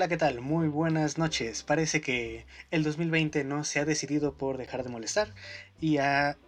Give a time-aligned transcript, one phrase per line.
[0.00, 0.40] Hola, ¿qué tal?
[0.40, 1.62] Muy buenas noches.
[1.62, 5.34] Parece que el 2020 no se ha decidido por dejar de molestar
[5.78, 6.38] y ha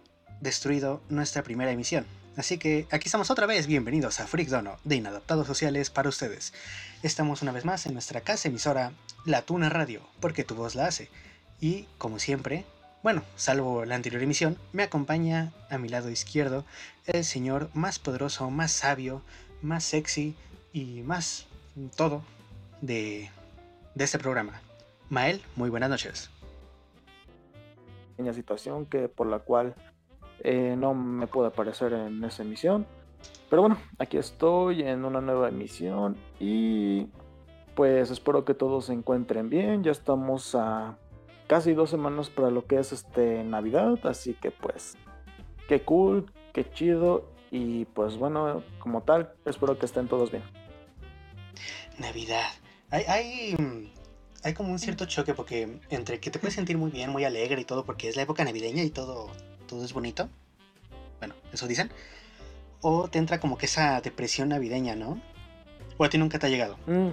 [0.41, 2.03] destruido nuestra primera emisión.
[2.35, 6.51] Así que aquí estamos otra vez, bienvenidos a Freak Dono de Inadaptados Sociales para ustedes.
[7.03, 8.91] Estamos una vez más en nuestra casa emisora
[9.23, 11.09] La Tuna Radio, porque tu voz la hace.
[11.61, 12.65] Y como siempre,
[13.03, 16.65] bueno, salvo la anterior emisión, me acompaña a mi lado izquierdo
[17.05, 19.21] el señor más poderoso, más sabio,
[19.61, 20.35] más sexy
[20.73, 21.45] y más
[21.95, 22.23] todo
[22.81, 23.29] de,
[23.95, 24.61] este programa.
[25.09, 26.29] Mael, muy buenas noches.
[28.17, 29.75] Una situación que por la cual
[30.39, 32.85] eh, no me puedo aparecer en esa emisión.
[33.49, 37.07] Pero bueno, aquí estoy en una nueva emisión y
[37.75, 39.83] pues espero que todos se encuentren bien.
[39.83, 40.97] Ya estamos a
[41.47, 44.97] casi dos semanas para lo que es este Navidad, así que pues
[45.67, 50.43] qué cool, qué chido y pues bueno, como tal, espero que estén todos bien.
[51.99, 52.62] Navidad.
[52.93, 53.91] Hay, hay, mm,
[54.43, 57.59] hay como un cierto choque porque entre que te puedes sentir muy bien, muy alegre
[57.59, 59.31] y todo porque es la época navideña y todo,
[59.67, 60.29] todo es bonito.
[61.17, 61.91] Bueno, eso dicen.
[62.81, 65.19] O te entra como que esa depresión navideña, ¿no?
[65.97, 66.77] ¿O a ti nunca te ha llegado?
[66.85, 67.09] Mm.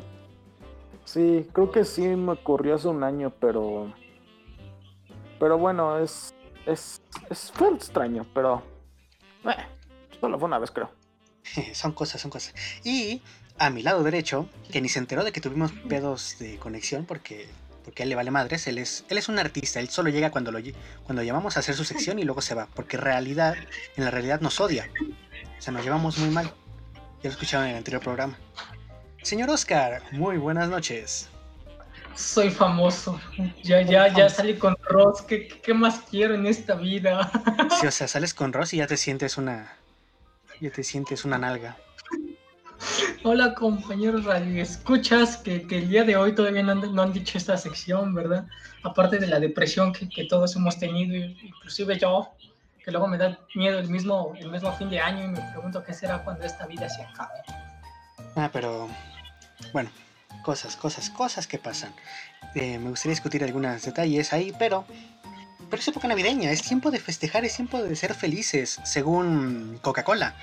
[1.06, 3.90] Sí, creo que sí me ocurrió hace un año, pero...
[5.38, 6.34] Pero bueno, es...
[6.66, 7.00] Es,
[7.30, 8.62] es fue extraño, pero...
[9.44, 9.64] Eh,
[10.20, 10.90] solo fue una vez, creo.
[11.72, 12.54] son cosas, son cosas.
[12.84, 13.22] Y
[13.60, 17.46] a mi lado derecho, que ni se enteró de que tuvimos pedos de conexión porque,
[17.84, 20.30] porque a él le vale madres, él es, él es un artista, él solo llega
[20.30, 20.60] cuando lo,
[21.04, 23.54] cuando llamamos a hacer su sección y luego se va, porque en realidad,
[23.96, 24.88] en la realidad nos odia.
[25.58, 26.46] O sea, nos llevamos muy mal.
[27.22, 28.38] Ya lo escucharon en el anterior programa.
[29.22, 31.28] Señor Oscar, muy buenas noches.
[32.14, 33.20] Soy famoso.
[33.62, 35.20] Ya, ya, ya salí con Ross.
[35.20, 37.30] ¿Qué, ¿Qué, más quiero en esta vida?
[37.78, 39.76] Sí, o sea, sales con Ross y ya te sientes una.
[40.62, 41.76] Ya te sientes una nalga.
[43.24, 47.56] Hola compañeros radio escuchas que, que, el día de hoy todavía no han, dicho esta
[47.56, 48.46] sección, ¿verdad?
[48.82, 52.30] Aparte de la depresión que, que, todos hemos tenido, inclusive yo,
[52.84, 55.82] que luego me da miedo el mismo, el mismo fin de año y me pregunto
[55.84, 57.40] qué será cuando esta vida se acabe.
[58.36, 58.88] Ah, pero
[59.72, 59.90] bueno,
[60.42, 61.92] cosas, cosas, cosas que pasan.
[62.54, 64.86] Eh, me gustaría discutir algunos detalles ahí, pero
[65.68, 70.34] pero es época navideña, es tiempo de festejar, es tiempo de ser felices, según Coca-Cola.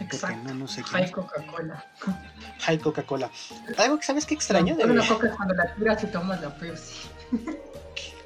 [0.00, 0.54] Exacto.
[0.54, 1.84] No, sé Hay Coca-Cola.
[2.66, 3.30] Hay Coca-Cola.
[3.78, 7.08] Algo que sabes que extraño de la coca cuando la tiras y tomas la Pepsi.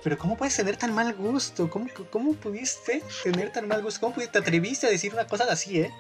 [0.02, 1.70] Pero ¿cómo puedes tener tan mal gusto?
[1.70, 4.00] ¿Cómo, ¿Cómo pudiste tener tan mal gusto?
[4.00, 5.92] ¿Cómo te atreviste a decir una cosa así, eh?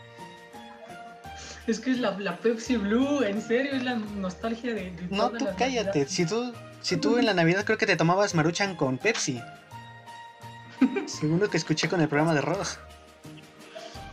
[1.66, 5.46] Es que es la, la Pepsi Blue, en serio, es la nostalgia de, No, tú
[5.56, 6.08] cállate.
[6.08, 9.40] Si tú, si tú en la Navidad creo que te tomabas Maruchan con Pepsi.
[11.06, 12.78] Segundo que escuché con el programa de Ross.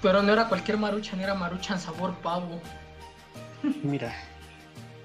[0.01, 2.59] Pero no era cualquier maruchan, era maruchan sabor pavo.
[3.83, 4.13] Mira,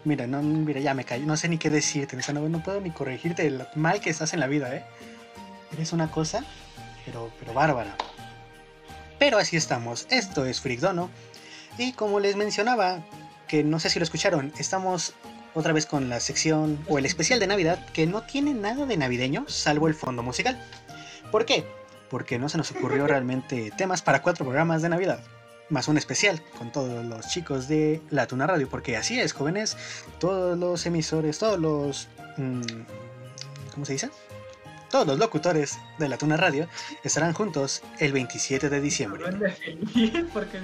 [0.04, 2.90] mira, no, mira, ya me callo, no sé ni qué decirte, no, no puedo ni
[2.90, 4.84] corregirte el mal que estás en la vida, ¿eh?
[5.72, 6.44] Eres una cosa,
[7.04, 7.96] pero, pero bárbara.
[9.18, 11.10] Pero así estamos, esto es Frigdono,
[11.78, 13.02] y como les mencionaba,
[13.48, 15.14] que no sé si lo escucharon, estamos
[15.54, 18.96] otra vez con la sección o el especial de Navidad que no tiene nada de
[18.96, 20.60] navideño, salvo el fondo musical.
[21.30, 21.64] ¿Por qué?
[22.14, 25.18] Porque no se nos ocurrió realmente temas para cuatro programas de Navidad.
[25.68, 29.76] Más un especial con todos los chicos de La Tuna Radio, porque así es, jóvenes,
[30.20, 32.08] todos los emisores, todos los...
[32.36, 32.62] Mm,
[33.72, 34.10] ¿Cómo se dice?
[34.92, 36.68] Todos los locutores de La Tuna Radio
[37.02, 39.24] estarán juntos el 27 de diciembre.
[40.32, 40.60] Porque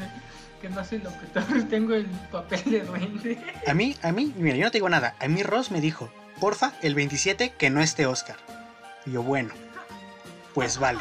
[0.63, 3.39] que no soy locutor, tengo el papel de duende.
[3.67, 5.17] A mí, a mí, mira, yo no te digo nada.
[5.19, 8.37] A mí Ross me dijo, porfa, el 27 que no esté Oscar.
[9.05, 9.53] Y yo, bueno,
[10.55, 10.99] pues vale.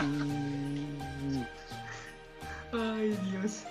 [2.74, 3.64] Ay, Dios.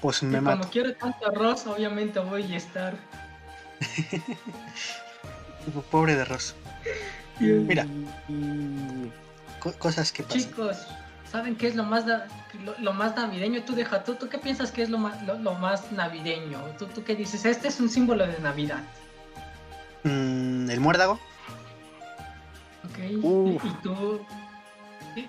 [0.00, 0.58] Pues me mato.
[0.58, 2.94] Como quiero tanto arroz, obviamente voy a estar.
[5.90, 6.54] Pobre de arroz.
[7.40, 7.86] Mira.
[9.78, 10.40] cosas que pasan.
[10.40, 10.86] Chicos,
[11.30, 12.04] ¿saben qué es lo más,
[12.78, 13.62] lo, más navideño?
[13.64, 16.60] Tú deja, ¿tú, ¿tú qué piensas que es lo más, lo, más navideño?
[16.78, 17.44] ¿Tú, ¿Tú qué dices?
[17.44, 18.82] Este es un símbolo de Navidad.
[20.04, 21.18] Mm, ¿El muérdago?
[22.84, 22.98] Ok.
[23.00, 24.20] ¿Y tú,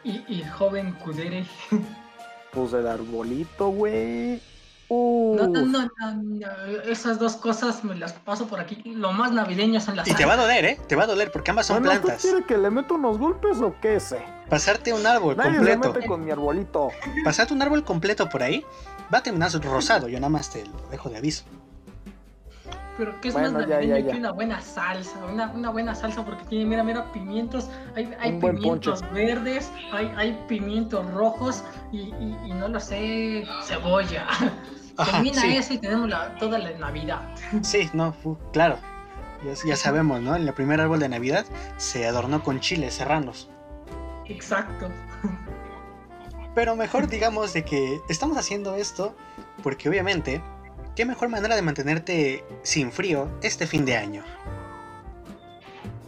[0.03, 1.45] y, joven Kudere.
[2.51, 4.41] Pues el arbolito, güey.
[4.89, 6.47] No, no, no, no,
[6.85, 8.81] esas dos cosas me las paso por aquí.
[8.85, 10.07] Lo más navideño son las.
[10.07, 10.79] Y te va a doler, ¿eh?
[10.87, 12.21] Te va a doler porque ambas son plantas.
[12.21, 14.23] ¿Quiere que le meto unos golpes o qué sé?
[14.49, 15.83] Pasarte un árbol completo.
[15.83, 16.89] Se mete con mi arbolito.
[17.25, 18.63] Pasarte un árbol completo por ahí
[19.13, 20.07] va a terminar rosado.
[20.07, 21.43] Yo nada más te lo dejo de aviso.
[22.97, 25.17] Pero ¿qué es más navideño que una buena salsa?
[25.31, 30.45] Una, una, buena salsa porque tiene, mira, mira, pimientos, hay, hay pimientos verdes, hay, hay
[30.47, 32.11] pimientos rojos y,
[32.45, 34.27] y, no lo sé, cebolla.
[35.05, 37.21] Termina eso y tenemos la, toda la Navidad.
[37.61, 38.15] Sí, no,
[38.51, 38.79] claro.
[39.45, 40.35] Ya, ya sabemos, ¿no?
[40.35, 41.45] En el primer árbol de Navidad
[41.77, 43.47] se adornó con chiles serranos.
[44.25, 44.89] Exacto.
[46.55, 49.15] Pero mejor digamos de que estamos haciendo esto
[49.61, 50.41] porque obviamente,
[50.97, 54.23] ¿qué mejor manera de mantenerte sin frío este fin de año?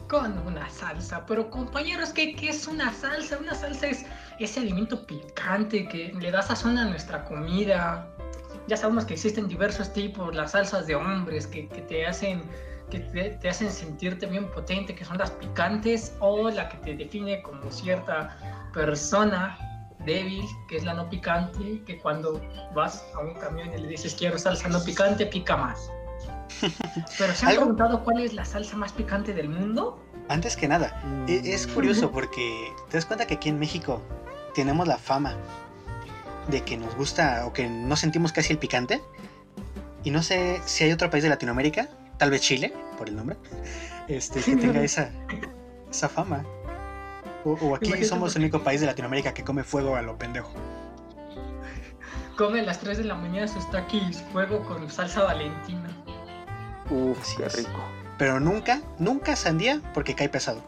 [0.10, 1.24] Con una salsa.
[1.28, 3.38] Pero compañeros, ¿qué, qué es una salsa?
[3.38, 4.06] Una salsa es
[4.40, 8.10] ese alimento picante que le da sazón a nuestra comida.
[8.68, 12.42] Ya sabemos que existen diversos tipos, las salsas de hombres que, que te hacen
[12.90, 16.96] que te, te, hacen sentirte bien potente, que son las picantes, o la que te
[16.96, 18.36] define como cierta
[18.74, 19.56] persona
[20.06, 22.42] débil, que es la no picante, que cuando
[22.74, 25.92] vas a un camión y le dices quiero salsa no picante, pica más.
[27.18, 27.62] Pero ¿se han ¿Algo?
[27.64, 30.00] preguntado cuál es la salsa más picante del mundo?
[30.30, 34.02] Antes que nada, e- es curioso porque te das cuenta que aquí en México
[34.54, 35.36] tenemos la fama
[36.50, 39.02] de que nos gusta o que no sentimos casi el picante.
[40.04, 43.38] Y no sé si hay otro país de Latinoamérica, tal vez Chile, por el nombre,
[44.08, 45.12] este, que tenga esa,
[45.92, 46.46] esa fama.
[47.46, 50.18] O, o aquí Imagínate somos el único país de Latinoamérica que come fuego a lo
[50.18, 50.52] pendejo.
[52.38, 55.90] Come a las 3 de la mañana sus taquis fuego con salsa valentina.
[56.90, 57.58] Uf, Así qué es.
[57.58, 57.80] rico.
[58.18, 60.62] Pero nunca, nunca sandía porque cae pesado.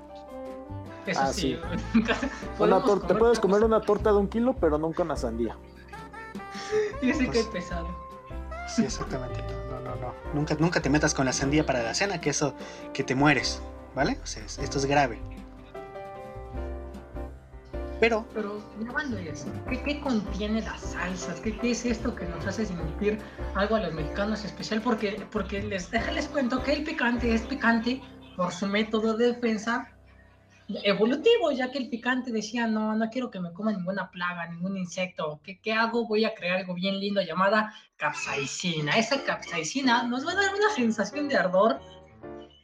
[1.06, 1.60] Eso Ah, sí.
[1.94, 2.18] Una
[2.58, 5.58] podemos tor- te puedes comer una torta de un kilo, pero nunca una sandía.
[7.02, 7.88] Y ese Pues- es pesado.
[8.68, 9.42] Sí, exactamente.
[9.70, 10.14] No, no, no, no.
[10.34, 12.54] Nunca, nunca te metas con la sandía para la cena, que eso,
[12.94, 13.62] que te mueres,
[13.96, 14.18] ¿vale?
[14.24, 15.20] O sea, es- esto es grave.
[18.02, 18.60] Pero, Pero
[19.32, 21.40] eso, ¿qué, qué contiene las salsas?
[21.40, 23.20] ¿Qué, ¿Qué es esto que nos hace sentir
[23.54, 24.82] algo a los mexicanos especial?
[24.82, 28.02] Porque, porque les, déjales cuento que el picante es picante
[28.36, 29.88] por su método de defensa
[30.84, 34.78] evolutivo, ya que el picante decía, no, no quiero que me coma ninguna plaga, ningún
[34.78, 35.40] insecto.
[35.44, 36.08] ¿Qué, qué hago?
[36.08, 38.98] Voy a crear algo bien lindo llamada capsaicina.
[38.98, 41.80] Esa capsaicina nos va a dar una sensación de ardor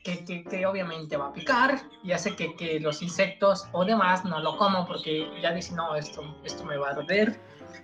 [0.07, 4.23] que, que, que obviamente va a picar y hace que, que, los insectos o demás
[4.23, 7.37] no lo coman porque ya dicen, no, esto, esto me va a arder.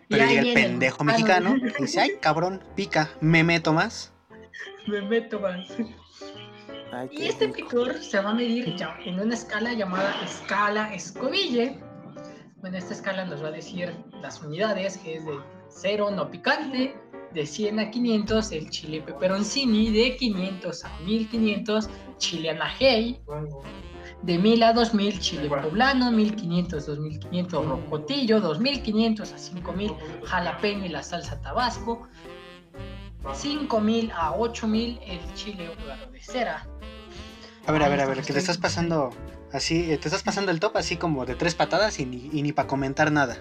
[0.08, 4.14] pero y el pendejo mexicano, mexicano y dice, ay, cabrón, pica, me meto más.
[4.88, 5.68] Me meto más.
[6.94, 7.58] Ay, Y este rico.
[7.58, 11.78] picor se va a medir ya en una escala llamada escala Scoville.
[12.62, 15.38] Bueno, esta escala nos va a decir las unidades, que es de
[15.68, 16.96] 0 no picante,
[17.34, 23.20] de 100 a 500 el chile peperoncini, de 500 a 1500 chile anajei,
[24.22, 29.92] de 1000 a 2000 chile poblano, 1500 2500 rocotillo, 2500 a 5000
[30.24, 32.08] jalapeño y la salsa tabasco,
[33.34, 36.68] 5000 a 8000 el chile húngaro de cera.
[37.66, 39.10] A ver, a ver, a ver, que te estás pasando
[39.54, 42.42] así, eh, te estás pasando el top así como de tres patadas y ni, y
[42.42, 43.38] ni para comentar nada.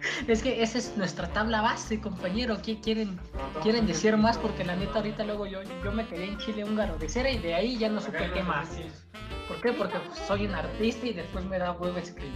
[0.28, 2.60] Es que esa es nuestra tabla base, compañero.
[2.62, 3.18] ¿Qué quieren,
[3.62, 4.38] quieren decir más?
[4.38, 7.38] Porque la neta ahorita luego yo, yo me quedé en Chile húngaro de cera y
[7.38, 8.68] de ahí ya no supe qué más.
[9.48, 9.72] ¿Por qué?
[9.72, 12.32] Porque pues, soy un artista y después me da huevo escribir.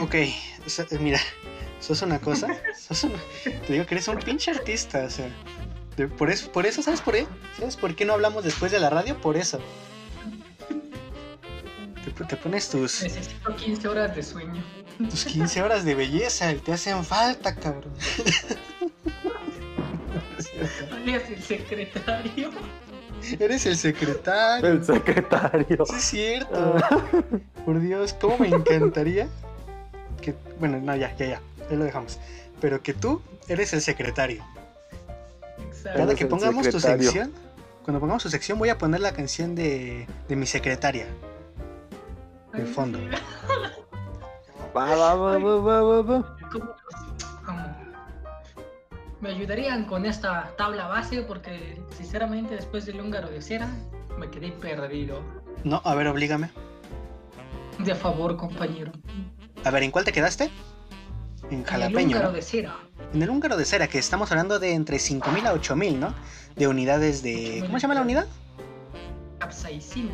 [0.00, 0.14] Ok,
[0.64, 1.18] o sea, eh, mira,
[1.80, 2.48] sos una cosa,
[2.78, 3.18] sos una-
[3.66, 5.28] te digo que eres un pinche artista, o sea,
[5.96, 7.26] de- por eso, por eso, ¿sabes por qué?
[7.58, 9.20] ¿Sabes por qué no hablamos después de la radio?
[9.20, 9.58] Por eso.
[12.04, 14.62] Te, te pones tus, Necesito 15 horas de sueño.
[14.98, 17.92] Tus 15 horas de belleza, te hacen falta, cabrón.
[20.92, 22.50] Alias el secretario.
[23.38, 24.68] Eres el secretario.
[24.68, 25.86] El secretario.
[25.86, 26.76] Sí, es cierto.
[27.64, 29.28] Por Dios, cómo me encantaría
[30.20, 30.34] que.
[30.58, 31.40] Bueno, no, ya, ya, ya.
[31.70, 32.18] Ya lo dejamos.
[32.60, 34.44] Pero que tú eres el secretario.
[35.58, 35.90] Exacto.
[35.92, 37.32] Cada Eres que pongamos tu sección,
[37.84, 41.06] cuando pongamos tu sección, voy a poner la canción de, de mi secretaria
[42.52, 42.98] de fondo.
[44.76, 46.36] Va, va, va, va, va, va, va.
[46.50, 46.74] ¿Cómo?
[47.44, 47.76] ¿Cómo?
[49.20, 53.68] Me ayudarían con esta tabla base porque sinceramente después del húngaro de cera
[54.18, 55.20] me quedé perdido.
[55.64, 56.50] No, a ver, oblígame.
[57.78, 58.92] De favor, compañero.
[59.64, 60.50] A ver, ¿en cuál te quedaste?
[61.44, 62.16] En En el jalapeño.
[62.16, 62.32] húngaro ¿no?
[62.34, 62.76] de cera.
[63.12, 66.14] En el húngaro de cera, que estamos hablando de entre 5.000 a 8.000, ¿no?
[66.56, 67.60] De unidades de.
[67.66, 68.26] ¿Cómo se llama la unidad?
[69.38, 70.12] Capsaicina.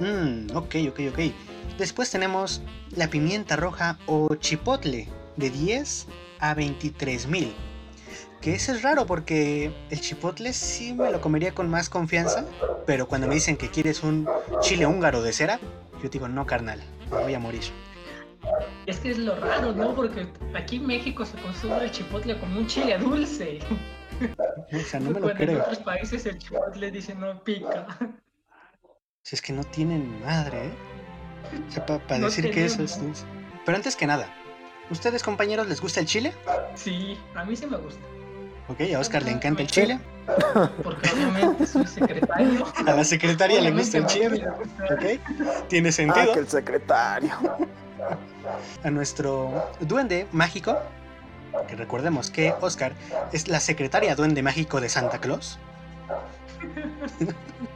[0.00, 1.18] Mmm, ok, ok, ok.
[1.78, 6.06] Después tenemos la pimienta roja o chipotle de 10
[6.38, 7.54] a 23 mil.
[8.40, 12.44] Que ese es raro porque el chipotle sí me lo comería con más confianza,
[12.86, 14.28] pero cuando me dicen que quieres un
[14.60, 15.58] chile húngaro de cera,
[16.02, 17.62] yo digo, no, carnal, me voy a morir.
[18.86, 19.94] Es que es lo raro, ¿no?
[19.94, 23.60] Porque aquí en México se consume el chipotle como un chile dulce.
[24.72, 25.62] O sea, no me lo Cuando en creo.
[25.62, 27.86] otros países el chipotle dice no pica.
[29.22, 30.72] Si es que no tienen madre, ¿eh?
[31.68, 32.98] O sea, para No decir que eso es.
[33.64, 34.28] Pero antes que nada,
[34.90, 36.32] ¿ustedes compañeros les gusta el chile?
[36.74, 38.00] Sí, a mí sí me gusta.
[38.68, 40.00] Ok, a Oscar le encanta el chile.
[40.82, 42.64] Porque obviamente soy secretario.
[42.86, 44.46] A la secretaria le gusta el chile.
[44.90, 46.32] Ok, tiene Ah, sentido.
[46.32, 47.30] que el secretario.
[48.82, 50.78] A nuestro duende mágico,
[51.68, 52.94] que recordemos que Oscar
[53.32, 55.58] es la secretaria duende mágico de Santa Claus.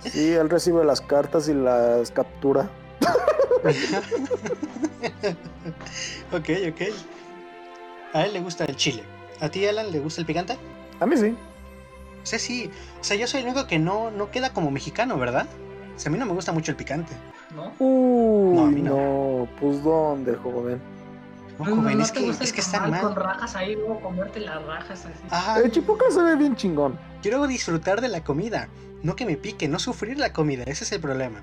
[0.04, 2.70] Sí, él recibe las cartas y las captura.
[6.32, 6.80] ok, ok.
[8.14, 9.02] A él le gusta el chile.
[9.40, 10.56] ¿A ti, Alan, le gusta el picante?
[11.00, 11.34] A mí sí.
[12.22, 12.70] Sea, sí.
[13.00, 15.46] O sea, yo soy el único que no, no queda como mexicano, ¿verdad?
[15.96, 17.12] O sea, a mí no me gusta mucho el picante.
[17.54, 17.72] ¿No?
[17.78, 19.48] Uy, No, a mí no.
[19.60, 20.80] pues ¿dónde, joven?
[21.58, 23.00] No, No, joven, no es te que, gusta es el que están mal.
[23.02, 25.24] con rajas ahí, luego comerte las rajas así.
[25.30, 26.98] Ah, El chipoca se ve bien chingón.
[27.22, 28.68] quiero disfrutar de la comida.
[29.02, 30.64] No que me pique, no sufrir la comida.
[30.66, 31.40] Ese es el problema.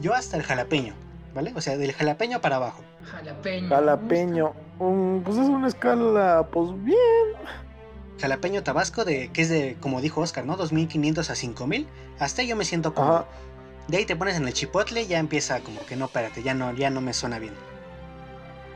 [0.00, 0.94] Yo hasta el jalapeño,
[1.34, 1.52] ¿vale?
[1.54, 2.82] O sea, del jalapeño para abajo.
[3.10, 3.68] Jalapeño.
[3.68, 4.52] Jalapeño.
[5.24, 6.98] pues es una escala, pues bien.
[8.20, 10.56] Jalapeño tabasco, de, que es de, como dijo Oscar, ¿no?
[10.56, 11.86] 2500 a 5000.
[12.18, 13.16] Hasta ahí yo me siento cómodo.
[13.18, 13.26] Ajá.
[13.88, 16.72] De ahí te pones en el chipotle, ya empieza como que no, espérate, ya no,
[16.72, 17.52] ya no me suena bien.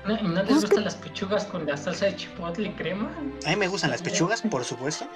[0.04, 2.68] ¿No, ¿Y no les Pues es gustan que- las pechugas con la salsa de chipotle
[2.68, 3.08] y crema?
[3.44, 5.06] A mí me gustan las pechugas, por supuesto.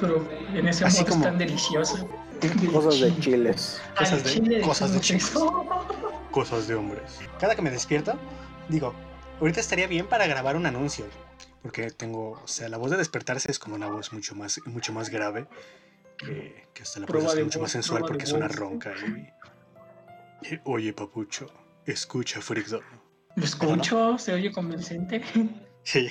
[0.00, 2.08] Pero en ese Así modo como- es tan delicioso.
[2.72, 3.80] Cosas de chiles.
[3.98, 5.66] Cosas de- chile cosas de eso.
[6.30, 7.18] Cosas de hombres.
[7.38, 8.18] Cada que me despierto,
[8.68, 8.94] digo,
[9.40, 11.04] ahorita estaría bien para grabar un anuncio.
[11.62, 14.92] Porque tengo, o sea, la voz de despertarse es como una voz mucho más, mucho
[14.94, 15.46] más grave.
[16.16, 18.92] Que, que hasta la puedes hacer mucho más sensual porque suena ronca.
[20.42, 21.46] Y, y, Oye, papucho,
[21.86, 22.82] escucha, Freakdom.
[23.36, 25.22] Lo escucho, se oye convincente.
[25.82, 26.10] Se,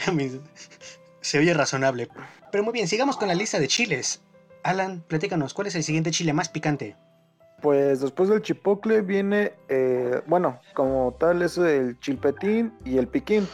[1.22, 2.10] se oye razonable.
[2.52, 4.22] Pero muy bien, sigamos con la lista de chiles.
[4.64, 6.96] Alan, platícanos, ¿cuál es el siguiente chile más picante?
[7.62, 13.48] Pues después del chipocle viene, eh, bueno, como tal es el chilpetín y el piquín,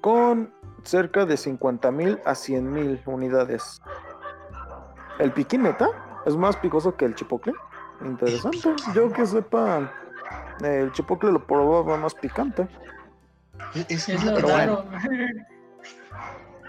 [0.00, 0.52] con
[0.84, 3.80] cerca de 50 mil a 100 mil unidades.
[5.18, 5.88] ¿El piquín neta?
[6.26, 7.52] ¿Es más picoso que el chipocle?
[8.04, 8.58] Interesante.
[8.94, 9.90] Yo que sepa,
[10.62, 12.68] el chipocle lo probaba más picante.
[13.88, 14.84] Es, Es lo bueno, raro.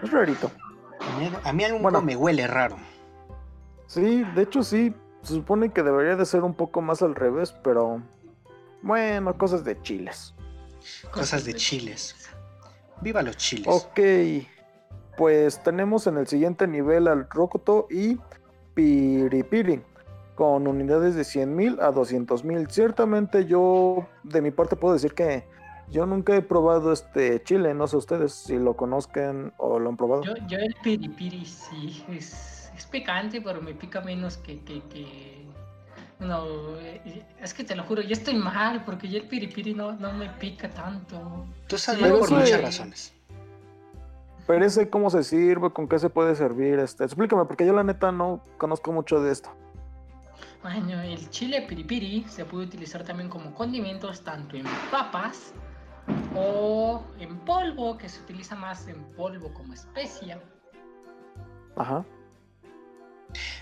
[0.01, 0.51] Es rarito.
[1.43, 2.01] A mí, algo Bueno.
[2.01, 2.77] me huele raro.
[3.87, 7.53] Sí, de hecho sí, se supone que debería de ser un poco más al revés,
[7.63, 8.01] pero
[8.81, 10.33] bueno, cosas de chiles.
[11.11, 12.29] Cosas de chiles.
[13.01, 13.67] Viva los chiles.
[13.67, 13.99] Ok,
[15.17, 18.17] pues tenemos en el siguiente nivel al Rocoto y
[18.73, 19.81] Piripiri,
[20.35, 22.69] con unidades de 100.000 a 200.000.
[22.69, 25.45] Ciertamente yo, de mi parte, puedo decir que
[25.91, 29.97] yo nunca he probado este chile, no sé ustedes si lo conozcan o lo han
[29.97, 30.23] probado.
[30.23, 34.59] Yo, yo el piripiri sí, es, es picante, pero me pica menos que...
[34.61, 35.39] que, que...
[36.19, 39.93] No, eh, es que te lo juro, yo estoy mal porque ya el piripiri no,
[39.93, 41.45] no me pica tanto.
[41.67, 43.13] Tú estás Sí, mal por muchas es- razones.
[44.45, 47.83] Pero ese cómo se sirve, con qué se puede servir, este, explícame, porque yo la
[47.83, 49.49] neta no conozco mucho de esto.
[50.63, 55.53] Bueno, el chile piripiri se puede utilizar también como condimentos tanto en papas
[56.35, 60.41] o en polvo, que se utiliza más en polvo como especia.
[61.75, 62.03] Ajá.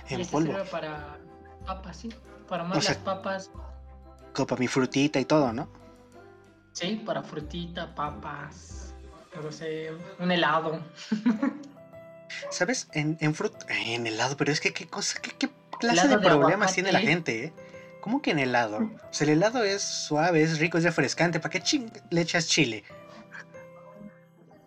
[0.10, 0.48] y En este polvo.
[0.54, 1.18] sirve para
[1.66, 2.10] papas, sí.
[2.48, 3.52] Para más O sea- las papas,
[4.34, 5.68] Copa mi frutita y todo, ¿no?
[6.74, 8.94] sí, para frutita, papas,
[9.44, 10.80] no sé, un helado.
[12.52, 12.88] ¿Sabes?
[12.94, 13.54] En, en frut...
[13.70, 15.50] En helado, pero es que qué cosa, qué, qué
[15.80, 17.54] clase Helado de de problemas tiene la gente, ¿eh?
[18.08, 18.78] ¿Cómo que en helado?
[18.78, 21.42] O sea, el helado es suave, es rico, es refrescante.
[21.42, 22.86] ¿Para qué ching le echas chile?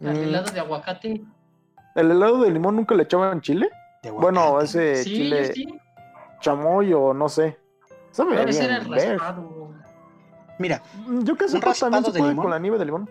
[0.04, 1.22] Al Mm, helado de aguacate.
[1.94, 3.70] ¿El helado de limón nunca le echaban chile?
[4.02, 5.80] De Bueno, ese sí, chile sí,
[6.42, 7.56] chamoy o no sé.
[8.10, 9.16] Sabe debe ser bien el ver.
[9.16, 9.74] raspado.
[10.58, 12.36] Mira, Mm, Yo que ¿Un raspado se de limón?
[12.44, 13.08] con la nieve de limón.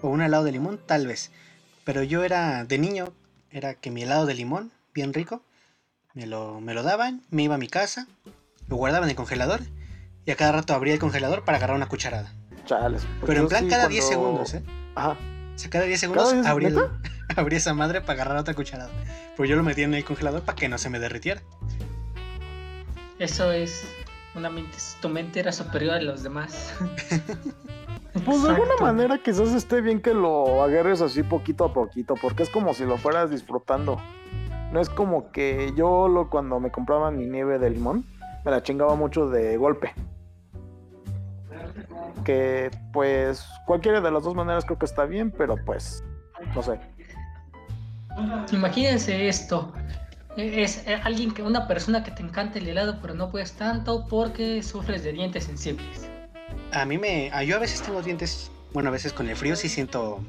[0.00, 1.30] o un helado de limón, tal vez.
[1.84, 3.12] Pero yo era, de niño,
[3.50, 5.42] era que mi helado de limón, bien rico,
[6.14, 8.06] me lo, me lo daban, me iba a mi casa,
[8.68, 9.60] lo guardaba en el congelador
[10.24, 12.32] y a cada rato abría el congelador para agarrar una cucharada.
[12.66, 13.06] Chales.
[13.20, 14.62] pues Pero en plan sí, cada 10 cuando- segundos, ¿eh?
[14.94, 15.10] Ajá.
[15.54, 16.46] O sea, cada 10 segundos 10?
[16.46, 18.90] abría, el- esa madre para agarrar otra cucharada.
[19.36, 21.40] Pues yo lo metía en el congelador para que no se me derritiera.
[23.18, 23.84] Eso es
[24.34, 26.74] una mente, tu mente era superior a los demás.
[28.24, 32.42] Pues de alguna manera quizás esté bien que lo agarres así poquito a poquito, porque
[32.42, 34.00] es como si lo fueras disfrutando.
[34.72, 38.04] No es como que yo lo, cuando me compraba mi nieve de limón,
[38.48, 39.92] me la chingaba mucho de golpe.
[42.24, 46.02] Que pues cualquiera de las dos maneras creo que está bien, pero pues
[46.54, 46.80] no sé.
[48.52, 49.72] Imagínense esto.
[50.36, 53.52] E- Es eh, alguien que, una persona que te encanta el helado, pero no puedes
[53.52, 56.08] tanto porque sufres de dientes sensibles.
[56.72, 57.30] A mí me.
[57.32, 58.50] a- yo a veces tengo dientes.
[58.72, 60.20] Bueno, a veces con el frío sí siento.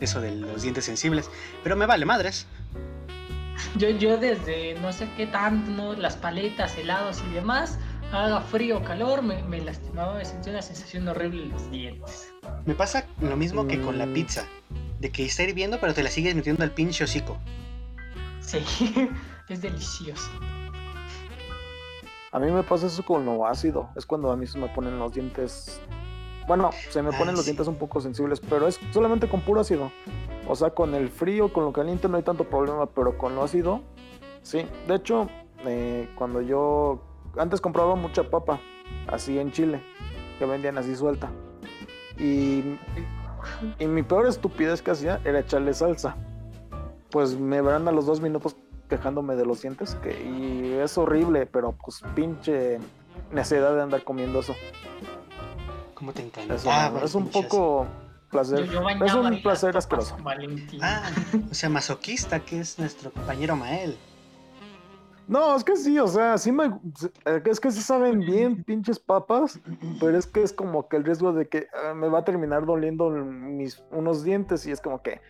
[0.00, 1.28] eso de los dientes sensibles.
[1.64, 2.46] Pero me vale madres.
[3.76, 5.92] Yo, yo desde no sé qué tanto, ¿no?
[5.94, 7.78] las paletas, helados y demás,
[8.12, 12.32] haga frío o calor, me, me lastimaba, me sentía una sensación horrible en los dientes.
[12.64, 14.44] Me pasa lo mismo que con la pizza.
[15.00, 17.38] De que está hirviendo, pero te la sigues metiendo al pinche hocico.
[18.40, 18.58] Sí,
[19.48, 20.28] es delicioso.
[22.32, 23.90] A mí me pasa eso con lo ácido.
[23.96, 25.80] Es cuando a mí se me ponen los dientes.
[26.48, 27.50] Bueno, se me ponen los sí.
[27.50, 29.92] dientes un poco sensibles, pero es solamente con puro ácido.
[30.48, 33.44] O sea, con el frío, con lo caliente no hay tanto problema, pero con lo
[33.44, 33.82] ácido,
[34.42, 34.66] sí.
[34.88, 35.28] De hecho,
[35.66, 37.02] eh, cuando yo
[37.36, 38.60] antes compraba mucha papa,
[39.08, 39.82] así en Chile,
[40.38, 41.30] que vendían así suelta.
[42.18, 42.78] Y,
[43.78, 46.16] y mi peor estupidez que hacía era echarle salsa.
[47.10, 48.56] Pues me verán a los dos minutos
[48.88, 52.78] quejándome de los dientes, que y es horrible, pero pues pinche
[53.32, 54.54] necesidad de andar comiendo eso.
[55.98, 56.54] ¿Cómo te encanta?
[56.54, 57.86] Eso no, es un poco
[58.30, 58.64] placer.
[58.66, 60.16] Yo- yo es un placer asqueroso.
[60.80, 61.10] Ah,
[61.50, 63.96] o sea, masoquista, que es nuestro compañero Mael.
[65.26, 66.70] No, es que sí, o sea, sí me.
[67.44, 69.60] Es que sí saben bien, pinches papas,
[70.00, 72.64] pero es que es como que el riesgo de que ah, me va a terminar
[72.64, 75.20] doliendo mis unos dientes y es como que.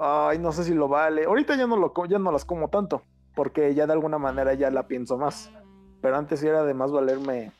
[0.00, 1.26] Ay, no sé si lo vale.
[1.26, 3.02] Ahorita ya no, lo, ya no las como tanto,
[3.36, 5.52] porque ya de alguna manera ya la pienso más.
[6.00, 7.52] Pero antes sí era de más valerme.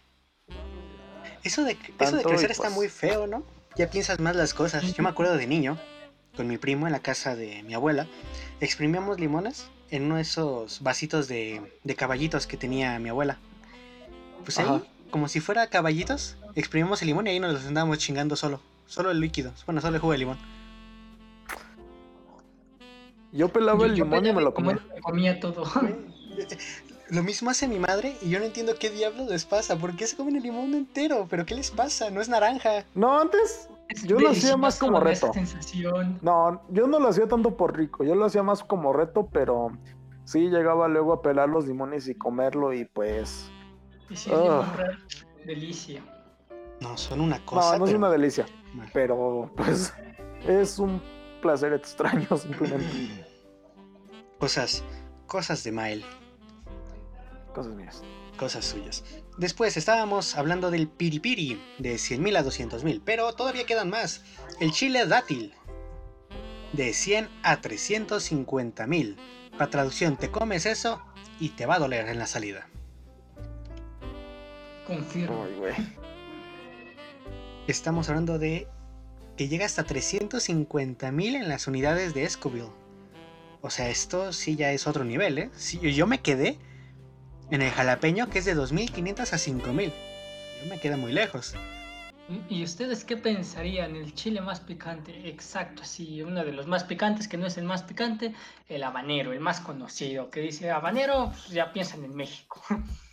[1.45, 3.43] Eso de, eso de crecer está pues- muy feo, ¿no?
[3.77, 4.83] Ya piensas más las cosas.
[4.95, 5.79] Yo me acuerdo de niño,
[6.37, 8.07] con mi primo en la casa de mi abuela,
[8.61, 13.39] exprimíamos limones en uno de esos vasitos de, de caballitos que tenía mi abuela.
[14.45, 14.83] Pues ahí, Ajá.
[15.11, 18.61] como si fuera caballitos, exprimimos el limón y ahí nos los andábamos chingando solo.
[18.87, 19.53] Solo el líquido.
[19.67, 20.39] Bueno, solo el jugo de limón.
[23.33, 24.79] Yo pelaba Yo- el yo limón y me lo comía.
[24.95, 25.65] me comía todo.
[27.11, 29.77] Lo mismo hace mi madre y yo no entiendo qué diablos les pasa.
[29.77, 31.27] ¿Por qué se comen el limón entero?
[31.29, 32.11] ¿Pero qué les pasa?
[32.11, 32.85] No es naranja.
[32.95, 35.33] No, antes Es Yo lo hacía más como reto.
[35.33, 36.19] sensación.
[36.23, 39.73] No, yo no lo hacía tanto por rico, yo lo hacía más como reto, pero
[40.25, 43.51] sí llegaba luego a pelar los limones y comerlo y pues...
[44.09, 44.99] Y sí, limón raro,
[45.45, 46.03] delicia.
[46.81, 47.73] No, son una cosa.
[47.73, 48.47] no, no es una delicia,
[48.93, 49.93] pero pues
[50.47, 51.03] es un
[51.43, 53.27] placer extraño simplemente.
[54.39, 54.83] Cosas,
[55.27, 56.05] cosas de Mael,
[57.55, 58.03] Cosas mías.
[58.37, 59.05] cosas suyas.
[59.37, 64.23] Después estábamos hablando del piripiri, de 100.000 a 200.000, pero todavía quedan más.
[64.61, 65.53] El chile dátil,
[66.73, 69.17] de 100 a 350.000.
[69.53, 71.03] Para traducción, te comes eso
[71.39, 72.69] y te va a doler en la salida.
[74.87, 75.45] Confirmo.
[75.45, 75.75] Ay, güey.
[77.67, 78.69] Estamos hablando de
[79.37, 82.71] que llega hasta 350.000 en las unidades de Scoville.
[83.61, 85.51] O sea, esto sí ya es otro nivel, ¿eh?
[85.55, 86.59] Sí, yo me quedé
[87.51, 89.93] en el jalapeño que es de 2.500 a 5.000.
[90.63, 91.55] Yo me quedé muy lejos.
[92.49, 93.97] ¿Y ustedes qué pensarían?
[93.97, 97.65] El chile más picante, exacto, sí, uno de los más picantes, que no es el
[97.65, 98.35] más picante,
[98.69, 102.63] el habanero, el más conocido, que dice habanero, pues ya piensan en México.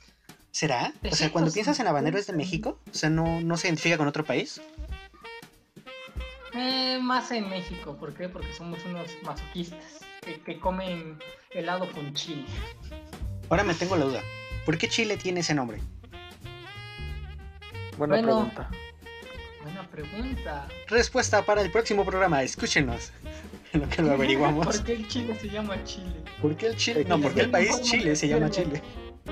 [0.52, 0.93] ¿Será?
[1.04, 2.34] O sea, cuando piensas en habanero es de.
[2.34, 2.80] México.
[2.91, 4.60] O sea, no, no se identifica con otro país.
[6.54, 8.28] Eh, más en México, ¿por qué?
[8.28, 11.19] Porque somos unos masoquistas que, que comen
[11.52, 12.45] helado con chile.
[13.49, 14.21] Ahora me tengo la duda.
[14.65, 15.79] ¿Por qué Chile tiene ese nombre?
[17.97, 18.27] Buena Bueno.
[18.27, 18.69] pregunta.
[19.63, 20.67] Buena pregunta.
[20.88, 22.43] Respuesta para el próximo programa.
[22.43, 23.12] Escúchenos.
[23.73, 24.65] En lo que lo averiguamos.
[24.65, 26.15] ¿Por qué el chile se llama chile?
[26.41, 27.05] ¿Por qué el Chile?
[27.07, 28.81] No, porque el país Chile se llama Chile.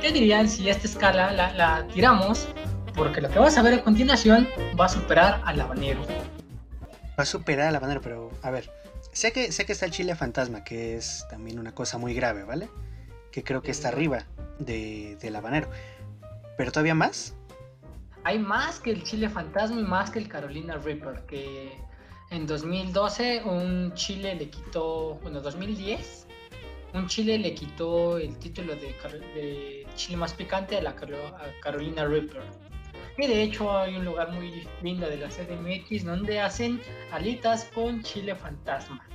[0.01, 2.47] ¿Qué dirían si esta escala la, la tiramos?
[2.95, 4.47] Porque lo que vas a ver a continuación
[4.79, 6.01] va a superar al habanero.
[7.17, 8.69] Va a superar al habanero, pero a ver.
[9.13, 12.43] Sé que, sé que está el chile fantasma, que es también una cosa muy grave,
[12.43, 12.67] ¿vale?
[13.35, 14.23] Que creo que está arriba
[14.59, 15.69] de, del habanero.
[16.57, 17.35] Pero todavía más.
[18.23, 21.77] Hay más que el chile fantasma y más que el Carolina Reaper, que
[22.31, 26.27] en 2012 un chile le quitó, bueno, 2010,
[26.93, 32.41] un chile le quitó el título de, chile más picante a la a Carolina Reaper.
[33.17, 38.01] Y de hecho hay un lugar muy lindo de la CDMX donde hacen alitas con
[38.01, 39.05] chile fantasma.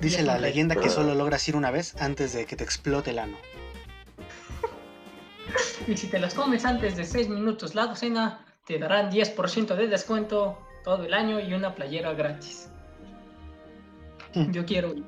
[0.00, 3.18] Dice la leyenda que solo logras ir una vez antes de que te explote el
[3.18, 3.36] ano.
[5.86, 9.88] Y si te las comes antes de 6 minutos la docena, te darán 10% de
[9.88, 12.68] descuento todo el año y una playera gratis.
[14.34, 14.50] Mm.
[14.52, 15.04] Yo quiero ir.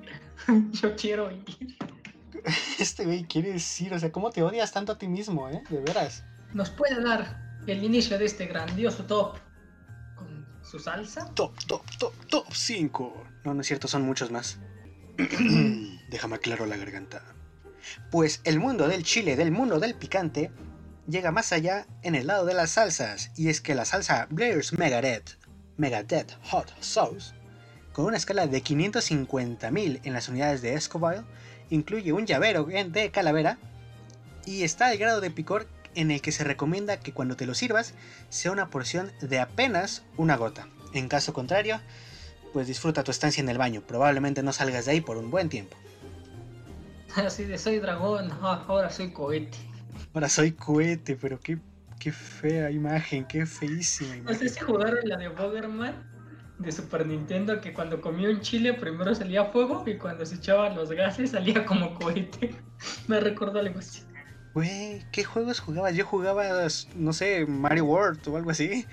[0.73, 1.45] Yo quiero ir.
[2.79, 5.63] Este güey quiere decir, o sea, ¿cómo te odias tanto a ti mismo, eh?
[5.69, 6.25] De veras.
[6.55, 9.37] ¿Nos puede dar el inicio de este grandioso top
[10.17, 11.31] con su salsa?
[11.35, 13.25] Top, top, top, top 5.
[13.45, 14.59] No, no es cierto, son muchos más.
[16.09, 17.23] Déjame aclaro la garganta.
[18.11, 20.51] Pues el mundo del chile, del mundo del picante,
[21.07, 23.31] llega más allá en el lado de las salsas.
[23.37, 25.39] Y es que la salsa Blair's Megadeth,
[25.77, 27.35] Megadeth Hot Sauce,
[27.93, 31.25] con una escala de 550.000 en las unidades de Escoville,
[31.71, 33.59] incluye un llavero de calavera
[34.47, 37.55] y está al grado de picor en el que se recomienda que cuando te lo
[37.55, 37.95] sirvas
[38.29, 40.69] sea una porción de apenas una gota.
[40.93, 41.81] En caso contrario,
[42.53, 43.83] pues disfruta tu estancia en el baño.
[43.87, 45.77] Probablemente no salgas de ahí por un buen tiempo.
[47.17, 49.59] Así de soy dragón, ah, ahora soy cohete.
[50.15, 51.59] Ahora soy cohete, pero qué,
[51.99, 54.25] qué fea imagen, qué feísima imagen.
[54.25, 56.11] No sé si jugaron la de Bogerman
[56.59, 60.77] de Super Nintendo que cuando comía un chile primero salía fuego y cuando se echaban
[60.77, 62.55] los gases salía como cohete.
[63.09, 64.03] Me recordó algo así.
[64.55, 65.95] Güey, ¿qué juegos jugabas?
[65.95, 66.45] Yo jugaba,
[66.97, 68.85] no sé, Mario World o algo así.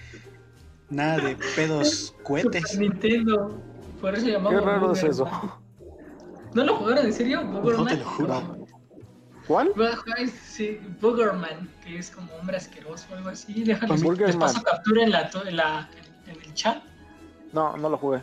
[0.89, 2.69] Nada de pedos cohetes.
[2.71, 3.61] Super Nintendo.
[4.01, 5.27] Por eso llamaba Qué raro es eso.
[6.53, 7.43] ¿No lo jugaron en serio?
[7.43, 8.67] No te lo juro.
[9.47, 9.71] ¿Cuál?
[10.43, 13.63] Sí, Boogerman, que es como hombre asqueroso o algo así.
[13.63, 14.39] Déjales, les Boogerman.
[14.39, 15.89] paso captura en, la, to- en, la,
[16.27, 16.83] en el chat.
[17.53, 18.21] No, no lo jugué.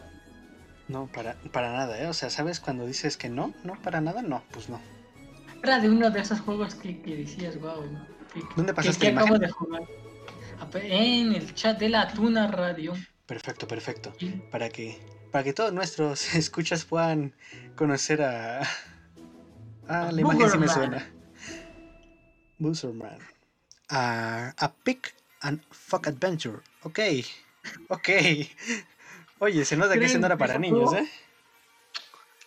[0.88, 2.06] No, para, para nada, ¿eh?
[2.08, 3.54] O sea, ¿sabes cuando dices que no?
[3.64, 4.78] No, para nada, no, pues no.
[5.62, 7.82] Era de uno de esos juegos que, que decías, wow.
[8.34, 9.46] Que, ¿Dónde que, pasaste que la acabo imagen?
[9.46, 9.82] de jugar.
[10.60, 12.94] Ape- En el chat de la Tuna Radio.
[13.26, 14.14] Perfecto, perfecto.
[14.50, 14.98] Para que,
[15.32, 17.34] para que todos nuestros escuchas puedan
[17.76, 18.60] conocer a.
[19.88, 21.06] Ah, la imagen sí me suena.
[22.58, 23.18] Boogerman.
[23.88, 26.58] A, a Pick and Fuck Adventure.
[26.82, 26.98] Ok,
[27.88, 28.08] ok.
[29.40, 31.08] Oye, se nota que ese no era para ¿Creen que niños, ¿eh?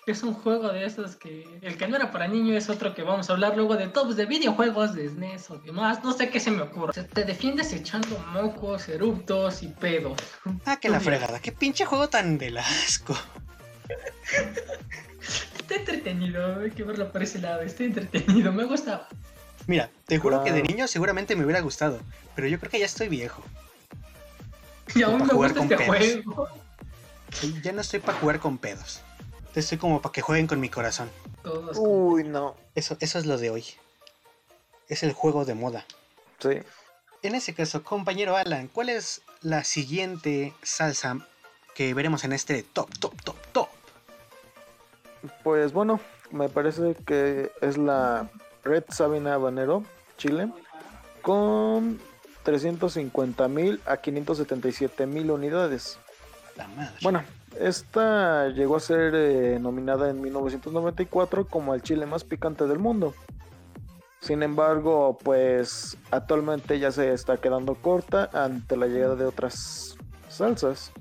[0.08, 1.46] Es un juego de esos que.
[1.62, 4.16] El que no era para niños es otro que vamos a hablar luego de tops
[4.16, 6.02] de videojuegos, de SNES o demás.
[6.04, 6.94] No sé qué se me ocurre.
[6.94, 10.18] Se- Te defiendes echando mocos, eruptos y pedos.
[10.66, 11.40] Ah, que la fregada.
[11.42, 13.18] Qué pinche juego tan del asco.
[15.60, 17.62] Está entretenido, hay que verlo por ese lado.
[17.62, 19.10] Está entretenido, me gusta.
[19.68, 20.74] Mira, te juro que de Claro.
[20.74, 22.00] niño seguramente me hubiera gustado.
[22.34, 23.44] Pero yo creo que ya estoy viejo.
[24.96, 26.26] Y aún para me jugar gusta con este pedos.
[26.34, 26.50] juego.
[27.62, 29.02] Ya no estoy para jugar con pedos.
[29.58, 31.10] Estoy como para que jueguen con mi corazón.
[31.42, 31.78] Todos.
[31.80, 32.56] Uy, no.
[32.76, 33.66] Eso, eso es lo de hoy.
[34.88, 35.84] Es el juego de moda.
[36.38, 36.60] Sí.
[37.24, 41.26] En ese caso, compañero Alan, ¿cuál es la siguiente salsa
[41.74, 43.68] que veremos en este top, top, top, top?
[45.44, 48.30] Pues bueno, me parece que es la
[48.64, 49.84] Red Sabina Habanero,
[50.18, 50.52] Chile,
[51.24, 52.00] con
[52.44, 55.98] 350 mil a 577 mil unidades.
[56.56, 56.96] La madre.
[57.02, 57.24] Bueno,
[57.60, 63.14] esta llegó a ser eh, nominada en 1994 como el chile más picante del mundo.
[64.20, 69.96] Sin embargo, pues actualmente ya se está quedando corta ante la llegada de otras
[70.30, 70.92] salsas.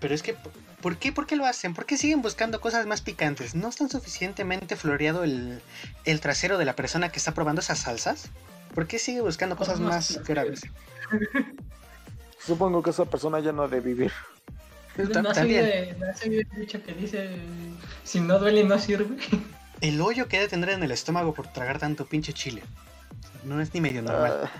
[0.00, 0.34] Pero es que,
[0.80, 1.74] ¿por qué, ¿por qué lo hacen?
[1.74, 3.54] ¿Por qué siguen buscando cosas más picantes?
[3.54, 5.60] ¿No están suficientemente floreado el,
[6.04, 8.30] el trasero de la persona que está probando esas salsas?
[8.74, 10.62] ¿Por qué sigue buscando cosas más graves?
[12.38, 14.12] Supongo que esa persona ya no ha de vivir.
[15.12, 17.30] Ta- ¿No has oído el dicho que dice:
[18.04, 19.16] Si no duele, no sirve?
[19.80, 22.62] El hoyo que ha de tener en el estómago por tragar tanto pinche chile.
[23.44, 24.42] No es ni medio normal.
[24.44, 24.50] Ah,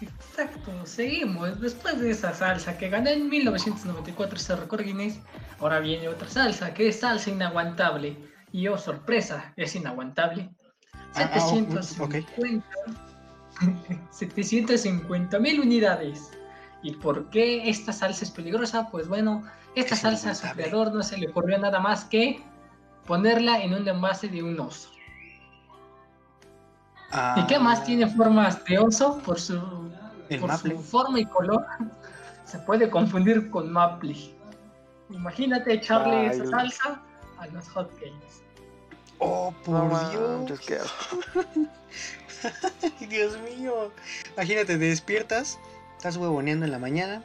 [0.00, 1.60] Exacto, seguimos.
[1.60, 5.18] Después de esa salsa que ganó en 1994 ese récord Guinness,
[5.58, 8.16] ahora viene otra salsa que es salsa inaguantable.
[8.52, 10.50] Y oh, sorpresa, es inaguantable.
[11.14, 12.68] Ah, ah, oh, 750
[14.10, 16.30] 750 mil unidades.
[16.86, 18.88] ¿Y por qué esta salsa es peligrosa?
[18.92, 19.42] Pues bueno,
[19.74, 22.40] esta Es salsa a su creador no se le ocurrió nada más que
[23.06, 24.88] ponerla en un envase de un oso.
[27.10, 29.18] Ah, ¿Y qué más tiene formas de oso?
[29.24, 29.60] Por su,
[30.40, 31.66] por su forma y color,
[32.44, 34.14] se puede confundir con maple.
[35.10, 37.02] Imagínate echarle Ay, esa salsa
[37.38, 38.44] a los hotcakes.
[39.18, 40.60] Oh, por Dios.
[43.08, 43.90] Dios mío.
[44.36, 45.58] Imagínate, te despiertas,
[45.96, 47.22] estás huevoneando en la mañana,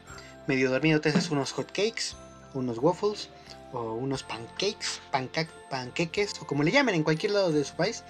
[0.47, 2.15] medio dormido te haces unos hotcakes,
[2.53, 3.29] unos waffles
[3.73, 8.03] o unos pancakes, panca- panqueques o como le llamen en cualquier lado de su país.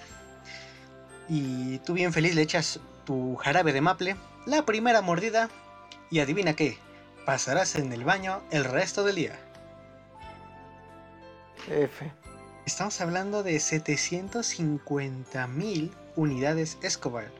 [1.28, 5.48] Y tú bien feliz le echas tu jarabe de maple, la primera mordida
[6.10, 6.78] y adivina qué,
[7.24, 9.38] pasarás en el baño el resto del día.
[11.68, 12.10] F.
[12.66, 17.30] Estamos hablando de 750 mil unidades Escobar.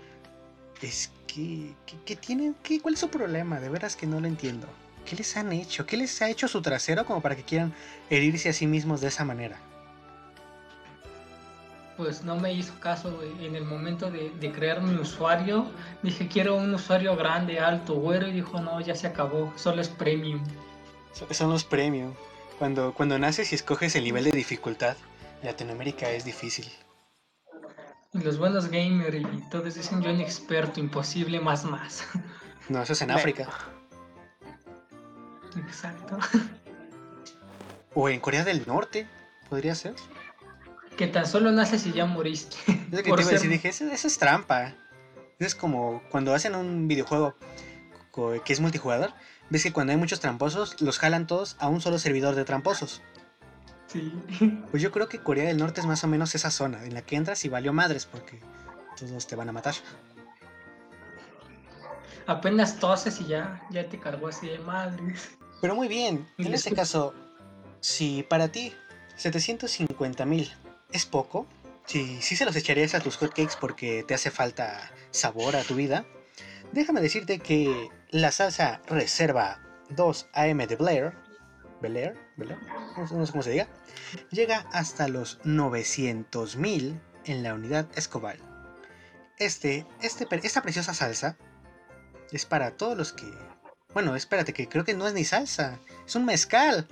[0.83, 3.61] Es que, que, que tienen, que, ¿cuál es su problema?
[3.61, 4.67] De veras que no lo entiendo.
[5.07, 5.87] ¿Qué les han hecho?
[5.87, 7.73] ¿Qué les ha hecho su trasero como para que quieran
[8.11, 9.59] herirse a sí mismos de esa manera?
[11.97, 13.47] Pues no me hizo caso güey.
[13.47, 15.67] en el momento de, de crear mi usuario.
[16.03, 19.89] Dije quiero un usuario grande, alto, güero y dijo no, ya se acabó, solo es
[19.89, 20.43] premium.
[21.13, 22.15] So- Son los premios.
[22.59, 24.97] Cuando, cuando naces y escoges el nivel de dificultad,
[25.43, 26.71] Latinoamérica es difícil.
[28.13, 32.07] Los buenos gamers y todos dicen yo inexperto, imposible, más más.
[32.69, 33.49] No, eso es en África.
[35.57, 36.19] Exacto.
[37.95, 39.07] O en Corea del Norte,
[39.51, 39.95] podría ser.
[40.97, 42.57] Que tan solo naces y ya moriste.
[42.67, 44.75] Es lo que Por te iba a decir, dije, eso, eso es trampa.
[45.39, 47.37] Es como cuando hacen un videojuego
[48.45, 49.13] que es multijugador,
[49.51, 53.03] ves que cuando hay muchos tramposos, los jalan todos a un solo servidor de tramposos.
[53.93, 54.13] Sí.
[54.71, 57.03] Pues yo creo que Corea del Norte es más o menos esa zona en la
[57.03, 58.41] que entras y valió madres porque
[58.99, 59.75] todos te van a matar.
[62.27, 65.33] Apenas toses y ya, ya te cargó así de madres.
[65.61, 67.13] Pero muy bien, en este caso,
[67.81, 68.73] si para ti
[69.17, 70.51] 750 mil
[70.91, 71.47] es poco,
[71.85, 75.75] si, si se los echarías a tus hotcakes porque te hace falta sabor a tu
[75.75, 76.07] vida,
[76.73, 81.13] déjame decirte que la salsa Reserva 2 AM de Blair,
[81.83, 82.59] Belair, Belair,
[82.97, 83.69] no sé- cómo se diga,
[84.31, 88.37] llega hasta los 900 mil en la unidad Escobar.
[89.39, 91.37] Este, este, esta preciosa salsa
[92.31, 93.27] es para todos los que
[93.93, 96.89] bueno, espérate, que creo que no es ni salsa, es un mezcal.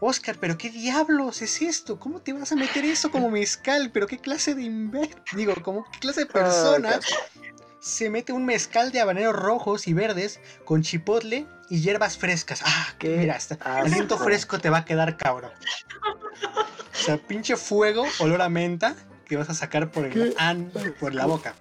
[0.00, 1.98] Oscar, pero qué diablos es esto?
[1.98, 3.90] ¿Cómo te vas a meter eso como mezcal?
[3.92, 5.20] ¿Pero qué clase de inver...
[5.34, 7.00] Digo, ¿cómo qué clase de persona
[7.80, 12.62] se mete un mezcal de habaneros rojos y verdes con chipotle y hierbas frescas?
[12.64, 15.52] Ah, Qué mira, hasta aliento fresco te va a quedar cabrón.
[16.92, 21.14] O sea, pinche fuego, olor a menta que vas a sacar por el an, por
[21.14, 21.54] la boca.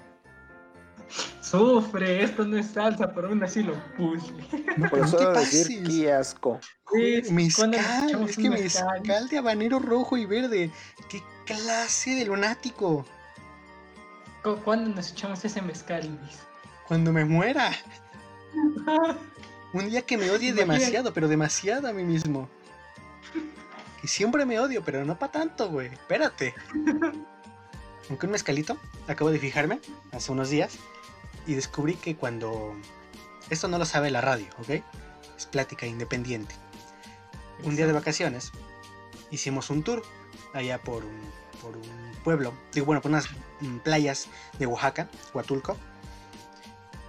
[1.42, 4.34] Sufre, esto no es salsa, pero aún así lo puse.
[4.76, 6.60] No, pero no te decir, qué asco.
[6.92, 7.22] Sí,
[7.56, 9.02] ¿cuándo nos Mezcal, es que mezcal?
[9.02, 10.72] mezcal de habanero rojo y verde.
[11.10, 13.06] ¿Qué clase de lunático?
[14.48, 16.40] ¿Cu- ¿Cuándo nos echamos ese mezcal, Luis?
[16.88, 17.72] Cuando me muera.
[19.74, 22.48] Un día que me odie demasiado, pero demasiado a mí mismo.
[24.02, 25.88] Y siempre me odio, pero no para tanto, güey.
[25.88, 26.54] Espérate.
[28.10, 29.82] Aunque un mezcalito, acabo de fijarme
[30.14, 30.78] hace unos días
[31.46, 32.74] y descubrí que cuando...
[33.50, 34.82] Esto no lo sabe la radio, ¿ok?
[35.38, 36.56] Es plática independiente.
[37.64, 38.52] un día de vacaciones
[39.30, 40.04] hicimos un tour
[40.54, 41.20] allá por un,
[41.62, 43.28] por un pueblo, digo, bueno, por unas
[43.62, 44.28] mm, playas
[44.60, 45.78] de Oaxaca, Huatulco.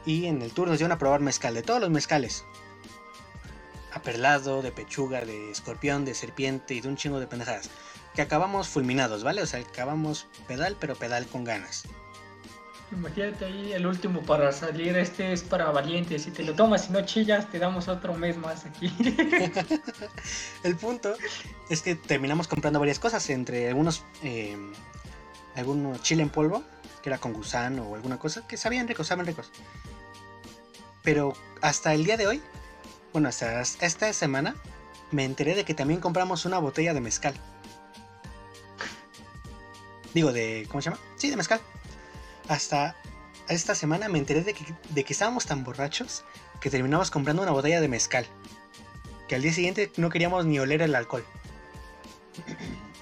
[0.07, 2.45] Y en el tour nos dieron a probar mezcal, de todos los mezcales.
[3.93, 7.71] Aperlado, de pechuga, de escorpión, de serpiente y de un chingo de pendejadas.
[8.15, 9.43] Que acabamos fulminados, ¿vale?
[9.43, 11.85] O sea, acabamos pedal, pero pedal con ganas.
[12.91, 16.23] Imagínate ahí el último para salir, este es para valientes.
[16.23, 18.91] Si te lo tomas y no chillas, te damos otro mes más aquí.
[20.65, 21.15] El punto
[21.69, 24.57] es que terminamos comprando varias cosas, entre algunos, eh,
[25.55, 26.65] algunos chile en polvo,
[27.03, 29.51] que era con gusano o alguna cosa, que sabían ricos, saben ricos.
[31.03, 32.43] Pero hasta el día de hoy,
[33.13, 34.55] bueno, hasta esta semana,
[35.11, 37.35] me enteré de que también compramos una botella de mezcal.
[40.15, 41.01] Digo, de, ¿cómo se llama?
[41.17, 41.61] Sí, de mezcal.
[42.49, 42.97] Hasta
[43.49, 46.25] esta semana me enteré de que, de que estábamos tan borrachos
[46.61, 48.27] que terminamos comprando una botella de mezcal
[49.29, 51.25] que al día siguiente no queríamos ni oler el alcohol.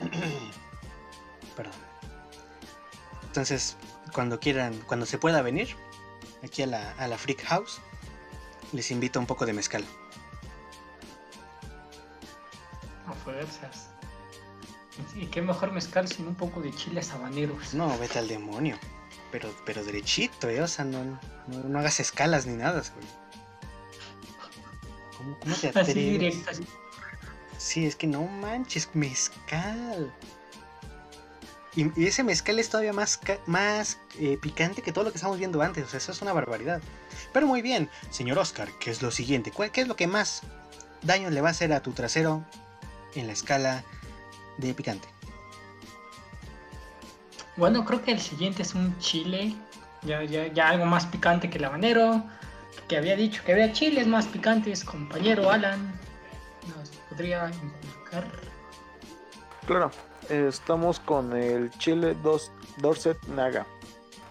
[1.56, 1.72] Perdón.
[3.24, 3.76] Entonces,
[4.12, 5.76] cuando quieran, cuando se pueda venir
[6.42, 7.80] aquí a la, a la Freak House,
[8.72, 9.84] les invito un poco de mezcal.
[13.06, 13.90] A fuerzas.
[15.14, 17.74] Y qué mejor mezcal sin un poco de chiles habaneros.
[17.74, 18.78] No, vete al demonio.
[19.38, 20.62] Pero, pero derechito, ¿eh?
[20.62, 23.06] O sea, no, no, no hagas escalas ni nada, güey.
[25.18, 25.94] ¿Cómo, cómo te Así atreves?
[25.94, 26.50] directo.
[26.52, 26.66] así.
[27.58, 30.10] Sí, es que no manches, mezcal.
[31.74, 35.36] Y, y ese mezcal es todavía más, más eh, picante que todo lo que estamos
[35.38, 35.84] viendo antes.
[35.84, 36.80] O sea, eso es una barbaridad.
[37.34, 39.50] Pero muy bien, señor Oscar, ¿qué es lo siguiente?
[39.50, 40.40] ¿Cuál- ¿Qué es lo que más
[41.02, 42.42] daño le va a hacer a tu trasero
[43.14, 43.84] en la escala
[44.56, 45.06] de picante?
[47.56, 49.54] Bueno, creo que el siguiente es un chile.
[50.02, 52.22] Ya, ya, ya algo más picante que el habanero.
[52.88, 54.84] Que había dicho que había chiles más picantes.
[54.84, 55.98] Compañero Alan.
[56.76, 58.24] ¿Nos podría indicar?
[59.66, 59.90] Claro,
[60.28, 63.66] estamos con el chile dos, Dorset Naga,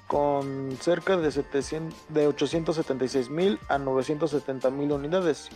[0.08, 5.50] con cerca de, 700, de 876 mil a 970 mil unidades.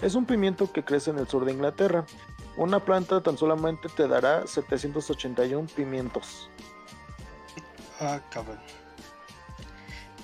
[0.00, 2.04] Es un pimiento que crece en el sur de Inglaterra.
[2.56, 6.50] Una planta tan solamente te dará 781 pimientos.
[8.02, 8.58] Ah, cabrón.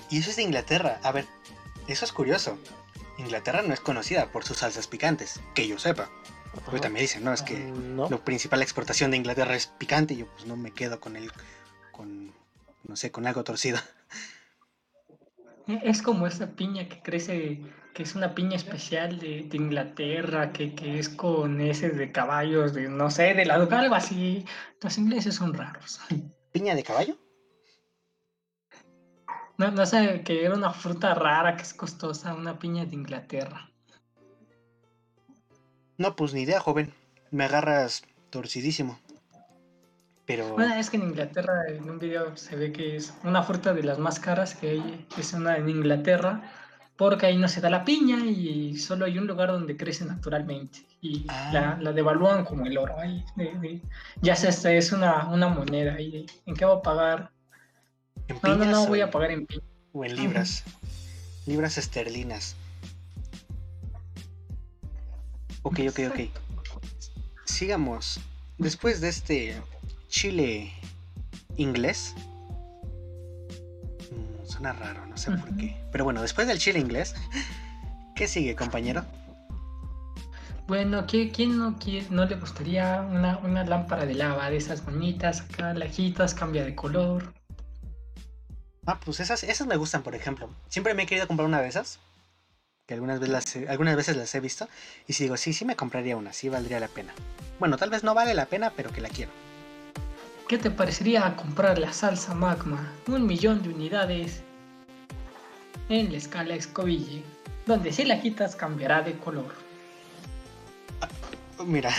[0.09, 0.99] Y eso es de Inglaterra.
[1.03, 1.25] A ver,
[1.87, 2.57] eso es curioso.
[3.17, 6.09] Inglaterra no es conocida por sus salsas picantes, que yo sepa.
[6.65, 8.09] Porque también dicen, no, es que Mm, no.
[8.09, 11.31] la principal exportación de Inglaterra es picante y yo pues no me quedo con el,
[11.91, 12.33] con,
[12.83, 13.79] no sé, con algo torcido.
[15.83, 17.61] Es como esa piña que crece,
[17.93, 22.73] que es una piña especial de, de Inglaterra, que, que es con ese de caballos,
[22.73, 24.45] de no sé, de la algo así.
[24.81, 26.01] Los ingleses son raros.
[26.51, 27.17] ¿Piña de caballo?
[29.59, 33.69] No, no sé, que era una fruta rara que es costosa, una piña de Inglaterra.
[35.97, 36.93] No, pues ni idea, joven.
[37.29, 38.97] Me agarras torcidísimo.
[40.25, 40.53] Pero.
[40.53, 43.83] Bueno, es que en Inglaterra, en un video se ve que es una fruta de
[43.83, 46.41] las más caras que hay, es una en Inglaterra,
[46.95, 50.79] porque ahí no se da la piña y solo hay un lugar donde crece naturalmente.
[51.01, 51.49] Y Ah.
[51.51, 52.97] la, la devalúan como el oro.
[52.97, 53.81] Ahí, de- de-
[54.21, 55.95] ya se es una, una moneda.
[55.95, 57.31] de- ¿En qué voy a pagar?
[58.29, 59.47] ¿En No, no, no, voy a pagar en.
[59.91, 60.63] O en libras.
[61.45, 62.55] Libras esterlinas.
[65.63, 66.19] Ok, ok, ok.
[67.45, 68.19] Sigamos.
[68.57, 69.61] Después de este
[70.09, 70.71] chile
[71.57, 72.13] inglés.
[74.11, 75.75] Mm, Suena raro, no sé por qué.
[75.91, 77.15] Pero bueno, después del chile inglés,
[78.15, 79.05] ¿qué sigue, compañero?
[80.67, 84.85] Bueno, ¿qui- ¿quién no, quiere, no le gustaría una, una lámpara de lava de esas
[84.85, 87.33] bonitas acá, lajitas, cambia de color?
[88.91, 90.49] Ah, pues esas, esas me gustan, por ejemplo.
[90.67, 91.99] Siempre me he querido comprar una de esas.
[92.87, 94.67] Que algunas veces, las, he- algunas veces las he visto.
[95.05, 97.13] Y si digo, sí, sí me compraría una, sí valdría la pena.
[97.59, 99.31] Bueno, tal vez no vale la pena, pero que la quiero.
[100.47, 102.91] ¿Qué te parecería comprar la salsa magma?
[103.05, 104.41] Un millón de unidades
[105.89, 107.21] en la escala Scoville,
[107.67, 109.53] donde si la quitas cambiará de color.
[111.63, 111.93] Mira.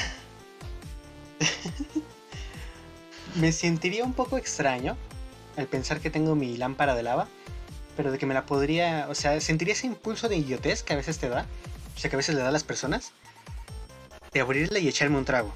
[3.36, 4.96] me sentiría un poco extraño
[5.56, 7.28] al pensar que tengo mi lámpara de lava,
[7.96, 10.96] pero de que me la podría, o sea, sentiría ese impulso de idiotez que a
[10.96, 11.46] veces te da,
[11.96, 13.12] o sea, que a veces le da a las personas,
[14.32, 15.52] de abrirla y echarme un trago.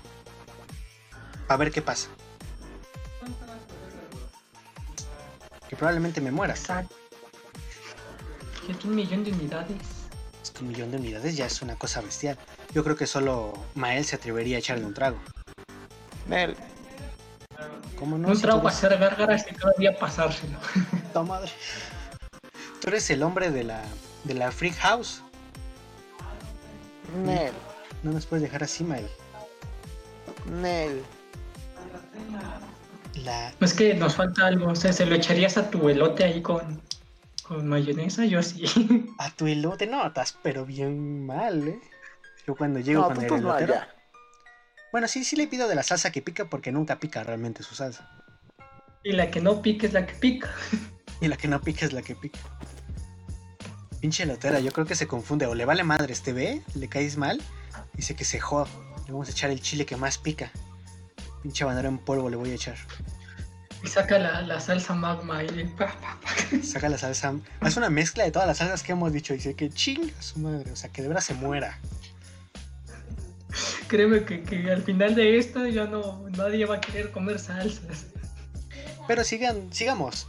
[1.49, 2.09] A ver qué pasa.
[5.69, 6.55] Que probablemente me muera.
[6.55, 6.95] Exacto.
[8.67, 9.77] ¿Qué un millón de unidades?
[10.43, 12.39] Es que un millón de unidades ya es una cosa bestial.
[12.73, 15.19] Yo creo que solo Mael se atrevería a echarle un trago.
[16.27, 16.57] Nel,
[17.99, 18.29] ¿Cómo no?
[18.29, 20.59] un Si trago eres- hacer gárgaras y todavía pasárselo.
[21.13, 21.51] ¡Ta madre!
[22.81, 23.83] Tú eres el hombre de la,
[24.25, 25.23] de la Freak House.
[27.25, 27.53] Nel,
[28.03, 29.09] No nos puedes dejar así, Mael.
[30.51, 31.03] Nel.
[33.23, 33.53] La...
[33.61, 36.83] Es que nos falta algo, o sea, ¿se lo echarías a tu elote ahí con,
[37.45, 38.25] con mayonesa?
[38.25, 38.65] Yo sí.
[39.19, 41.81] A tu elote no, estás pero bien mal, ¿eh?
[42.47, 43.75] Yo cuando llego No, con tú el elotero...
[44.95, 47.75] Bueno, sí, sí le pido de la salsa que pica porque nunca pica realmente su
[47.75, 48.09] salsa.
[49.03, 50.55] y la que no pica es la que pica.
[51.21, 52.39] Y la que no pica es la que pica.
[54.01, 55.47] Pinche elotera, yo creo que se confunde.
[55.47, 57.43] O le vale madres, te ve, le caes mal,
[57.95, 58.69] dice que se joda.
[59.07, 60.53] Le vamos a echar el chile que más pica.
[61.43, 62.77] Pinche bandera en polvo le voy a echar.
[63.83, 66.63] Y saca la, la salsa magma y pa, pa, pa.
[66.63, 67.35] Saca la salsa.
[67.63, 69.35] Es una mezcla de todas las salsas que hemos dicho.
[69.35, 70.71] Dice que chinga su madre.
[70.71, 71.81] O sea, que de verdad se muera.
[73.89, 78.07] Créeme que, al final de esto ya no nadie va a querer comer salsas.
[79.07, 80.27] Pero sigan, sigamos.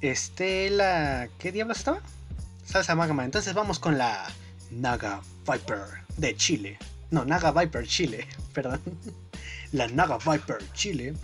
[0.00, 1.28] Este, la.
[1.38, 2.00] ¿Qué diablos estaba?
[2.64, 3.24] Salsa magma.
[3.24, 4.26] Entonces vamos con la
[4.70, 5.84] Naga Viper
[6.16, 6.78] de Chile.
[7.10, 8.26] No, Naga Viper Chile.
[8.54, 8.80] Perdón.
[9.72, 11.14] La Naga Viper Chile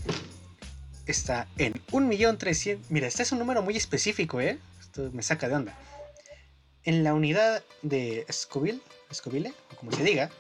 [1.07, 2.79] está en 1.300.000.
[2.89, 4.59] Mira, este es un número muy específico, ¿eh?
[4.81, 5.79] Esto me saca de onda.
[6.83, 8.81] En la unidad de Scoville,
[9.13, 10.31] Scoville, como se diga,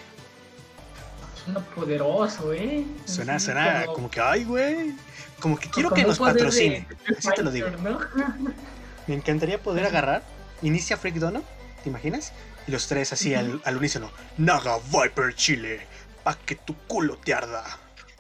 [1.43, 2.85] Suena poderoso, ¿eh?
[3.07, 4.95] Suena, suena como- como que, ay, güey.
[5.41, 6.87] Como que quiero como que nos patrocine.
[7.09, 7.69] de Así te lo digo.
[9.07, 10.23] Me encantaría poder agarrar,
[10.61, 11.43] inicia Freak Dono,
[11.83, 12.35] ¿te imaginas?
[12.67, 14.11] Y los tres así al, al unísono.
[14.37, 15.81] Naga Viper Chile,
[16.23, 17.65] pa' que tu culo te arda.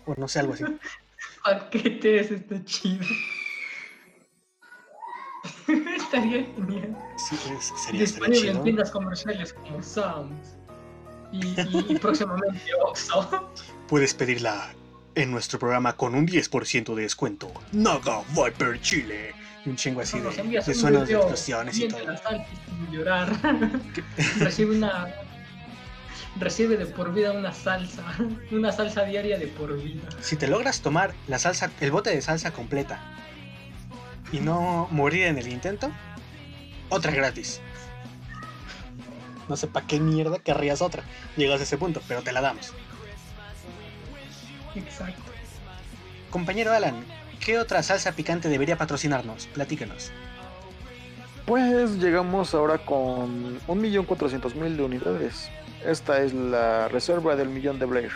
[0.06, 0.64] O no sé, algo así.
[1.44, 3.04] Paquetes, está chido.
[6.12, 6.96] Estaría genial.
[7.16, 10.56] Sí, es- sería, Disponible en tiendas comerciales como Sam's
[11.32, 13.50] y, y- y próximamente Oxxo.
[13.88, 14.70] Puedes pedirla
[15.14, 17.52] en nuestro programa con un 10% de descuento.
[17.72, 19.34] Naga Viper Chile.
[19.66, 22.12] Y un chingo así de, Nos de suenos de explosiones y mientras todo.
[22.12, 22.46] la salsa
[22.76, 23.32] sin llorar.
[24.38, 25.08] Recibe una.
[26.38, 28.04] Recibe de por vida una salsa.
[28.52, 30.02] Una salsa diaria de por vida.
[30.20, 33.00] Si te logras tomar la salsa, el bote de salsa completa
[34.32, 35.90] y no morir en el intento,
[36.88, 37.60] otra gratis.
[39.48, 41.02] No sé para qué mierda querrías otra.
[41.36, 42.72] Llegas a ese punto, pero te la damos.
[44.74, 45.22] Exacto.
[46.30, 47.04] Compañero Alan,
[47.44, 49.46] ¿qué otra salsa picante debería patrocinarnos?
[49.46, 50.12] Platícanos.
[51.46, 55.48] Pues llegamos ahora con 1.400.000 de unidades.
[55.82, 58.12] Esta es la reserva del millón de Blair.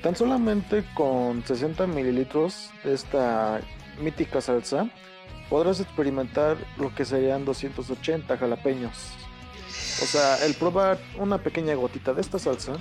[0.00, 3.60] Tan solamente con 60 mililitros de esta
[4.00, 4.88] mítica salsa
[5.48, 9.12] podrás experimentar lo que serían 280 jalapeños.
[10.02, 12.74] O sea, el probar una pequeña gotita de esta salsa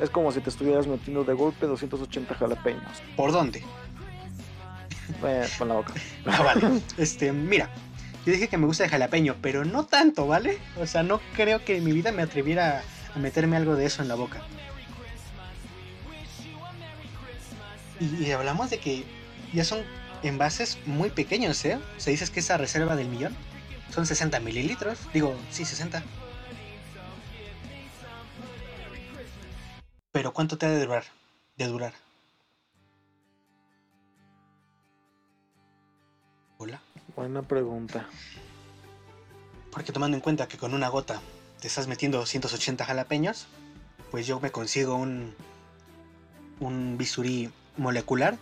[0.00, 3.02] es como si te estuvieras metiendo de golpe 280 jalapeños.
[3.16, 3.62] ¿Por dónde?
[5.24, 5.94] Eh, con la boca.
[6.26, 6.80] Ah, vale.
[6.98, 7.70] Este, mira,
[8.24, 10.58] yo dije que me gusta el jalapeño, pero no tanto, ¿vale?
[10.80, 12.82] O sea, no creo que en mi vida me atreviera
[13.14, 14.42] a meterme algo de eso en la boca.
[18.00, 19.04] Y, y hablamos de que
[19.52, 19.78] ya son
[20.26, 21.78] envases muy pequeños, ¿eh?
[21.96, 23.34] O sea, dices que esa reserva del millón
[23.90, 24.98] son 60 mililitros.
[25.12, 26.02] Digo, sí, 60.
[30.12, 31.04] Pero ¿cuánto te ha de durar?
[31.56, 31.92] De durar.
[36.58, 36.80] Hola.
[37.14, 38.08] Buena pregunta.
[39.70, 41.20] Porque tomando en cuenta que con una gota
[41.60, 43.46] te estás metiendo 280 jalapeños,
[44.10, 45.34] pues yo me consigo un,
[46.60, 48.38] un bisturí molecular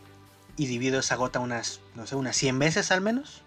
[0.57, 3.43] y divido esa gota unas, no sé, unas 100 veces al menos.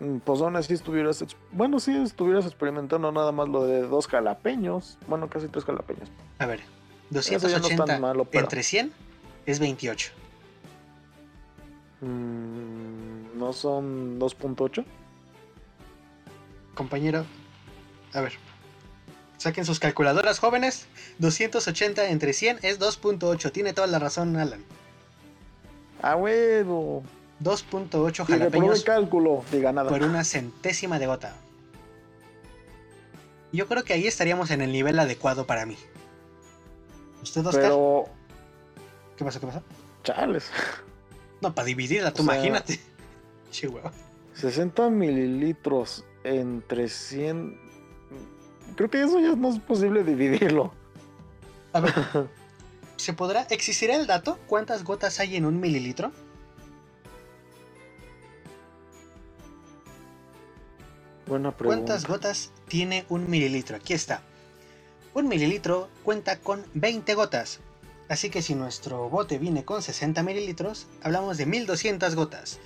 [0.00, 4.98] Mm, Pues aún así estuvieras, bueno, sí estuvieras experimentando nada más lo de dos jalapeños,
[5.06, 6.10] bueno, casi tres jalapeños.
[6.38, 6.60] A ver,
[7.10, 8.92] Eso ya no es 280 tan malo, pero entre 100
[9.46, 10.12] es 28.
[12.00, 14.84] mm, no son 2.8.
[16.74, 17.24] Compañero,
[18.14, 18.32] a ver.
[19.42, 20.86] Saquen sus calculadoras jóvenes.
[21.18, 23.50] 280 entre 100 es 2.8.
[23.50, 24.62] Tiene toda la razón, Alan.
[26.00, 27.02] ¡A huevo!
[27.42, 29.90] 2.8 Y reprobé jalapeños cálculo, diga nada.
[29.90, 31.34] por una centésima de gota.
[33.52, 35.76] Yo creo que ahí estaríamos en el nivel adecuado para mí.
[37.20, 37.62] ¿Usted, Oscar?
[37.64, 38.04] Pero,
[39.16, 39.40] ¿Qué pasó?
[39.40, 39.62] ¿Qué pasó?
[40.04, 40.50] chales,
[41.40, 42.78] No, para dividirla, tú O sea- imagínate.
[43.50, 43.90] Che, hueva.
[44.34, 47.60] 60 mililitros entre 100.
[48.76, 50.72] Creo que eso ya no es posible dividirlo.
[51.72, 51.94] A ver,
[52.96, 53.46] ¿se podrá?
[53.50, 54.38] ¿Existirá el dato?
[54.46, 56.12] ¿Cuántas gotas hay en un mililitro?
[61.26, 61.76] Buena pregunta.
[61.76, 63.76] ¿Cuántas gotas tiene un mililitro?
[63.76, 64.22] Aquí está.
[65.14, 67.60] Un mililitro cuenta con 20 gotas.
[68.08, 72.58] Así que si nuestro bote viene con 60 mililitros, hablamos de 1200 gotas.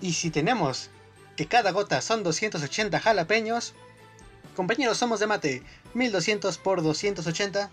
[0.00, 0.90] Y si tenemos
[1.36, 3.74] que cada gota son 280 jalapeños,
[4.54, 5.62] compañeros, somos de mate.
[5.94, 7.70] 1200 por 280,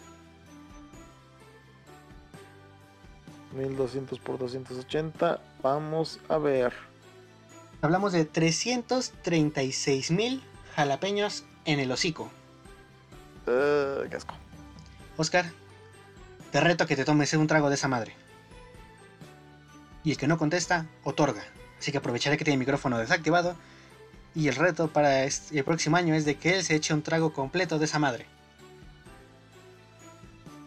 [3.53, 5.41] 1200 por 280.
[5.61, 6.73] Vamos a ver.
[7.81, 10.43] hablamos de 336 mil
[10.75, 12.29] jalapeños en el hocico.
[13.47, 14.35] Eh, qué asco.
[15.17, 15.51] Oscar,
[16.51, 18.15] te reto a que te tomes un trago de esa madre.
[20.03, 21.43] Y el que no contesta, otorga.
[21.77, 23.55] Así que aprovecharé que tiene el micrófono desactivado.
[24.39, 27.01] Y el reto para este- el próximo año es de que él se eche un
[27.01, 28.25] trago completo de esa madre.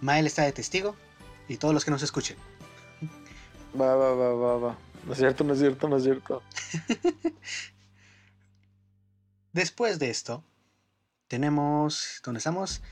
[0.03, 0.95] Mael está de testigo
[1.49, 2.37] y todos los que nos escuchen.
[3.81, 4.79] Va, va, va, va, va.
[5.07, 6.43] No es cierto, no es cierto, no es cierto.
[9.55, 10.45] Después de esto,
[11.27, 12.21] tenemos.
[12.23, 12.83] ¿Dónde estamos?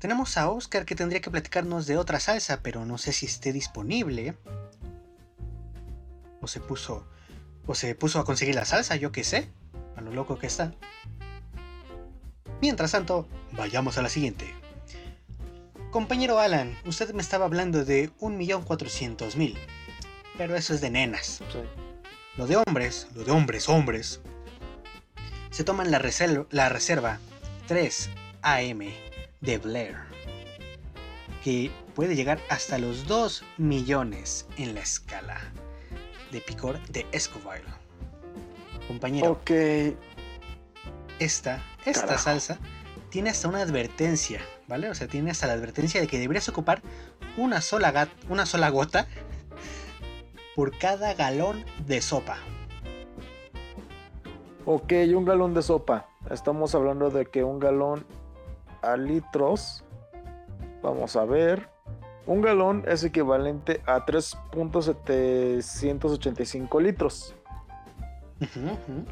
[0.00, 3.54] Tenemos a Oscar que tendría que platicarnos de otra salsa, pero no sé si esté
[3.54, 4.36] disponible.
[6.42, 7.06] O se puso.
[7.66, 9.50] O se puso a conseguir la salsa, yo qué sé.
[9.96, 10.72] A lo loco que está.
[12.60, 14.54] Mientras tanto, vayamos a la siguiente.
[15.90, 19.56] Compañero Alan, usted me estaba hablando de 1.400.000.
[20.38, 21.42] Pero eso es de nenas.
[21.52, 21.58] Sí.
[22.36, 24.20] Lo de hombres, lo de hombres, hombres,
[25.50, 27.18] se toman la, resel- la reserva
[27.66, 28.08] 3
[28.42, 28.80] AM
[29.40, 29.96] de Blair,
[31.42, 35.40] que puede llegar hasta los 2 millones en la escala
[36.30, 37.64] de picor de Escoville.
[38.90, 39.50] Compañero, Ok.
[41.20, 42.24] esta, esta Carajo.
[42.24, 42.58] salsa
[43.10, 44.90] tiene hasta una advertencia, ¿vale?
[44.90, 46.82] O sea, tiene hasta la advertencia de que deberías ocupar
[47.36, 49.06] una sola, gat- una sola gota
[50.56, 52.38] por cada galón de sopa.
[54.64, 56.08] Ok, un galón de sopa.
[56.28, 58.04] Estamos hablando de que un galón
[58.82, 59.84] a litros.
[60.82, 61.68] Vamos a ver.
[62.26, 67.36] Un galón es equivalente a 3.785 litros.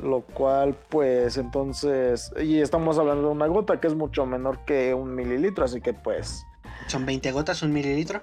[0.03, 2.33] Lo cual, pues, entonces.
[2.41, 5.65] Y estamos hablando de una gota que es mucho menor que un mililitro.
[5.65, 6.45] Así que, pues.
[6.87, 8.23] Son 20 gotas, un mililitro.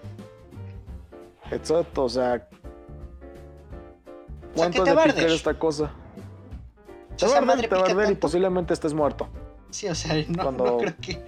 [1.52, 2.48] Exacto, o sea.
[4.54, 5.92] O sea, ¿Cuánto te de picar esta cosa?
[7.12, 9.28] O Te sea, va a arder, y posiblemente estés muerto.
[9.70, 11.22] Sí, o sea, no, Cuando- no creo que.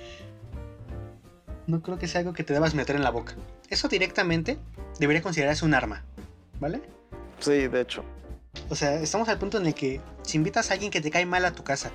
[1.68, 3.36] No creo que sea algo que te debas meter en la boca.
[3.70, 4.58] Eso directamente
[5.00, 6.04] debería considerarse un arma.
[6.62, 6.82] ¿Vale?
[7.40, 8.04] Sí, de hecho.
[8.70, 11.26] O sea, estamos al punto en el que si invitas a alguien que te cae
[11.26, 11.92] mal a tu casa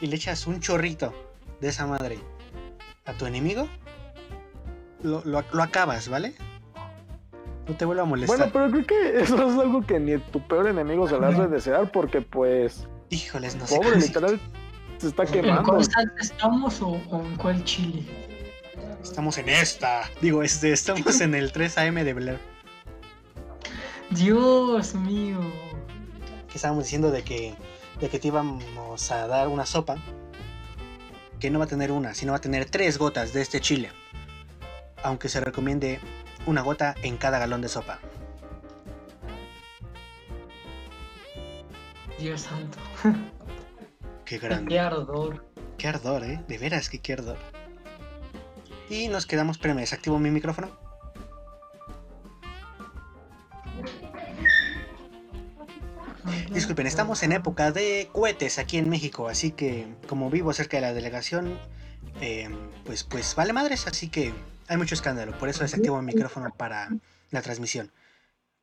[0.00, 1.12] y le echas un chorrito
[1.60, 2.18] de esa madre
[3.04, 3.68] a tu enemigo,
[5.02, 6.34] lo, lo, lo acabas, ¿vale?
[7.68, 8.38] No te vuelva a molestar.
[8.38, 11.46] Bueno, pero creo que eso es algo que ni tu peor enemigo se le hace
[11.48, 12.86] desear porque pues...
[13.10, 13.76] Híjoles, no sé.
[13.76, 14.40] Pobre, cómo- literal,
[14.98, 15.62] se está ¿En quemando.
[15.64, 18.02] cuál salsa estamos o, o en cuál chile?
[19.02, 20.02] Estamos en esta.
[20.20, 22.38] Digo, este, estamos en el 3 AM de Blair.
[24.10, 25.38] Dios mío.
[26.56, 27.54] Que estábamos diciendo de que,
[28.00, 29.96] de que te íbamos a dar una sopa.
[31.38, 33.90] Que no va a tener una, sino va a tener tres gotas de este chile.
[35.02, 36.00] Aunque se recomiende
[36.46, 37.98] una gota en cada galón de sopa.
[42.18, 42.78] Dios santo.
[44.24, 44.80] Qué Qué grande.
[44.80, 45.44] ardor.
[45.76, 46.42] Qué ardor, ¿eh?
[46.48, 47.36] De veras que qué ardor.
[48.88, 50.70] Y nos quedamos, espérame, desactivo mi micrófono.
[56.76, 60.82] Disculpen, estamos en época de cohetes aquí en México, así que como vivo cerca de
[60.82, 61.58] la delegación,
[62.20, 62.50] eh,
[62.84, 64.34] pues, pues vale madres, así que
[64.68, 65.38] hay mucho escándalo.
[65.38, 66.90] Por eso desactivo mi micrófono para
[67.30, 67.92] la transmisión.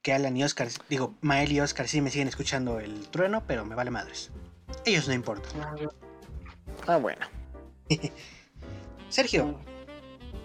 [0.03, 3.65] Que Alan y Oscar, digo, Mael y Oscar sí me siguen escuchando el trueno, pero
[3.65, 4.29] me vale madres.
[4.85, 5.51] Ellos no importan.
[6.85, 7.25] Ah, bueno.
[9.09, 9.59] Sergio,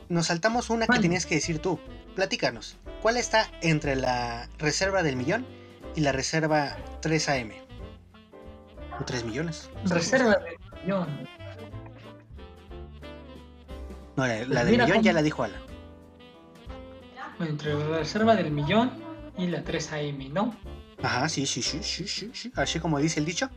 [0.08, 1.78] nos saltamos una que tenías que decir tú.
[2.14, 5.57] Platícanos, ¿cuál está entre la reserva del millón
[5.98, 7.50] y la reserva 3 AM?
[9.00, 9.68] ¿O 3 millones?
[9.86, 11.08] Reserva de millón.
[14.16, 15.60] No, la, la Pues del millón cómo- ya la dijo Alan.
[17.40, 18.92] Entre la reserva del millón
[19.36, 20.54] y la 3 AM, ¿no?
[21.02, 22.52] Ajá, sí, sí, sí, sí, sí, sí.
[22.54, 23.50] Así como dice el dicho.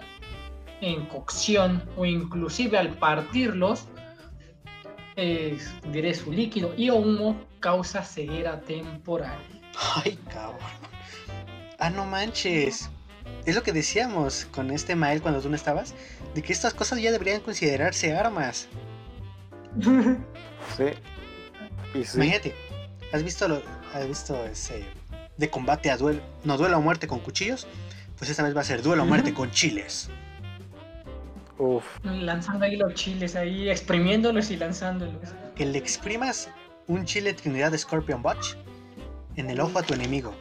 [0.81, 3.83] en cocción o inclusive al partirlos,
[5.21, 5.57] eh,
[5.91, 9.37] diré su líquido y humo causa ceguera temporal.
[9.95, 10.59] Ay, cabrón.
[11.77, 12.89] Ah, no manches.
[13.45, 15.93] Es lo que decíamos con este Mael cuando tú no estabas,
[16.35, 18.67] de que estas cosas ya deberían considerarse armas.
[20.77, 20.83] Sí.
[21.93, 22.17] Y sí.
[22.17, 22.55] Imagínate,
[23.11, 23.61] ¿has visto lo,
[23.93, 24.83] has visto ese
[25.37, 27.67] de combate a duelo, no duelo a muerte con cuchillos?
[28.17, 30.09] Pues esta vez va a ser duelo a muerte con chiles.
[31.59, 31.83] Uf.
[32.03, 35.29] lanzando ahí los chiles, ahí exprimiéndolos y lanzándolos.
[35.55, 36.49] Que le exprimas
[36.87, 38.55] un chile Trinidad Scorpion Botch
[39.35, 40.33] en el ojo a tu enemigo,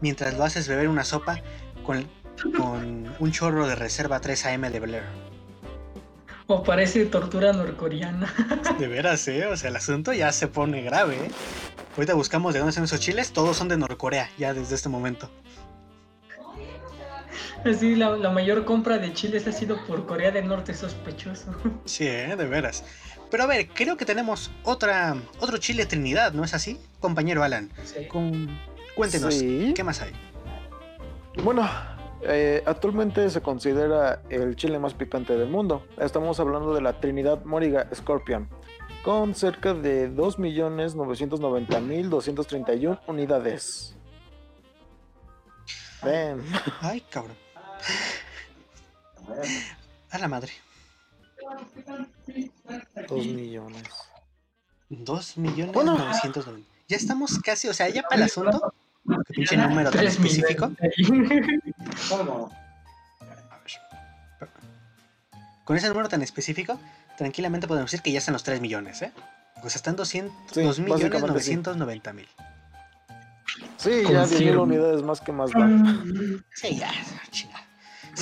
[0.00, 1.40] mientras lo haces beber una sopa
[1.84, 2.08] con,
[2.56, 5.04] con un chorro de reserva 3 AM de Blair.
[6.48, 8.34] O parece tortura norcoreana.
[8.78, 9.46] De veras, ¿eh?
[9.46, 11.30] O sea, el asunto ya se pone grave, ¿eh?
[11.96, 15.30] Ahorita buscamos de dónde son esos chiles, todos son de Norcorea, ya desde este momento.
[17.64, 21.54] Así, la, la mayor compra de chiles ha sido por Corea del Norte, sospechoso.
[21.84, 22.34] Sí, ¿eh?
[22.36, 22.84] de veras.
[23.30, 26.78] Pero a ver, creo que tenemos otra, otro chile Trinidad, ¿no es así?
[27.00, 28.06] Compañero Alan, Sí.
[28.06, 28.58] con...
[28.94, 29.72] cuéntenos, Sí.
[29.74, 30.12] ¿qué más hay?
[31.42, 31.66] Bueno,
[32.22, 35.86] eh, actualmente se considera el chile más picante del mundo.
[35.98, 38.48] Estamos hablando de la Trinidad Moriga Scorpion,
[39.02, 43.96] con cerca de 2.990.231 unidades.
[46.02, 46.42] Ven.
[46.80, 47.36] Ay, cabrón.
[50.10, 50.52] A la madre.
[53.08, 53.82] 2 millones.
[54.88, 55.96] 2 millones Bueno.
[55.96, 56.68] 990.
[56.88, 58.74] Ya estamos casi, o sea, ya para el asunto.
[59.26, 60.70] Qué pinche número tan específico.
[60.78, 60.92] ver.
[65.64, 66.78] Con ese número tan específico,
[67.16, 69.12] tranquilamente podemos decir que ya están los 3 millones, ¿eh?
[69.60, 71.50] Pues están 200, Sí, 2 millones básicamente sí.
[71.56, 72.28] 990 mil.
[73.76, 74.62] Sí, ya 10.000 Confirmo.
[74.64, 75.68] unidades más que más da.
[76.54, 76.90] Sí, ya.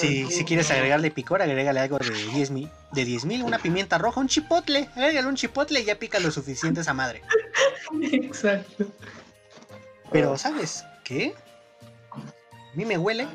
[0.01, 3.98] Si, si quieres agregarle picor, agrégale algo de 10 mil, de 10 mil, una pimienta
[3.98, 7.22] roja, un chipotle, agrégale un chipotle y ya pica lo suficiente esa madre.
[8.12, 8.86] Exacto.
[10.11, 11.34] Pero, ¿sabes qué?
[12.12, 13.26] A mí me huele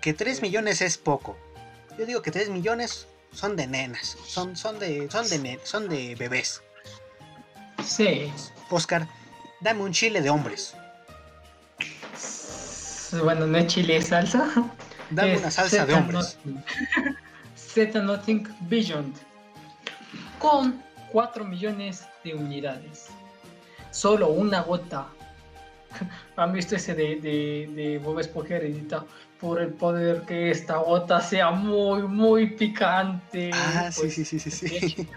[0.00, 1.36] que 3 millones es poco.
[1.98, 6.14] Yo digo que 3 millones son de nenas, son, son, de, son, de, son de
[6.14, 6.62] bebés.
[7.84, 8.32] Sí.
[8.70, 9.06] Oscar,
[9.60, 10.74] dame un chile de hombres.
[13.22, 14.50] Bueno, no es chile, es salsa.
[15.10, 16.38] Dame Es una salsa de hombres.
[16.44, 16.64] Nothing.
[17.56, 19.14] Zeta Nothing Beyond.
[20.38, 20.82] Con
[21.12, 23.08] 4 millones de unidades.
[23.90, 25.06] Solo una gota.
[26.36, 29.04] ¿Han visto ese de, de, de Bob Esponja Heredita?
[29.40, 33.50] Por el poder que esta gota sea muy, muy picante.
[33.52, 35.08] Ah, sí, Pues, sí, sí, sí, sí.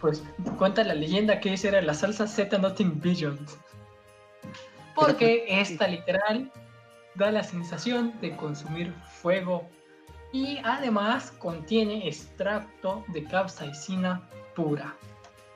[0.00, 0.22] Pues
[0.58, 3.38] cuenta la leyenda que esa era la salsa Z Nothing Vision.
[4.94, 5.60] Porque ¿por qué?
[5.60, 6.52] esta literal
[7.16, 9.68] da la sensación de consumir fuego
[10.32, 14.94] y además contiene extracto de capsaicina pura.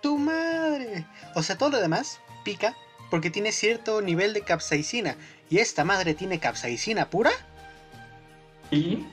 [0.01, 1.07] ¡Tu madre!
[1.35, 2.75] O sea, todo lo demás pica
[3.11, 5.17] porque tiene cierto nivel de capsaicina.
[5.51, 7.31] ¿Y esta madre tiene capsaicina pura?
[8.71, 9.05] ¿Y?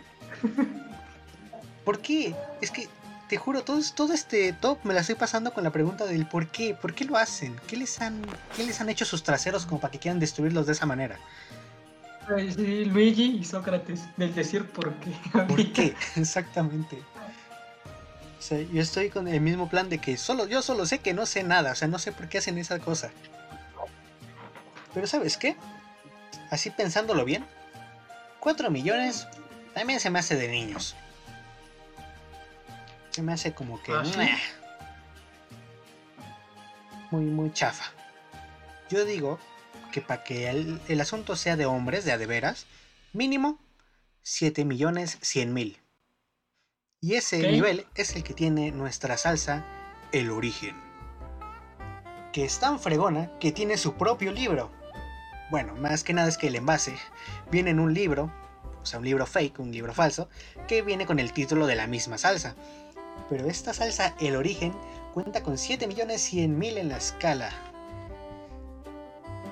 [1.83, 2.35] ¿Por qué?
[2.61, 2.87] Es que,
[3.27, 6.47] te juro, todo, todo este top me la estoy pasando con la pregunta del por
[6.47, 6.75] qué.
[6.75, 7.55] ¿Por qué lo hacen?
[7.67, 8.21] ¿Qué les han,
[8.55, 11.17] qué les han hecho sus traseros como para que quieran destruirlos de esa manera?
[12.27, 15.11] Sí, Luigi y Sócrates, del decir por qué.
[15.47, 15.95] ¿Por qué?
[16.15, 17.01] Exactamente.
[18.37, 21.13] O sea, yo estoy con el mismo plan de que solo, yo solo sé que
[21.13, 23.11] no sé nada, o sea, no sé por qué hacen esa cosa.
[24.93, 25.55] Pero ¿sabes qué?
[26.51, 27.45] Así pensándolo bien,
[28.39, 29.27] 4 millones
[29.73, 30.95] también se me hace de niños.
[33.11, 33.93] Se me hace como que...
[33.93, 34.03] ¿Ah.
[37.09, 37.85] Muy, muy chafa.
[38.89, 39.39] Yo digo
[39.91, 42.65] que para que el, el asunto sea de hombres, de a de veras,
[43.13, 43.59] mínimo
[44.21, 45.79] 7 millones 100 mil.
[46.99, 49.65] Y ese nivel es el que tiene nuestra salsa
[50.11, 50.75] El Origen.
[52.33, 54.71] Que es tan fregona que tiene su propio libro.
[55.49, 56.97] Bueno, más que nada es que el envase
[57.51, 58.33] viene en un libro,
[58.81, 60.27] o sea, un libro fake, un libro falso,
[60.67, 62.55] que viene con el título de la misma salsa.
[63.29, 64.73] Pero esta salsa El Origen
[65.13, 67.51] cuenta con 7 millones 100 mil en la escala.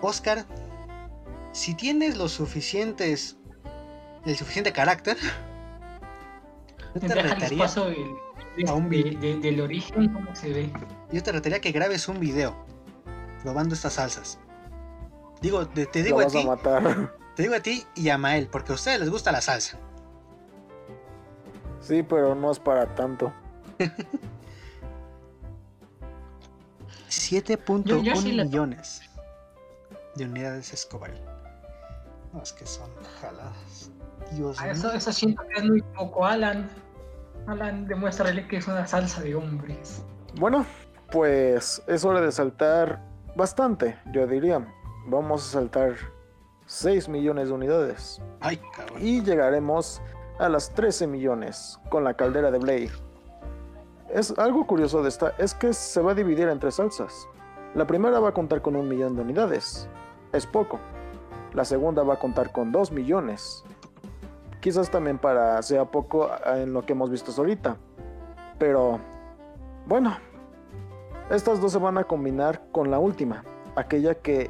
[0.02, 0.46] Oscar,
[1.52, 3.38] si tienes los suficientes,
[4.26, 5.18] el suficiente carácter,
[6.96, 7.66] yo te retaría,
[8.68, 10.74] a un de- del origen, cómo se ve.
[11.12, 12.56] yo te retaría que grabes un video
[13.44, 14.40] probando estas salsas.
[15.42, 17.16] Digo, te, te Lo digo a vas a ti, matar.
[17.36, 19.78] te digo a ti y a Mael, porque a ustedes les gusta la salsa.
[21.82, 23.32] Sí, pero no es para tanto.
[27.10, 29.02] 7.1 Yo- yo sí la- millones
[30.16, 31.12] de unidades Escobar.
[32.34, 32.90] No, es que son
[33.22, 33.92] jaladas.
[34.32, 36.70] Dios Ah, Eso, eso siento que es muy poco, Alan.
[37.48, 40.04] Alan, demuéstrale que es una salsa de hombres.
[40.40, 40.66] Bueno,
[41.12, 43.02] pues es hora de saltar
[43.36, 44.66] bastante, yo diría.
[45.08, 45.94] Vamos a saltar
[46.66, 48.22] 6 millones de unidades.
[48.40, 48.98] Ay, cabrón.
[49.00, 50.02] Y llegaremos
[50.40, 52.92] a las 13 millones con la caldera de Blair.
[54.10, 57.28] Es algo curioso de esta es que se va a dividir en tres salsas.
[57.76, 59.88] La primera va a contar con un millón de unidades.
[60.36, 60.80] Es poco.
[61.54, 63.64] La segunda va a contar con 2 millones.
[64.60, 67.78] Quizás también para sea poco en lo que hemos visto ahorita.
[68.60, 69.00] Pero
[69.88, 70.18] bueno,
[71.30, 73.46] estas dos se van a combinar con la última,
[73.78, 74.50] aquella que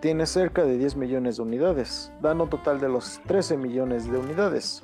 [0.00, 4.82] tiene cerca de 10 millones de unidades, dando total de los 13 millones de unidades.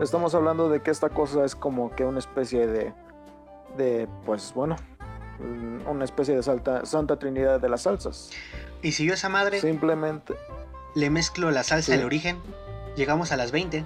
[0.00, 2.92] Estamos hablando de que esta cosa es como que una especie de,
[3.76, 4.74] de pues bueno,
[5.86, 8.30] una especie de salta- Santa Trinidad de las salsas.
[8.82, 10.34] Y si yo esa madre Simplemente,
[10.94, 11.96] le mezclo la salsa Sí.
[11.98, 12.38] del origen,
[12.96, 13.84] llegamos a las 20.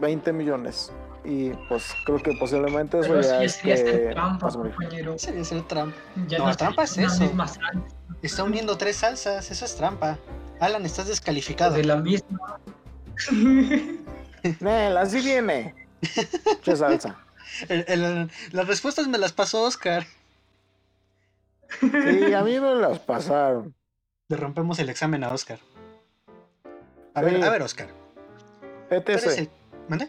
[0.00, 0.92] 20 millones.
[1.24, 4.08] Y pues creo que posiblemente eso Pero ya sí es que...
[4.12, 4.50] trampa.
[5.18, 5.96] Sería ser trampa.
[6.28, 7.20] Ya No, es trampa es una eso.
[7.24, 7.82] misma salsa,
[8.22, 10.18] Está uniendo tres salsas, eso es trampa.
[10.60, 11.74] Alan, estás descalificado.
[11.74, 12.58] de la misma.
[14.60, 15.74] Nel, así viene.
[16.62, 17.16] Che salsa.
[17.68, 20.06] El- el- las respuestas me las pasó Oscar.
[21.80, 23.74] Sí, a mí me las pasaron.
[24.28, 25.58] Le rompemos el examen a Oscar.
[27.14, 27.26] A Sí.
[27.26, 27.88] ver, a ver, Oscar.
[28.90, 29.38] ETS.
[29.38, 29.50] el.
[29.88, 30.08] ¿Mande?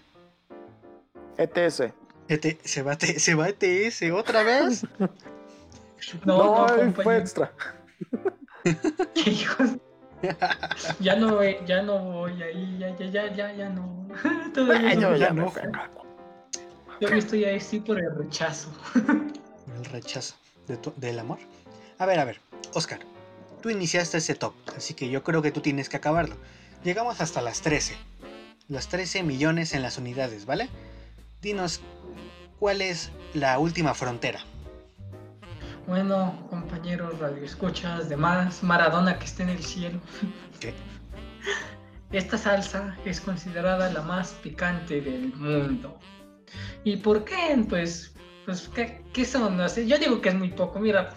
[1.37, 1.93] ETS.
[2.27, 4.85] ET se, va, T- se va ETS otra vez.
[6.25, 7.51] No, No, no, fue extra.
[9.25, 9.69] Hijos.
[10.99, 14.07] Ya no, ya no voy ahí, ya, ya, ya, ya, ya no.
[14.53, 15.53] Todavía Ay, no, ya ya no, no.
[17.01, 18.69] Todavía estoy ahí sí por el rechazo.
[19.75, 20.35] El rechazo
[20.67, 21.39] de tu- del amor.
[21.97, 22.39] A ver, a ver,
[22.75, 22.99] Oscar.
[23.59, 26.35] Tú iniciaste ese top, así que yo creo que tú tienes que acabarlo.
[26.83, 27.95] Llegamos hasta las 13.
[28.67, 30.69] Los 13 millones en las unidades, ¿vale?
[31.41, 31.81] Dinos,
[32.59, 34.41] ¿cuál es la última frontera?
[35.87, 39.99] Bueno, compañeros radioescuchas, demás, Maradona que esté en el cielo.
[40.59, 40.75] ¿Qué?
[42.11, 45.97] Esta salsa es considerada la más picante del mundo.
[46.83, 47.63] ¿Y por qué?
[47.67, 48.13] Pues,
[48.45, 49.57] pues ¿qué, qué son?
[49.57, 50.79] No sé, Yo digo que es muy poco.
[50.79, 51.13] Mira,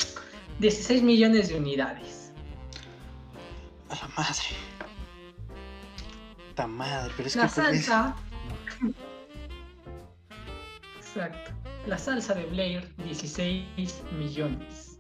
[0.59, 2.33] 16 millones de unidades.
[3.91, 4.43] A la madre.
[6.55, 7.49] Ta madre, pero es la que.
[7.49, 8.17] salsa.
[10.99, 11.53] Exacto.
[11.87, 14.99] la salsa de Blair 16 millones.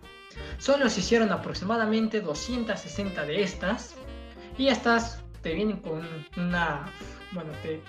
[0.59, 3.95] Solo se hicieron aproximadamente 260 de estas
[4.59, 6.03] y estas te vienen con
[6.37, 6.91] una,
[7.32, 7.82] bueno, te,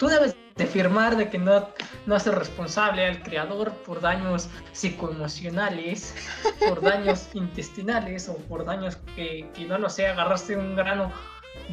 [0.00, 1.68] tú debes de firmar de que no,
[2.06, 6.14] no haces responsable al creador por daños psicoemocionales,
[6.66, 11.12] por daños intestinales o por daños que, que no lo sé, agarraste un grano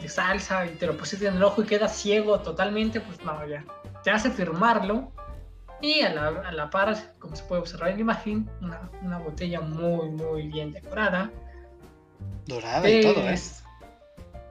[0.02, 3.48] de salsa y te lo pusiste en el ojo y quedas ciego totalmente, pues no,
[3.48, 3.64] ya.
[4.04, 5.10] Te hace firmarlo
[5.82, 9.20] y a la, a la par, como se puede observar en la imagen, una, una
[9.20, 11.32] botella muy, muy bien decorada.
[12.46, 13.40] Dorada y todo, ¿eh?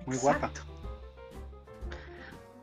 [0.06, 0.50] Muy guapa.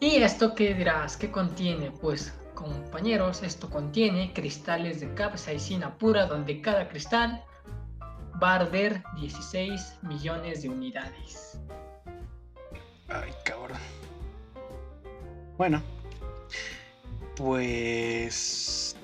[0.03, 1.15] ¿Y esto qué dirás?
[1.15, 1.89] ¿Qué contiene?
[1.89, 7.41] Pues, compañeros, esto contiene cristales de capsaicina pura, donde cada cristal
[8.43, 11.57] va a arder 16 millones de unidades.
[13.07, 13.77] Ay, cabrón.
[15.57, 15.81] Bueno,
[17.37, 18.97] pues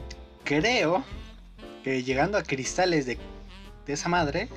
[0.43, 1.06] creo
[1.82, 3.18] que llegando a cristales de,
[3.86, 4.50] de esa madre,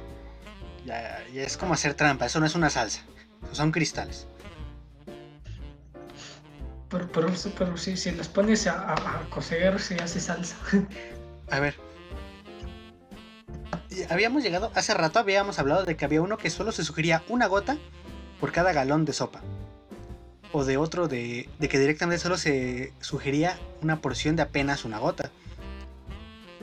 [0.85, 2.27] ya, ya, es como hacer trampa.
[2.27, 3.03] Eso no es una salsa,
[3.53, 4.27] son cristales.
[6.93, 10.57] Pero, pero, pero si, si las pones a, a, coser, se hace salsa.
[11.51, 11.75] A ver.
[14.11, 17.47] Habíamos llegado, hace rato habíamos hablado de que había uno que solo se sugería una
[17.47, 17.79] gota
[18.41, 19.41] por cada galón de sopa.
[20.53, 24.99] O de otro de, de que directamente solo se sugería una porción de apenas una
[24.99, 25.31] gota.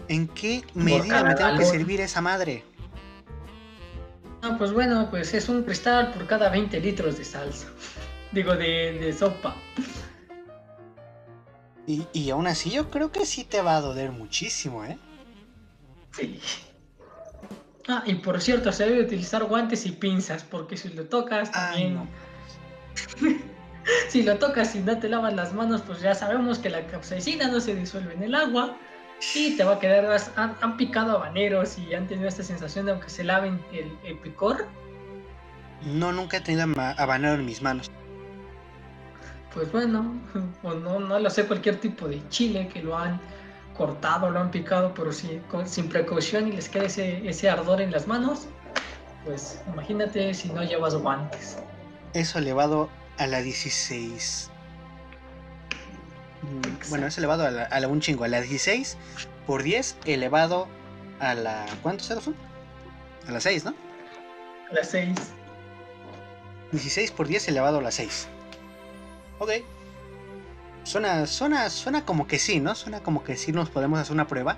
[0.10, 2.64] ¿En qué medida me tengo que servir esa madre?
[4.44, 7.68] Ah, pues bueno, pues es un cristal por cada 20 litros de salsa.
[8.32, 9.56] Digo, de, de sopa.
[11.88, 14.98] Y, y, aún así yo creo que sí te va a doler muchísimo, ¿eh?
[16.12, 16.40] Sí.
[17.88, 21.98] Ah, y por cierto, se debe utilizar guantes y pinzas, porque si lo tocas también...
[21.98, 23.40] Ay, no.
[24.10, 27.48] si lo tocas y no te lavas las manos, pues ya sabemos que la capsaicina
[27.48, 28.78] no se disuelve en el agua
[29.34, 30.06] y te va a quedar...
[30.36, 34.20] Han, han picado habaneros y han tenido esta sensación de aunque se laven el, el
[34.20, 34.68] picor.
[35.84, 36.68] No, nunca he tenido
[36.98, 37.90] habanero en mis manos
[39.54, 40.14] pues bueno,
[40.64, 43.20] o no, no lo sé, cualquier tipo de chile que lo han
[43.78, 47.82] cortado, lo han picado, pero si, con, sin precaución y les queda ese, ese ardor
[47.82, 48.48] en las manos,
[49.26, 51.58] pues imagínate si no llevas guantes.
[52.14, 54.52] Eso elevado a la 16.
[56.42, 56.86] Exacto.
[56.90, 58.98] Bueno, es elevado a la, a la, un chingo, a la 16
[59.46, 60.68] por 10 elevado
[61.20, 61.66] a la...
[61.82, 62.36] ¿Cuántos ceros son?
[63.28, 63.76] A la 6, ¿no?
[64.72, 65.16] A la 6.
[66.72, 68.28] 16 por 10 elevado a la 6.
[69.40, 69.52] Ok.
[70.84, 72.76] Suena, suena, suena como que sí, ¿no?
[72.76, 74.58] Suena como que sí nos podemos hacer una prueba.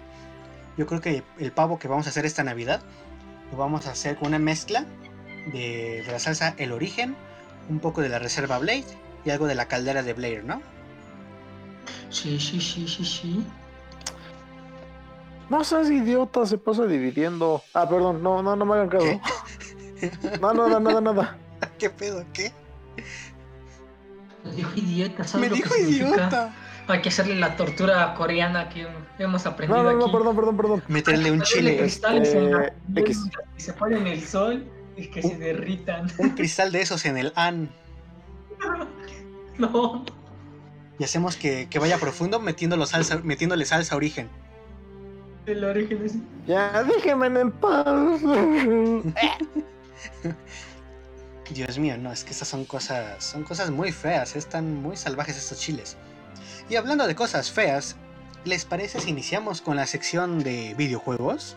[0.77, 2.81] Yo creo que el pavo que vamos a hacer esta Navidad
[3.51, 4.85] lo vamos a hacer con una mezcla
[5.51, 7.15] de, de la salsa El Origen,
[7.69, 8.85] un poco de la Reserva Blade
[9.25, 10.61] y algo de la caldera de Blair, ¿no?
[12.09, 13.45] Sí, sí, sí, sí, sí.
[15.49, 17.61] No seas idiota, se pasa dividiendo.
[17.73, 19.05] Ah, perdón, no, no, no me hagan caso.
[19.99, 20.11] ¿Qué?
[20.39, 21.37] No, no, no, nada, nada.
[21.77, 22.23] ¿Qué pedo?
[22.33, 22.51] ¿Qué?
[24.43, 26.53] Me dijo idiota, ¿sabes Me lo dijo que idiota.
[26.87, 28.87] Hay que hacerle la tortura coreana que
[29.19, 30.11] hemos aprendido No, no, no, aquí.
[30.13, 30.83] perdón, perdón, perdón.
[30.87, 33.19] Meterle un chile, cristales este, en la X.
[33.55, 34.65] que se ponen en el sol
[34.97, 36.07] y que se Un- derritan.
[36.17, 37.69] un cristal de esos en el an.
[39.57, 40.03] No,
[40.97, 44.27] Y hacemos que, que vaya profundo metiéndolo salsa, metiéndole salsa origen.
[45.45, 46.15] el origen es.
[46.47, 47.85] Ya, déjenme en paz.
[51.51, 55.37] Dios mío, no, es que estas son cosas, son cosas muy feas, están muy salvajes
[55.37, 55.97] estos chiles.
[56.69, 57.95] Y hablando de cosas feas,
[58.45, 61.55] ¿les parece si iniciamos con la sección de videojuegos?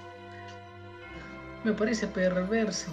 [1.62, 2.86] Me parece perverso.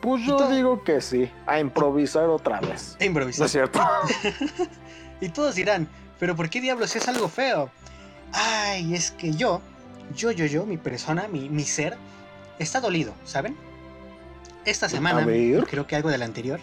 [0.00, 1.28] Pues yo todo- digo que sí.
[1.46, 2.96] A improvisar otra vez.
[3.00, 3.46] No improvisar.
[3.46, 3.80] es cierto.
[5.20, 5.88] Y todos dirán,
[6.20, 7.70] ¿pero por qué diablos es algo feo?
[8.32, 9.60] Ay, es que yo,
[10.14, 11.96] yo, yo, yo, mi persona, mi, mi ser,
[12.60, 13.56] está dolido, ¿saben?
[14.64, 15.24] Esta semana,
[15.68, 16.60] creo que algo del anterior,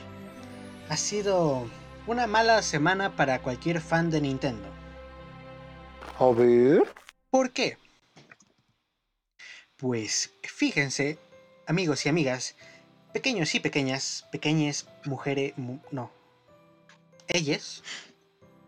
[0.90, 1.68] ha sido
[2.08, 4.68] una mala semana para cualquier fan de Nintendo.
[6.20, 6.84] A ver.
[7.32, 7.78] ¿Por qué?
[9.78, 11.18] Pues fíjense,
[11.68, 12.56] amigos y amigas,
[13.12, 16.12] pequeños y pequeñas, pequeñas mujeres, mu- no,
[17.28, 17.84] ellas,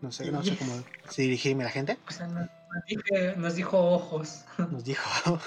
[0.02, 0.82] no sé, no sé cómo
[1.16, 4.44] dirigirme a la gente, O sea, nos, nos dije- nos dijo ojos.
[4.70, 5.40] nos dijo.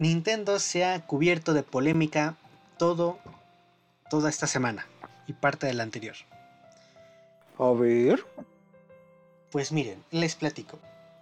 [0.00, 2.34] Nintendo se ha cubierto de polémica
[2.78, 3.18] todo,
[4.08, 4.86] toda esta semana
[5.26, 6.16] y parte de la anterior.
[7.58, 8.24] A ver.
[9.52, 10.78] Pues miren, les platico.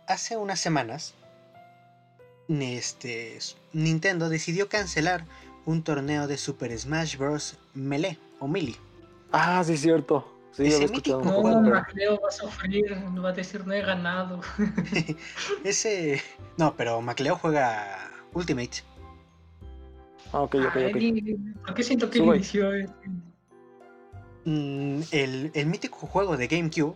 [0.06, 1.14] Hace unas semanas,
[2.48, 3.38] este,
[3.72, 5.24] Nintendo decidió cancelar
[5.66, 7.58] un torneo de Super Smash Bros.
[7.74, 8.76] Melee o Melee.
[9.32, 10.32] Ah, sí, cierto.
[10.52, 11.60] Sí, Ese mítico No, juego.
[11.62, 14.40] pero- Macleo va a sufrir, va a decir no he ganado.
[15.64, 16.22] Ese.
[16.56, 18.07] No, pero Macleo juega
[18.38, 18.82] Ultimate.
[20.32, 20.96] Ah, ok, ok, ok.
[21.64, 22.74] ¿Por qué siento que inició?
[22.74, 22.86] eh?
[24.44, 26.94] Mm, el, el mítico juego de GameCube,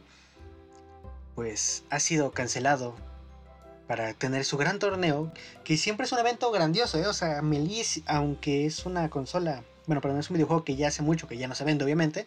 [1.35, 2.95] pues ha sido cancelado
[3.87, 5.33] para tener su gran torneo,
[5.65, 7.07] que siempre es un evento grandioso, ¿eh?
[7.07, 10.89] O sea, Melee, aunque es una consola, bueno, pero no es un videojuego que ya
[10.89, 12.27] hace mucho, que ya no se vende, obviamente,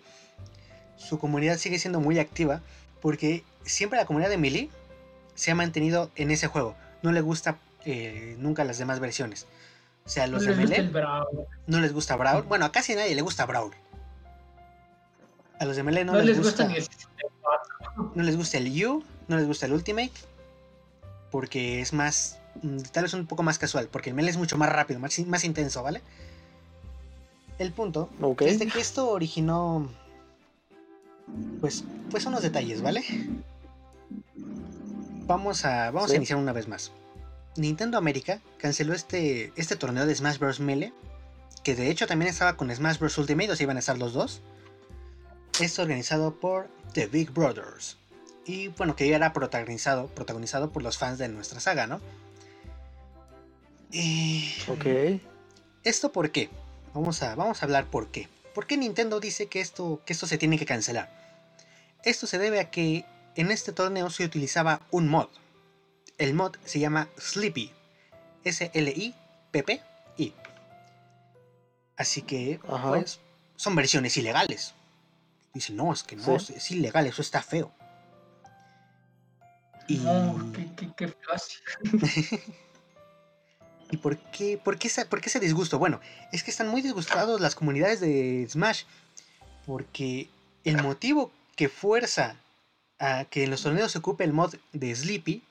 [0.97, 2.61] su comunidad sigue siendo muy activa,
[3.01, 4.69] porque siempre la comunidad de Melee
[5.33, 6.75] se ha mantenido en ese juego.
[7.03, 9.45] No le gusta eh, nunca las demás versiones.
[10.05, 11.25] O sea, los No de les gusta Melee
[11.67, 12.43] no les gusta Brawl.
[12.43, 13.71] Bueno, a casi nadie le gusta Brawl.
[15.59, 18.11] A los de Melee no, No, les, les gusta, gusta ni el 64.
[18.13, 20.11] no les gusta el U, no les gusta el Ultimate,
[21.31, 24.57] porque es más, mm, tal vez un poco más casual, porque el Melee es mucho
[24.57, 26.01] más rápido, más, más intenso, ¿vale?
[27.57, 28.41] El punto Ok.
[28.41, 29.89] es de que esto originó,
[31.61, 33.03] pues, pues unos detalles, ¿vale?
[35.25, 36.91] Vamos a, vamos a iniciar una vez más.
[37.55, 40.59] Nintendo América canceló este, este torneo de Smash Bros.
[40.59, 40.93] Melee,
[41.63, 43.17] que de hecho también estaba con Smash Bros.
[43.17, 44.41] Ultimate, o sea, iban a estar los dos.
[45.59, 47.97] Es organizado por The Big Brothers.
[48.45, 52.01] Y bueno, que era protagonizado, protagonizado por los fans de nuestra saga, ¿no?
[53.91, 54.53] Y...
[54.67, 55.21] Ok.
[55.83, 56.49] ¿Esto por qué?
[56.93, 58.27] Vamos a, vamos a hablar por qué.
[58.53, 61.09] ¿Por qué Nintendo dice que esto, que esto se tiene que cancelar?
[62.03, 65.29] Esto se debe a que en este torneo se utilizaba un mod.
[66.17, 67.71] El mod se llama Sleepy.
[68.43, 70.33] S-L-I-P-P-I.
[71.97, 72.89] Así que, Ajá.
[72.89, 73.19] pues,
[73.55, 74.73] son versiones ilegales.
[75.53, 76.53] Dicen, no, es que no, Sí.
[76.55, 77.71] es ilegal, eso está feo.
[79.87, 79.97] Y...
[79.97, 81.59] No, qué, qué, qué fácil.
[83.91, 85.77] ¿Y por qué, por, qué ese, por qué ese disgusto?
[85.79, 86.01] Bueno,
[86.31, 88.83] es que están muy disgustados las comunidades de Smash.
[89.65, 90.27] Porque
[90.63, 92.35] el motivo que fuerza
[92.99, 95.43] a que en los torneos se ocupe el mod de Sleepy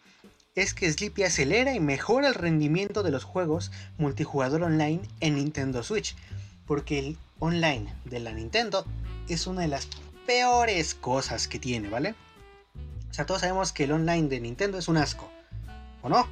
[0.55, 5.83] es que Sleepy acelera y mejora el rendimiento de los juegos multijugador online en Nintendo
[5.83, 6.17] Switch.
[6.67, 8.87] Porque el online de la Nintendo
[9.29, 9.89] es una de las
[10.27, 12.15] peores cosas que tiene, ¿vale?
[13.11, 15.31] O sea, todos sabemos que el online de Nintendo es un asco.
[16.03, 16.27] ¿O no?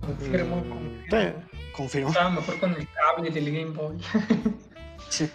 [0.00, 1.42] Confirmo, Mm, confirmo.
[1.76, 2.08] Confirmo.
[2.08, 3.98] Estaba mejor con el cable del Game Boy.
[5.08, 5.30] Sí.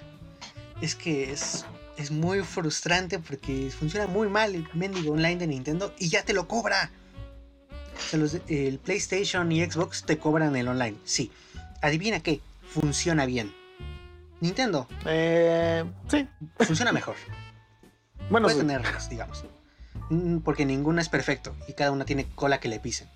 [0.82, 1.66] Es que es,
[1.98, 6.34] es muy frustrante porque funciona muy mal el mendigo online de Nintendo y ya te
[6.34, 6.92] lo cobra.
[8.14, 10.98] Los el PlayStation y Xbox te cobran el online.
[11.06, 11.32] Sí.
[11.82, 12.42] Adivina qué.
[12.74, 13.54] Funciona bien.
[14.40, 16.28] Nintendo Eh, sí.
[16.60, 17.16] funciona mejor.
[18.30, 19.46] Bueno, Puede tener digamos.
[20.10, 23.08] Mm, Porque ninguno es perfecto y cada una tiene cola que le pisen.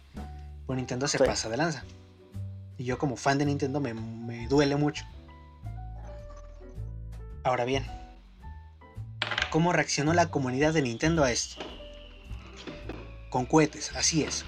[0.65, 1.23] Pues Nintendo se Sí.
[1.25, 1.83] pasa de lanza.
[2.77, 5.03] Y yo como fan de Nintendo me, me duele mucho.
[7.43, 7.85] Ahora bien,
[9.49, 11.61] ¿cómo reaccionó la comunidad de Nintendo a esto?
[13.31, 14.43] Con cohetes, así es.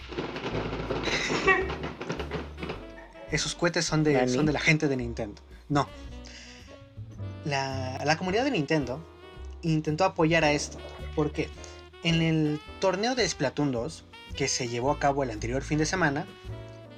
[3.32, 5.42] Esos cohetes son de, son de la gente de Nintendo.
[5.70, 5.88] No.
[7.46, 9.02] La, la comunidad de Nintendo
[9.62, 10.80] intentó apoyar a esto.
[11.16, 11.50] ¿Por qué?
[12.04, 14.04] En el torneo de Splatoon 2,
[14.36, 16.28] que se llevó a cabo el anterior fin de semana,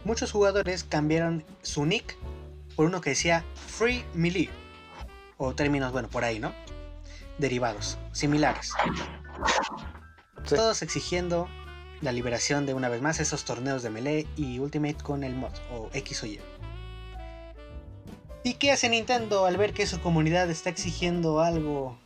[0.05, 2.17] muchos jugadores cambiaron su nick
[2.75, 4.49] por uno que decía Free Melee.
[5.37, 6.51] O términos, bueno, por ahí, ¿no?
[7.37, 8.73] Derivados, similares.
[10.45, 10.55] Sí.
[10.55, 11.47] Todos exigiendo
[12.01, 15.53] la liberación de una vez más esos torneos de Melee y Ultimate con el mod,
[15.71, 16.39] o X o Y.
[18.43, 21.97] ¿Y qué hace Nintendo al ver que su comunidad está exigiendo algo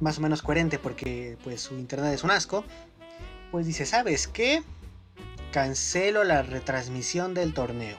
[0.00, 2.64] más o menos coherente porque pues su internet es un asco?
[3.50, 4.62] Pues dice, ¿sabes qué?
[5.52, 7.96] Cancelo la retransmisión del torneo.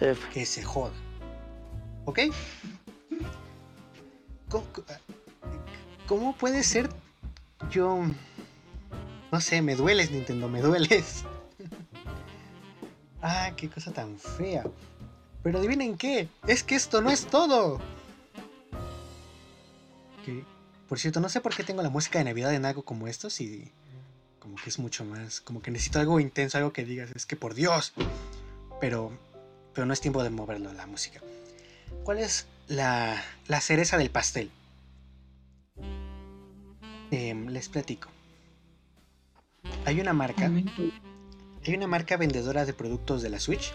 [0.00, 0.28] F.
[0.32, 0.94] Que se joda.
[2.06, 2.20] ¿Ok?
[4.48, 4.64] ¿Cómo,
[6.10, 6.90] cómo puede ser?
[7.70, 8.00] Yo...
[9.30, 11.22] No sé, me dueles Nintendo, me dueles.
[13.22, 14.64] ah, qué cosa tan fea.
[15.44, 17.80] Pero adivinen qué, es que esto no es todo.
[20.88, 23.30] Por cierto, no sé por qué tengo la música de Navidad en algo como esto,
[23.30, 23.70] si
[24.40, 27.36] como que es mucho más, como que necesito algo intenso, algo que digas, es que
[27.36, 27.92] por Dios.
[28.80, 29.16] Pero,
[29.74, 31.20] pero no es tiempo de moverlo la música.
[32.02, 34.50] ¿Cuál es la, la cereza del pastel?
[37.10, 38.08] Em, les platico.
[39.84, 43.72] Hay una marca, hay una marca vendedora de productos de la Switch,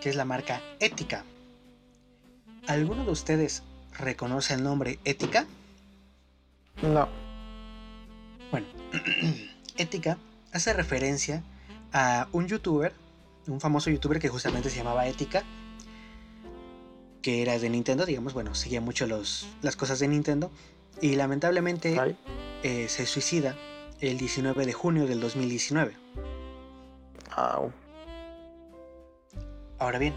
[0.00, 1.24] que es la marca Ética.
[2.68, 3.64] ¿Alguno de ustedes
[3.98, 5.46] reconoce el nombre Ética?
[6.82, 7.08] No.
[8.52, 8.66] Bueno,
[9.76, 10.18] Ética
[10.52, 11.42] hace referencia
[11.92, 12.92] a un youtuber,
[13.48, 15.42] un famoso youtuber que justamente se llamaba Ética,
[17.22, 20.50] que era de Nintendo, digamos, bueno, seguía mucho los, las cosas de Nintendo.
[21.00, 22.16] Y lamentablemente
[22.62, 23.56] eh, se suicida
[24.00, 25.96] el 19 de junio del 2019.
[27.30, 27.72] au.
[29.78, 30.14] Ahora bien,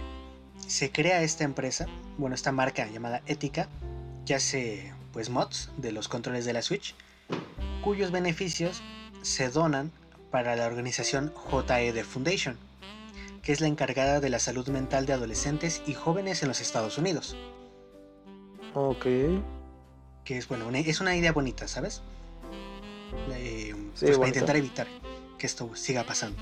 [0.68, 3.68] se crea esta empresa, bueno, esta marca llamada Ética,
[4.26, 6.94] que hace pues mods de los controles de la Switch,
[7.84, 8.84] cuyos beneficios
[9.22, 9.92] se donan
[10.30, 12.58] para la organización JED Foundation,
[13.42, 16.98] que es la encargada de la salud mental de adolescentes y jóvenes en los Estados
[16.98, 17.36] Unidos.
[18.74, 19.06] Ok.
[20.26, 22.02] Que es bueno, una- es una idea bonita, ¿sabes?
[23.32, 24.88] Eh, Sí, pues para intentar evitar
[25.38, 26.38] que esto siga pasando.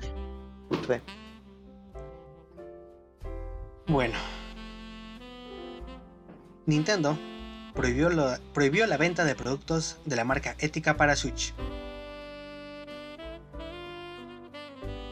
[0.00, 0.94] Sí.
[3.88, 4.14] Bueno.
[6.66, 7.18] Nintendo
[7.74, 11.52] prohibió, lo- prohibió la venta de productos de la marca Ética para Switch.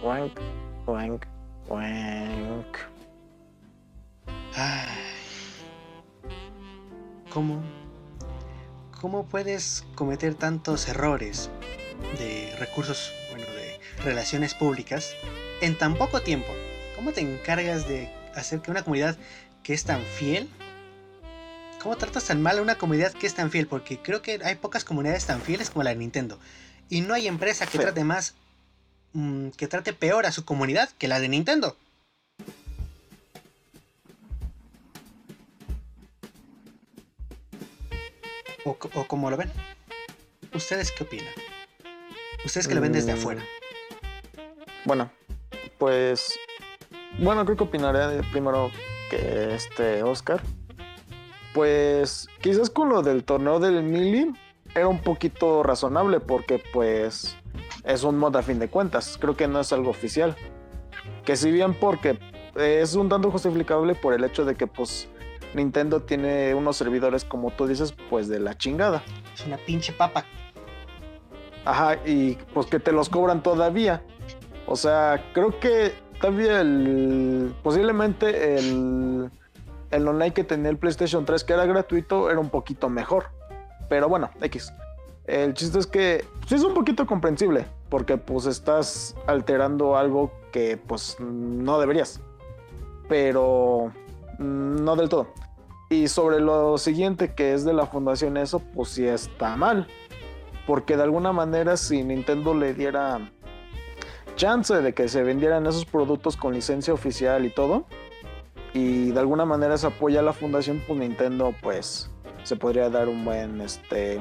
[0.02, 0.38] Wank,
[0.86, 1.26] wank,
[1.68, 2.76] wank.
[4.54, 4.88] Ay.
[7.32, 7.62] ¿Cómo?
[9.00, 11.48] ¿Cómo puedes cometer tantos errores
[12.18, 15.14] de recursos, bueno, de relaciones públicas
[15.62, 16.48] en tan poco tiempo?
[16.96, 19.16] ¿Cómo te encargas de hacer que una comunidad
[19.62, 20.50] que es tan fiel?
[21.82, 23.66] ¿Cómo tratas tan mal a una comunidad que es tan fiel?
[23.66, 26.38] Porque creo que hay pocas comunidades tan fieles como la de Nintendo.
[26.90, 28.34] Y no hay empresa que trate más,
[29.14, 31.74] mm, que trate peor a su comunidad que la de Nintendo.
[38.70, 39.50] O, o como lo ven.
[40.54, 41.26] ¿Ustedes qué opinan?
[42.44, 43.18] Ustedes que lo ven desde Mm.
[43.18, 43.42] afuera.
[44.84, 45.10] Bueno,
[45.78, 46.38] pues.
[47.18, 48.70] Bueno, creo que opinaré de- primero
[49.10, 50.40] que este Oscar.
[51.52, 54.32] Pues quizás con lo del torneo del Mili
[54.74, 57.36] era un poquito razonable porque pues
[57.84, 59.18] es un mod a fin de cuentas.
[59.20, 60.36] Creo que no es algo oficial.
[61.24, 62.18] Que si bien porque
[62.54, 65.08] es un tanto justificable por el hecho de que pues
[65.54, 69.02] Nintendo tiene unos servidores como tú dices pues de la chingada.
[69.34, 70.24] Es una pinche papa.
[71.64, 74.02] Ajá, y pues que te los cobran todavía.
[74.66, 77.54] O sea, creo que todavía el.
[77.62, 79.30] Posiblemente el.
[79.90, 83.30] El online que tenía el PlayStation 3, que era gratuito, era un poquito mejor.
[83.88, 84.72] Pero bueno, X.
[85.26, 90.76] El chiste es que sí es un poquito comprensible, porque pues estás alterando algo que
[90.76, 92.20] pues no deberías.
[93.08, 93.92] Pero
[94.40, 95.28] no del todo.
[95.90, 99.86] Y sobre lo siguiente que es de la fundación, eso pues sí está mal
[100.66, 103.30] porque de alguna manera si Nintendo le diera
[104.36, 107.86] chance de que se vendieran esos productos con licencia oficial y todo,
[108.72, 112.10] y de alguna manera se apoya a la fundación, pues Nintendo pues
[112.44, 114.20] se podría dar un buen, este,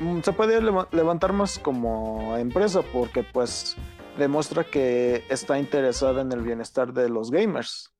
[0.00, 3.76] mm, se podría leva- levantar más como empresa porque pues
[4.16, 7.91] demuestra que está interesada en el bienestar de los gamers,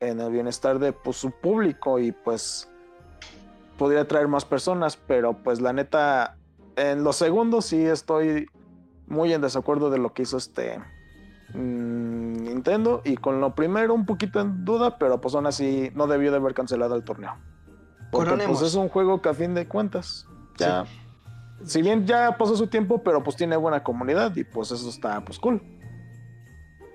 [0.00, 2.68] en el bienestar de pues, su público y pues
[3.76, 6.36] podría atraer más personas, pero pues la neta,
[6.76, 8.48] en los segundos sí estoy
[9.06, 10.78] muy en desacuerdo de lo que hizo este
[11.54, 16.06] mm, Nintendo y con lo primero un poquito en duda, pero pues aún así no
[16.06, 17.36] debió de haber cancelado el torneo.
[18.10, 18.58] Porque Coronemos.
[18.58, 20.26] pues es un juego que a fin de cuentas
[20.56, 20.86] ya,
[21.64, 25.20] si bien ya pasó su tiempo, pero pues tiene buena comunidad y pues eso está
[25.24, 25.62] pues cool.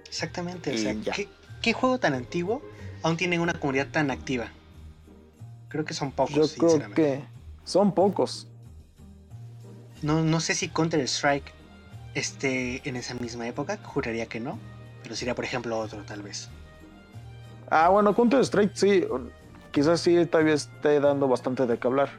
[0.05, 0.73] Exactamente.
[0.73, 0.95] O sea.
[1.15, 1.29] ¿qué,
[1.61, 2.61] qué juego tan antiguo
[3.03, 4.47] aún tiene una comunidad tan activa?
[5.67, 7.23] Creo que son pocos, Yo creo que
[7.63, 8.47] son pocos.
[10.01, 11.51] No, no sé si Counter Strike
[12.13, 14.57] esté en esa misma época, juraría que no.
[15.01, 16.49] Pero sería, por ejemplo, otro, tal vez.
[17.69, 19.03] Ah, bueno, Counter Strike sí,
[19.71, 22.09] quizás sí todavía esté dando bastante de qué hablar.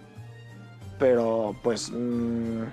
[0.99, 2.65] Pero pues, mm,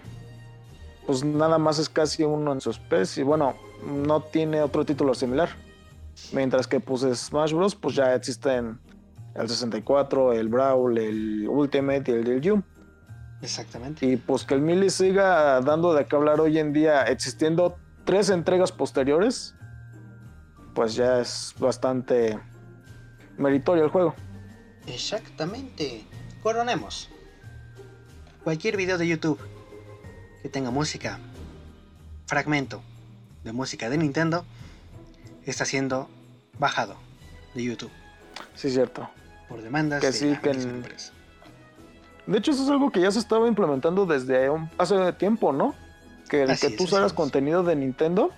[1.06, 3.24] pues nada más es casi uno en su especie.
[3.24, 3.56] Bueno,
[3.86, 5.50] no tiene otro título similar.
[6.34, 7.76] Mientras que pues Smash Bros.
[7.76, 8.80] pues ya existen
[9.36, 12.64] el 64, el Brawl, el Ultimate y el del You.
[13.42, 14.06] Exactamente.
[14.06, 18.30] Y pues que el Melee siga dando de qué hablar hoy en día, existiendo tres
[18.30, 19.56] entregas posteriores,
[20.74, 22.40] pues ya es bastante
[23.38, 24.16] meritorio el juego.
[24.88, 26.06] Exactamente.
[26.44, 27.10] Coronemos.
[28.44, 29.40] Cualquier video de YouTube
[30.42, 31.20] que tenga música,
[32.26, 32.82] fragmento
[33.44, 34.46] de música de Nintendo,
[35.50, 36.08] está siendo
[36.60, 36.96] bajado
[37.56, 37.92] de YouTube
[38.56, 39.10] Sí, es cierto.
[39.50, 41.12] por demandas Que de sí, que en- empresa.
[42.28, 45.74] De hecho, eso es algo que ya se estaba implementando desde un- hace tiempo, ¿no?
[46.30, 47.14] Que el Así que tú es.
[47.14, 48.30] contenido de Nintendo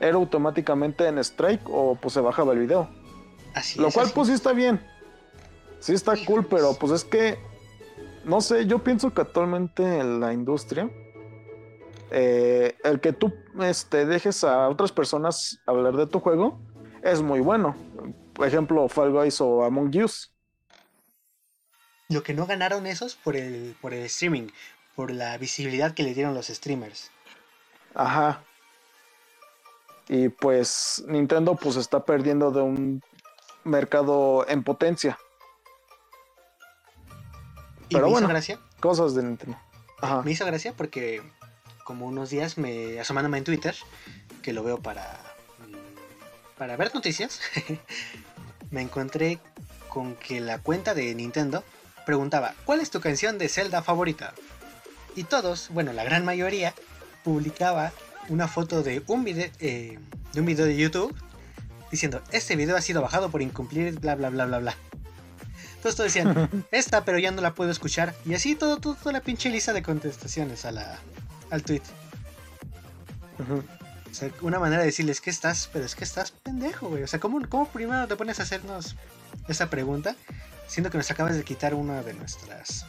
[0.00, 2.88] era automáticamente en strike o pues se bajaba el video.
[3.54, 4.40] Así Lo es, cual así pues sí es.
[4.40, 4.80] está bien.
[5.80, 7.38] Sí está cool, pero pues es que,
[8.24, 10.90] no sé, yo pienso que actualmente en la industria,
[12.10, 16.60] eh, el que tú este, dejes a otras personas hablar de tu juego
[17.02, 17.76] es muy bueno.
[18.32, 20.32] por ejemplo, Fall Guys o Among Us.
[22.08, 24.48] Lo que no ganaron esos por el, por el streaming,
[24.94, 27.10] por la visibilidad que le dieron los streamers.
[27.94, 28.42] Ajá.
[30.08, 33.02] Y pues Nintendo pues está perdiendo de un
[33.64, 35.18] mercado en potencia.
[37.88, 38.26] Y Pero me bueno.
[38.26, 38.60] hizo gracia.
[38.80, 39.58] Cosas de Nintendo.
[40.00, 40.22] Ajá.
[40.22, 41.22] Me hizo gracia porque
[41.88, 43.74] como unos días me asomándome en Twitter,
[44.42, 45.18] que lo veo para
[46.58, 47.40] para ver noticias,
[48.70, 49.38] me encontré
[49.88, 51.64] con que la cuenta de Nintendo
[52.04, 54.34] preguntaba, ¿cuál es tu canción de Zelda favorita?
[55.16, 56.74] Y todos, bueno, la gran mayoría,
[57.24, 57.90] publicaba
[58.28, 59.98] una foto de un video, de
[60.36, 61.16] un video de YouTube
[61.90, 64.76] diciendo, este video ha sido bajado por incumplir bla bla bla bla bla.
[65.76, 68.14] Entonces todos decían, esta pero ya no la puedo escuchar.
[68.26, 70.98] Y así todo, todo- toda la pinche lista de contestaciones a la,
[71.50, 71.82] al tweet.
[74.10, 77.02] O sea, una manera de decirles que estás, pero es que estás pendejo, güey.
[77.02, 78.96] O sea, ¿cómo, ¿cómo primero te pones a hacernos
[79.48, 80.16] esa pregunta?
[80.66, 82.86] Siendo que nos acabas de quitar una de nuestras.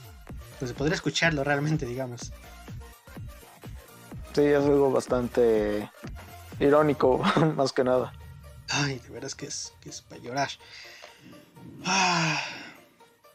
[0.57, 2.31] Pues de poder escucharlo realmente, digamos.
[4.33, 5.89] Sí, es algo bastante
[6.59, 7.17] irónico,
[7.55, 8.13] más que nada.
[8.69, 10.49] Ay, de veras que es, que es para llorar.
[11.85, 12.41] Ah.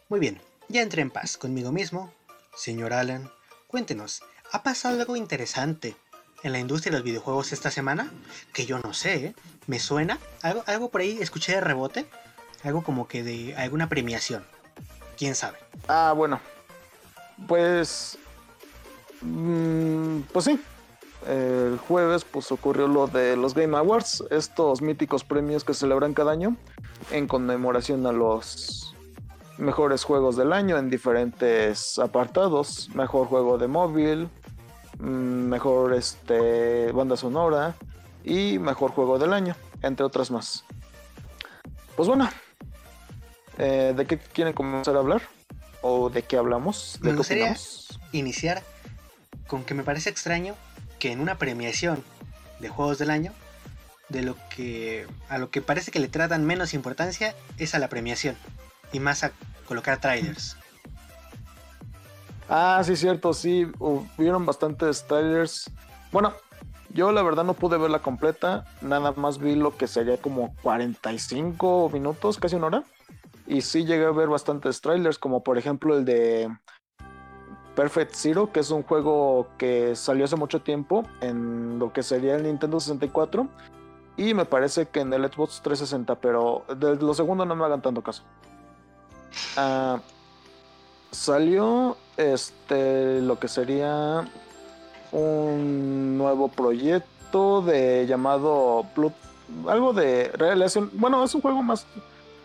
[0.08, 2.12] Muy bien, ya entré en paz conmigo mismo.
[2.56, 3.30] Señor Alan,
[3.66, 4.22] cuéntenos,
[4.52, 5.96] ¿ha pasado algo interesante
[6.42, 8.10] en la industria de los videojuegos esta semana?
[8.52, 9.34] Que yo no sé, ¿eh?
[9.66, 10.18] ¿Me suena?
[10.42, 12.06] ¿Algo, algo por ahí escuché de rebote?
[12.62, 14.44] Algo como que de alguna premiación.
[15.16, 15.58] ¿Quién sabe?
[15.88, 16.40] Ah, bueno.
[17.46, 18.18] Pues.
[19.20, 20.60] mm, pues sí.
[21.26, 26.32] El jueves pues ocurrió lo de los Game Awards, estos míticos premios que celebran cada
[26.32, 26.56] año
[27.10, 28.93] en conmemoración a los
[29.58, 34.28] mejores juegos del año en diferentes apartados, mejor juego de móvil,
[34.98, 35.04] mm,
[35.48, 37.74] mejor este banda sonora
[38.24, 40.64] y mejor juego del año, entre otras más.
[41.96, 42.28] Pues bueno,
[43.58, 45.22] eh, ¿de qué quieren comenzar a hablar?
[45.82, 46.98] ¿O de qué hablamos?
[47.02, 48.00] ¿De Me gustaría- opinamos?
[48.12, 48.62] Iniciar
[49.46, 50.54] con que me parece extraño
[50.98, 52.02] que en una premiación
[52.60, 53.32] de juegos del año,
[54.08, 57.88] de lo que a lo que parece que le tratan menos importancia es a la
[57.88, 58.36] premiación
[58.94, 59.32] y más a
[59.66, 60.56] colocar trailers.
[62.48, 65.70] Ah, sí, cierto, sí, hubieron bastantes trailers.
[66.12, 66.32] Bueno,
[66.90, 71.90] yo la verdad no pude verla completa, nada más vi lo que sería como 45
[71.92, 72.84] minutos, casi una hora.
[73.46, 76.48] Y sí llegué a ver bastantes trailers, como por ejemplo el de
[77.74, 82.36] Perfect Zero, que es un juego que salió hace mucho tiempo en lo que sería
[82.36, 83.48] el Nintendo 64.
[84.16, 87.82] Y me parece que en el Xbox 360, pero de los segundos no me hagan
[87.82, 88.22] tanto caso.
[89.56, 90.00] Ah,
[91.10, 94.28] salió este lo que sería
[95.12, 98.86] un nuevo proyecto de llamado
[99.68, 101.86] algo de relación, bueno, es un juego más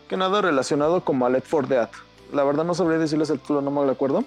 [0.08, 1.90] que nada relacionado como a Left 4 Dead.
[2.34, 4.24] La verdad no sabría decirles el título, no me lo acuerdo,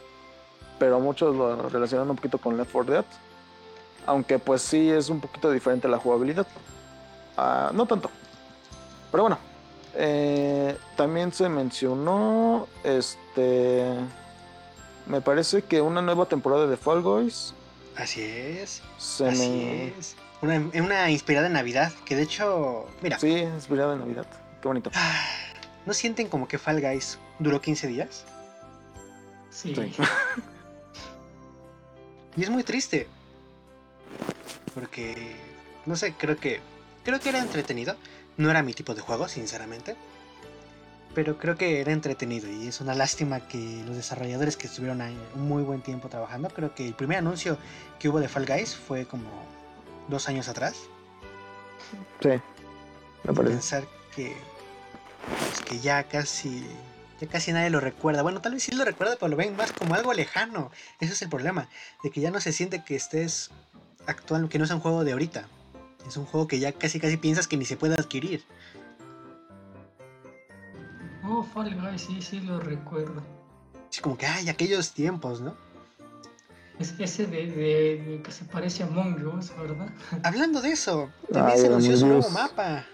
[0.78, 3.05] pero muchos lo relacionan un poquito con Left 4 Dead.
[4.06, 6.47] Aunque pues sí es un poquito diferente la jugabilidad.
[7.36, 8.10] Ah, no tanto.
[9.10, 9.52] Pero bueno.
[9.94, 12.69] Eh, también se mencionó.
[12.85, 13.86] Este.
[15.06, 17.55] Me parece que una nueva temporada de Fall Guys.
[17.97, 19.89] Así es, Se así me.
[19.98, 20.16] es.
[20.40, 24.27] Una, una inspirada en Navidad, que de hecho, mira, Sí, inspirada en Navidad.
[24.60, 24.90] Qué bonito.
[24.94, 25.24] ah,
[25.86, 28.24] ¿no sienten como que Fall Guys duró 15 días?
[29.51, 29.74] Sí.
[29.74, 29.93] Sí.
[32.35, 33.09] Y es muy triste.
[34.74, 35.36] Porque,
[35.85, 36.60] no sé, creo que
[37.05, 37.94] creo que era entretenido.
[38.36, 39.96] No era mi tipo de juego, sinceramente.
[41.14, 45.16] Pero creo que era entretenido y es una lástima que los desarrolladores que estuvieron ahí
[45.34, 47.59] un muy buen tiempo trabajando, creo que el primer anuncio
[47.98, 49.28] que hubo de Fall Guys fue como
[50.09, 50.74] dos años atrás.
[52.22, 52.30] Sí.
[53.24, 53.54] Me parece.
[53.54, 53.84] Pensar
[54.16, 54.34] que,
[55.28, 56.66] pues, que ya casi
[57.22, 58.22] ya casi nadie lo recuerda.
[58.22, 60.72] Bueno, tal vez sí lo recuerda, pero lo ven más como algo lejano.
[60.98, 61.68] Ese es el problema,
[62.02, 63.50] de que ya no se siente que estés
[64.06, 65.46] actual, que no es un juego de ahorita.
[66.07, 68.45] Es un juego que ya casi casi piensas que ni se puede adquirir.
[71.24, 73.23] Oh, Fall Guys, sí, sí lo recuerdo.
[73.91, 75.55] Es como que, ay, aquellos tiempos, ¿no?
[76.79, 79.89] Es ese de, de- de que se parece a Among Us, ¿verdad?
[80.24, 82.85] Hablando de eso, también Ay, se anunció su nuevo mapa.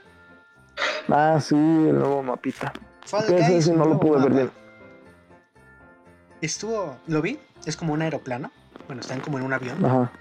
[1.08, 2.72] Ah, sí, el nuevo mapita.
[3.06, 4.34] Fall ese Guys, sí no lo pude ver mapa.
[4.34, 4.50] bien.
[6.42, 8.50] Estuvo, lo vi, es como un aeroplano.
[8.86, 9.84] Bueno, están como en un avión.
[9.84, 10.12] Ajá.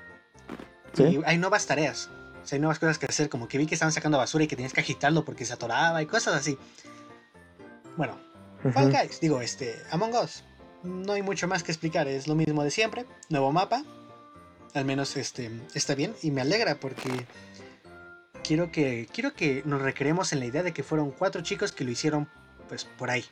[0.93, 1.03] Sí.
[1.03, 2.09] Y hay nuevas tareas.
[2.53, 3.29] Hay nuevas cosas que hacer.
[3.29, 6.01] Como que vi que estaban sacando basura y que tenías que agitarlo porque se atoraba
[6.01, 6.57] y cosas así.
[7.95, 8.17] Bueno,
[8.73, 8.97] Fall Ujú.
[8.97, 10.43] Guys, digo, este, Among Us.
[10.83, 13.05] No hay mucho más que explicar, es lo mismo de siempre.
[13.29, 13.83] Nuevo mapa.
[14.73, 17.25] Al menos este está bien y me alegra porque
[18.43, 21.83] quiero que, quiero que nos recreemos en la idea de que fueron cuatro chicos que
[21.83, 22.27] lo hicieron
[22.67, 23.25] pues por ahí.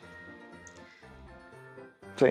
[2.15, 2.27] Sí.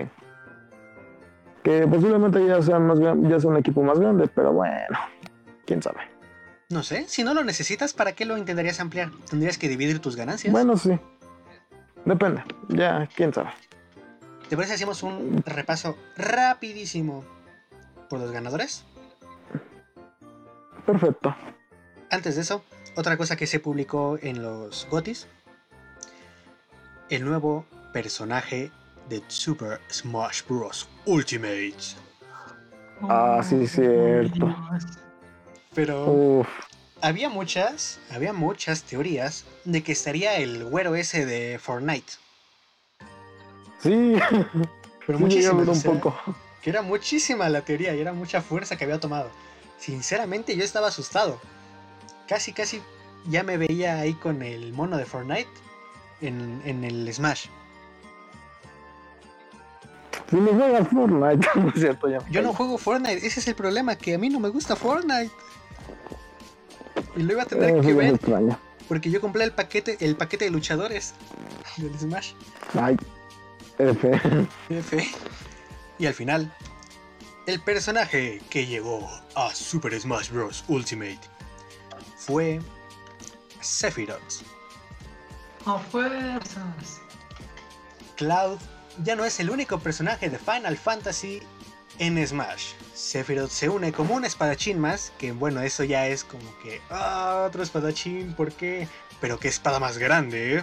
[1.63, 4.99] Que posiblemente ya sea, más, ya sea un equipo más grande, pero bueno,
[5.65, 6.14] quién sabe.
[6.75, 9.13] No sé, si no lo necesitas, ¿para qué lo intentarías ampliar?
[9.31, 10.51] Tendrías que dividir tus ganancias.
[10.51, 10.99] Bueno, sí.
[12.05, 13.51] Depende, ya, quién sabe.
[14.49, 17.25] ¿Te parece hacemos un repaso rapidísimo
[18.11, 18.85] por los ganadores?
[20.85, 21.37] Perfecto.
[22.11, 22.65] Antes de eso,
[22.97, 25.29] otra cosa que se publicó en los GOTIS.
[27.09, 28.73] El nuevo personaje
[29.09, 30.89] de Super Smash Bros.
[31.07, 31.77] Ultimate.
[33.09, 34.57] Ah, sí, cierto.
[35.75, 36.49] Pero Uf,
[37.01, 42.13] había muchas, había muchas teorías de que estaría el güero ese de Fortnite.
[43.81, 44.15] sí,
[45.07, 46.17] Pero sí llegué a muchísimas, ver o un sea, poco.
[46.63, 49.31] que era muchísima la teoría y era mucha fuerza que había tomado.
[49.79, 51.41] Sinceramente yo estaba asustado.
[52.27, 52.81] Casi, casi
[53.27, 55.49] ya me veía ahí con el mono de Fortnite
[56.21, 57.47] en, en el Smash.
[60.31, 62.19] Si no juegas Fortnite, no es cierto, ya.
[62.31, 65.31] Yo no juego Fortnite, ese es el problema, que a mí no me gusta Fortnite.
[67.17, 68.21] Y lo iba a tener Eh, que ver
[68.89, 71.15] porque yo compré el paquete, el paquete de luchadores
[71.79, 72.33] del Smash.
[72.79, 72.97] Ay,
[73.79, 74.21] F.
[74.69, 75.11] F.
[75.99, 76.53] Y al final,
[77.47, 80.65] el personaje que llegó a Super Smash Bros.
[80.69, 81.21] Ultimate
[82.17, 82.61] fue
[83.61, 84.43] Sephiroth.
[85.67, 87.01] A fuerzas.
[88.17, 88.59] Cloud
[89.03, 91.43] ya no es el único personaje de Final Fantasy
[91.99, 92.73] en Smash.
[92.95, 97.45] Sephiroth se une como un espadachín más, que bueno, eso ya es como que, ah,
[97.47, 98.89] otro espadachín, ¿por qué?
[99.21, 100.63] Pero qué espada más grande, ¿eh?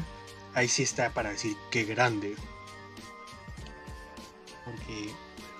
[0.53, 2.35] Ahí sí está para decir qué grande.
[4.65, 5.13] Porque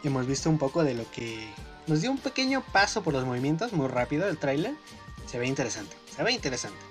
[0.03, 1.47] hemos visto un poco de lo que
[1.87, 4.75] nos dio un pequeño paso por los movimientos, muy rápido el tráiler.
[5.27, 6.90] Se ve interesante, se ve interesante.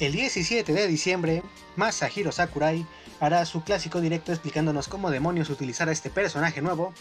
[0.00, 1.42] El 17 de diciembre,
[1.76, 2.86] Masahiro Sakurai
[3.20, 6.94] hará su clásico directo explicándonos cómo demonios utilizar a este personaje nuevo.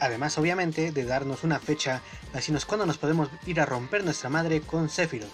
[0.00, 2.00] Además, obviamente, de darnos una fecha,
[2.32, 5.28] así cuándo nos podemos ir a romper nuestra madre con Sephiroth.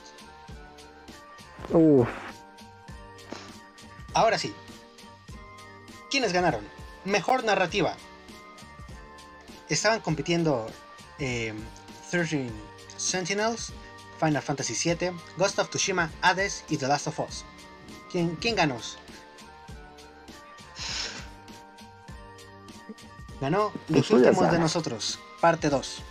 [1.70, 2.08] Uf,
[4.14, 4.52] Ahora sí.
[6.10, 6.64] ¿Quiénes ganaron?
[7.04, 7.96] Mejor narrativa.
[9.68, 10.66] Estaban compitiendo
[11.18, 11.54] eh,
[12.10, 12.50] 13
[12.96, 13.72] Sentinels,
[14.22, 17.44] Final Fantasy VII, Ghost of Tsushima, Hades y The Last of Us.
[18.08, 18.76] ¿Quién, quién ganó?
[23.40, 24.60] Ganó Los Últimos de.
[24.60, 26.02] Nosotros, parte 2.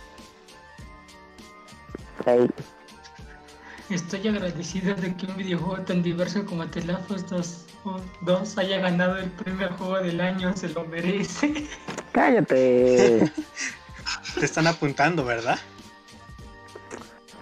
[2.26, 2.50] ay,
[3.88, 7.64] Estoy agradecido de que un videojuego tan diverso como The Last of Us
[8.20, 11.66] 2 haya ganado el primer juego del año, se lo merece.
[12.12, 13.32] cállate.
[14.38, 15.58] Te están apuntando, ¿verdad?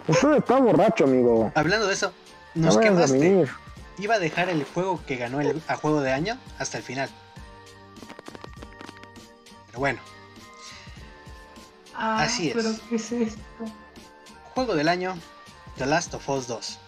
[0.08, 1.52] Usted está borracho, amigo.
[1.54, 2.12] Hablando de eso,
[2.54, 3.46] No nos a quemaste.
[3.98, 7.08] Iba a dejar el juego que ganó el a juego de año hasta el final.
[9.66, 10.00] Pero bueno,
[11.94, 12.54] Ah, Así es.
[12.56, 13.40] ¿Pero qué es esto?
[14.54, 15.16] juego del año,
[15.76, 16.78] The Last of Us 2.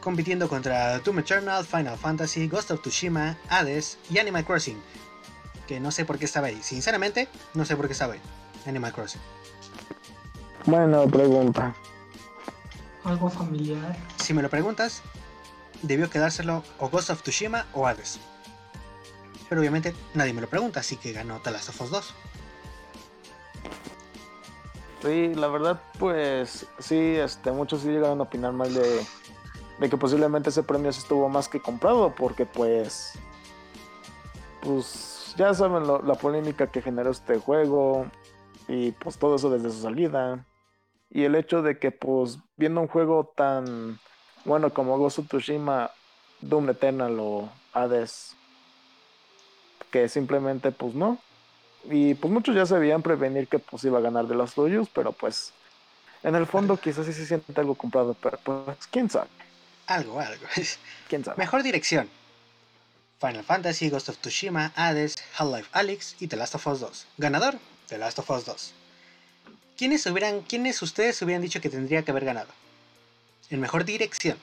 [0.00, 4.80] Compitiendo contra Doom Eternal, Final Fantasy, Ghost of Tsushima, Hades y Animal Crossing.
[5.68, 6.58] Que no sé por qué estaba ahí.
[6.62, 8.20] Sinceramente, no sé por qué estaba ahí.
[8.66, 9.20] Animal Crossing.
[10.66, 11.74] Buena pregunta.
[13.04, 13.96] Algo familiar.
[14.16, 15.02] Si me lo preguntas,
[15.82, 18.18] debió quedárselo o Ghost of Tsushima o Hades.
[19.48, 22.14] Pero obviamente nadie me lo pregunta, así que ganó The Last of Us 2.
[25.02, 29.06] Sí, la verdad, pues sí, este, muchos sí llegaron a opinar mal de,
[29.78, 33.12] de que posiblemente ese premio sí estuvo más que comprado, porque pues,
[34.60, 38.06] pues ya saben lo- la polémica que generó este juego
[38.66, 40.44] y pues todo eso desde su salida.
[41.10, 43.98] Y el hecho de que pues viendo un juego tan
[44.44, 45.90] bueno como Ghost of Tsushima,
[46.40, 48.36] Doom Eternal o Hades,
[49.90, 51.18] que simplemente pues no,
[51.84, 55.12] y pues muchos ya sabían prevenir que pues iba a ganar de los suyos, pero
[55.12, 55.52] pues
[56.22, 59.28] en el fondo quizás sí se siente algo comprado, pero pues quién sabe,
[59.86, 60.44] Algo, algo.
[61.08, 61.38] quién sabe.
[61.38, 62.08] Mejor dirección.
[63.20, 67.06] Final Fantasy, Ghost of Tsushima, Hades, Half-Life Alyx y The Last of Us 2.
[67.18, 67.54] Ganador,
[67.88, 68.74] The Last of Us 2.
[69.78, 72.48] ¿Quiénes, hubieran, ¿Quiénes ustedes hubieran dicho que tendría que haber ganado?
[73.48, 74.36] En mejor dirección.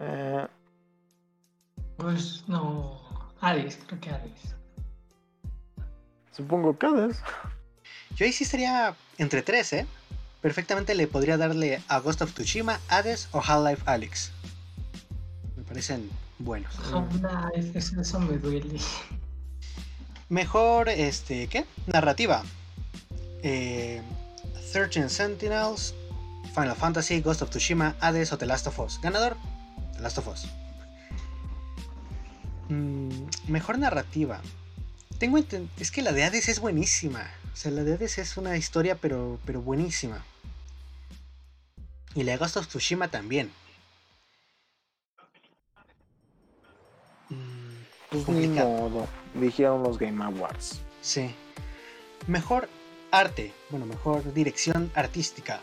[0.00, 0.46] Eh,
[1.98, 2.98] Pues no.
[3.42, 4.54] Hades, creo que Hades.
[6.32, 7.18] supongo que Hades.
[8.16, 9.86] Yo ahí sí estaría entre tres, ¿eh?
[10.40, 14.32] Perfectamente le podría darle a Ghost of Tsushima, Hades o Half-Life Alyx.
[15.56, 16.74] Me parecen buenos.
[17.74, 18.80] Eso, eso me duele.
[20.30, 21.66] Mejor, este, ¿qué?
[21.86, 22.42] Narrativa.
[23.42, 24.02] Eh,
[24.72, 25.94] 13 Sentinels,
[26.54, 29.00] Final Fantasy, Ghost of Tsushima, Hades o The Last of Us.
[29.00, 29.36] Ganador,
[29.94, 30.46] The Last of Us.
[32.68, 34.40] Mm, mejor narrativa.
[35.18, 37.30] Tengo es que la de Hades es buenísima.
[37.52, 40.24] O sea, la de Hades es una historia pero, pero buenísima.
[42.14, 43.52] Y la de Ghost of Tsushima también.
[47.28, 49.06] Mm, pues ni modo.
[49.34, 50.80] Dijeron los Game Awards.
[51.02, 51.34] Sí.
[52.26, 52.68] Mejor
[53.10, 53.52] arte.
[53.70, 55.60] Bueno, mejor dirección artística.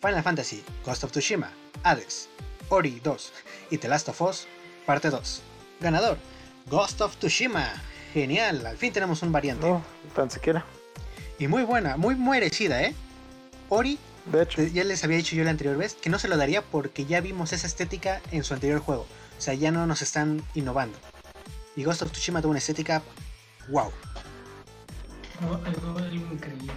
[0.00, 1.52] Final Fantasy, Ghost of Tsushima,
[1.84, 2.28] Hades,
[2.68, 3.32] Ori 2
[3.70, 4.46] y The Last of Us,
[4.84, 5.42] parte 2.
[5.80, 6.18] Ganador,
[6.66, 7.72] Ghost of Tsushima.
[8.12, 9.66] Genial, al fin tenemos un variante.
[9.66, 9.82] No,
[10.14, 10.64] tan siquiera.
[11.38, 12.94] Y muy buena, muy merecida, ¿eh?
[13.68, 14.62] Ori, de hecho.
[14.62, 17.20] ya les había dicho yo la anterior vez que no se lo daría porque ya
[17.20, 19.06] vimos esa estética en su anterior juego.
[19.38, 20.98] O sea, ya no nos están innovando.
[21.74, 23.02] Y Ghost of Tsushima tuvo una estética
[23.68, 23.90] wow.
[25.42, 25.98] Algo,
[26.32, 26.72] increíble.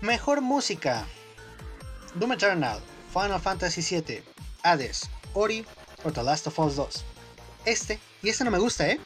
[0.00, 1.06] Mejor música.
[2.14, 2.80] Doom Eternal,
[3.12, 4.22] Final Fantasy VII,
[4.62, 5.64] Hades, Ori
[6.04, 7.04] o The Last of Us 2.
[7.64, 9.00] Este, y este no me gusta, ¿eh?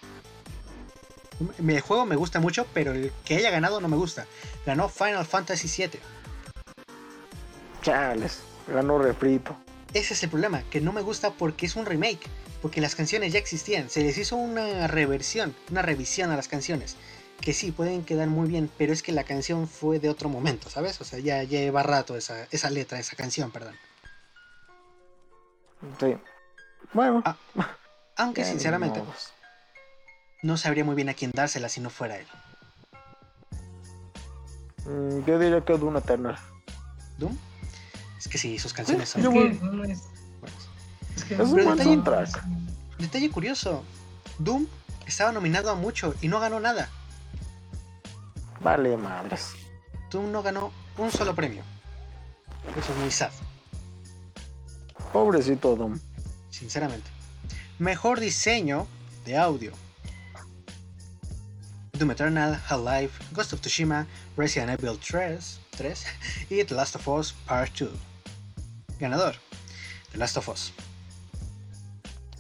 [1.58, 4.26] El juego me gusta mucho, pero el que haya ganado no me gusta.
[4.66, 6.00] Ganó Final Fantasy VII.
[7.82, 9.56] Chales, ganó refrito.
[9.94, 12.28] Ese es el problema, que no me gusta porque es un remake,
[12.60, 16.96] porque las canciones ya existían, se les hizo una reversión, una revisión a las canciones,
[17.40, 20.68] que sí, pueden quedar muy bien, pero es que la canción fue de otro momento,
[20.70, 21.00] ¿sabes?
[21.00, 23.74] O sea, ya lleva rato esa, esa letra, esa canción, perdón.
[26.00, 26.16] Sí.
[26.92, 27.22] Bueno.
[27.24, 27.36] Ah,
[28.16, 29.02] aunque sinceramente,
[30.42, 32.26] no sabría muy bien a quién dársela si no fuera él.
[34.84, 36.36] Mm, yo diría que Doom Eternal.
[37.18, 37.36] ¿Doom?
[38.18, 39.20] Es que sí, sus canciones son.
[39.20, 39.28] Es,
[41.24, 42.44] que, es, un detalle, track.
[42.98, 43.84] Detalle curioso:
[44.38, 44.66] Doom
[45.06, 46.88] estaba nominado a mucho y no ganó nada.
[48.60, 49.54] Vale, madres.
[50.10, 51.62] Doom no ganó un solo premio.
[52.76, 53.30] Eso es muy sad.
[55.12, 55.98] Pobrecito Doom.
[56.50, 57.08] Sinceramente.
[57.78, 58.86] Mejor diseño
[59.24, 59.72] de audio.
[61.92, 64.06] Doom Eternal, Half-Life, Ghost of Tsushima,
[64.36, 66.06] Resident Evil 3, 3
[66.50, 67.90] y The Last of Us Part 2.
[69.00, 69.34] Ganador,
[70.12, 70.72] The Last of Us.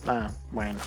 [0.06, 0.78] Ah, bueno.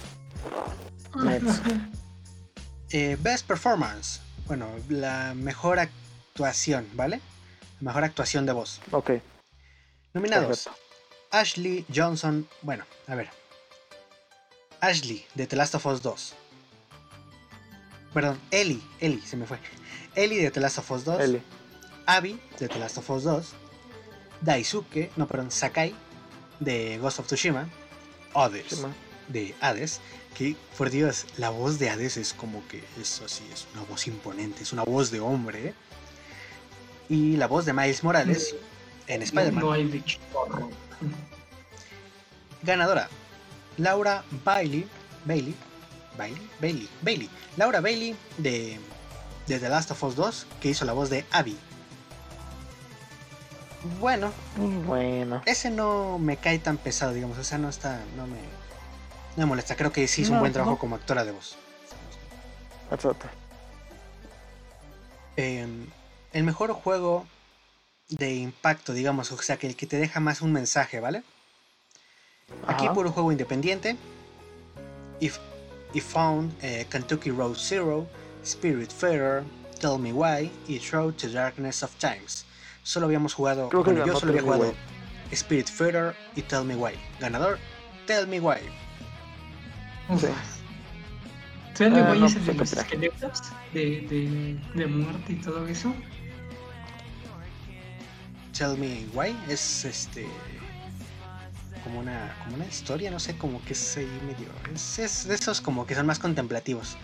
[2.93, 4.19] Eh, best Performance.
[4.51, 7.21] Bueno, la mejor actuación, ¿vale?
[7.79, 8.81] La mejor actuación de voz.
[8.91, 9.11] Ok.
[10.13, 10.69] Nominados.
[11.31, 12.45] Ashley Johnson.
[12.61, 13.29] Bueno, a ver.
[14.81, 16.33] Ashley de The Last of Us 2.
[18.13, 19.57] Perdón, Ellie, Ellie, se me fue.
[20.15, 21.21] Ellie de The Last of Us 2.
[21.21, 21.41] Ellie.
[22.05, 23.53] Abby de The Last of Us 2.
[24.41, 25.95] Daisuke, no, perdón, Sakai
[26.59, 27.69] de Ghost of Tsushima.
[28.33, 28.85] Hades
[29.31, 29.99] de Hades.
[30.37, 34.07] Que por Dios, la voz de Hades es como que es así, es una voz
[34.07, 35.67] imponente, es una voz de hombre.
[35.67, 35.73] ¿eh?
[37.09, 38.55] Y la voz de Miles Morales
[39.07, 40.03] en Spider-Man.
[42.63, 43.09] Ganadora,
[43.77, 44.87] Laura Bailey,
[45.25, 45.55] Bailey,
[46.17, 48.79] Bailey, Bailey, Bailey, Laura Bailey de,
[49.47, 51.57] de The Last of Us 2, que hizo la voz de Abby.
[53.99, 54.31] Bueno,
[54.85, 55.41] bueno.
[55.45, 58.37] Ese no me cae tan pesado, digamos, o sea, no está, no me,
[59.35, 59.75] no me molesta.
[59.75, 61.55] Creo que sí hizo un buen trabajo como actora de voz.
[65.37, 65.65] Eh,
[66.33, 67.25] el mejor juego
[68.09, 71.23] de impacto, digamos, o sea, que el que te deja más un mensaje, ¿vale?
[72.67, 73.95] Aquí por un juego independiente.
[75.19, 75.37] If,
[75.93, 78.07] if Found, eh, Kentucky Road Zero,
[78.43, 79.43] Spirit Fair,
[79.79, 82.45] Tell Me Why y Throw to Darkness of Times.
[82.83, 83.83] Solo habíamos jugado, yo
[84.19, 84.73] solo había jugado
[85.31, 86.93] Spirit Fair y Tell Me Why.
[87.19, 87.57] Ganador,
[88.05, 88.59] Tell Me Why.
[91.73, 93.41] Tell Me Why es el de los esqueletos
[93.73, 95.93] de, de, de muerte y todo eso.
[98.57, 100.27] Tell Me Why es este
[101.83, 104.47] como una, como una historia, no sé, como que es ahí medio.
[104.73, 106.97] Es, de esos como que son más contemplativos.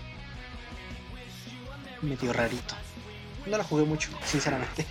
[2.01, 2.75] Medio rarito.
[3.45, 4.85] No lo jugué mucho, sinceramente.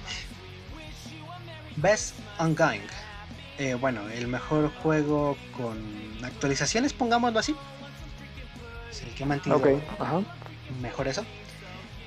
[1.76, 2.80] Best Ongoing.
[3.58, 5.78] Eh, bueno, el mejor juego con
[6.24, 7.54] actualizaciones, pongámoslo así.
[8.96, 9.60] Es el que ha mantenido
[10.80, 11.24] mejor eso.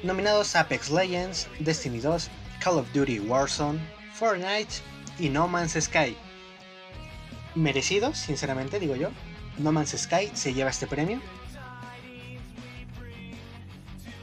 [0.03, 2.29] Nominados Apex Legends, Destiny 2,
[2.63, 3.79] Call of Duty Warzone,
[4.13, 4.75] Fortnite
[5.19, 6.15] y No Man's Sky
[7.55, 9.09] merecido, sinceramente, digo yo.
[9.57, 11.19] No Man's Sky se lleva este premio.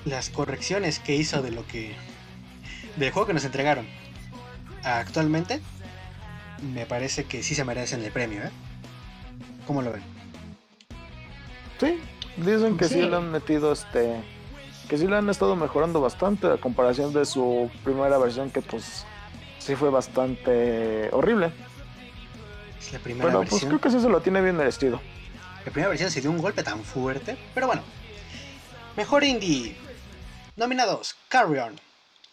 [0.05, 1.95] Las correcciones que hizo de lo que.
[2.97, 3.87] del juego que nos entregaron
[4.83, 5.61] actualmente,
[6.63, 8.51] me parece que sí se merecen el premio, ¿eh?
[9.67, 10.03] ¿Cómo lo ven?
[11.81, 11.99] Sí,
[12.37, 14.23] dicen que sí, le han metido este.
[14.89, 19.05] que sí le han estado mejorando bastante a comparación de su primera versión, que pues
[19.59, 21.53] sí fue bastante horrible.
[22.79, 23.71] Es la primera Pero pues versión.
[23.71, 25.01] creo que sí se lo tiene bien merecido.
[25.65, 27.37] La primera versión se dio un golpe tan fuerte.
[27.55, 27.83] Pero bueno.
[28.97, 29.77] Mejor indie.
[30.57, 31.17] Nominados.
[31.29, 31.79] Carry On.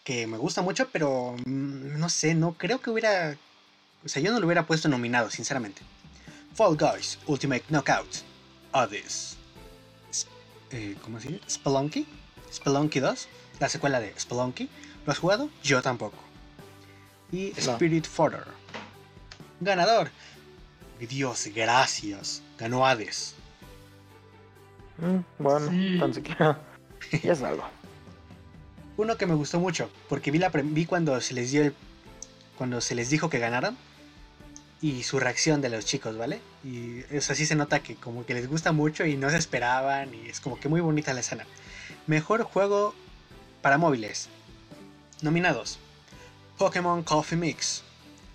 [0.04, 3.36] Que me gusta mucho, pero mm, no sé, no creo que hubiera.
[4.04, 5.82] O sea, yo no lo hubiera puesto nominado, sinceramente.
[6.54, 8.18] Fall Guys, Ultimate Knockout.
[8.72, 9.33] Hades.
[10.74, 11.40] Eh, ¿Cómo se dice?
[11.48, 12.06] Spelunky.
[12.52, 13.28] Spelunky 2.
[13.60, 14.68] La secuela de Spelunky.
[15.06, 15.48] ¿Lo has jugado?
[15.62, 16.16] Yo tampoco.
[17.32, 17.72] Y No.
[17.72, 18.44] Spirit Fodder.
[19.60, 20.10] Ganador.
[21.00, 22.42] Dios, gracias.
[22.58, 23.34] Ganó Hades.
[24.98, 25.98] Mm, bueno, Sí.
[25.98, 26.58] tan siquiera.
[27.22, 27.64] ya es algo.
[28.96, 31.74] Uno que me gustó mucho, porque vi, la pre- vi cuando se les dio el-
[32.56, 33.76] cuando se les dijo que ganaran
[34.80, 36.40] y su reacción de los chicos, ¿vale?
[36.64, 40.14] Y eso así se nota que como que les gusta mucho y no se esperaban
[40.14, 41.46] y es como que muy bonita la escena.
[42.06, 42.94] Mejor juego
[43.62, 44.28] para móviles.
[45.22, 45.78] Nominados.
[46.58, 47.82] Pokémon Coffee Mix,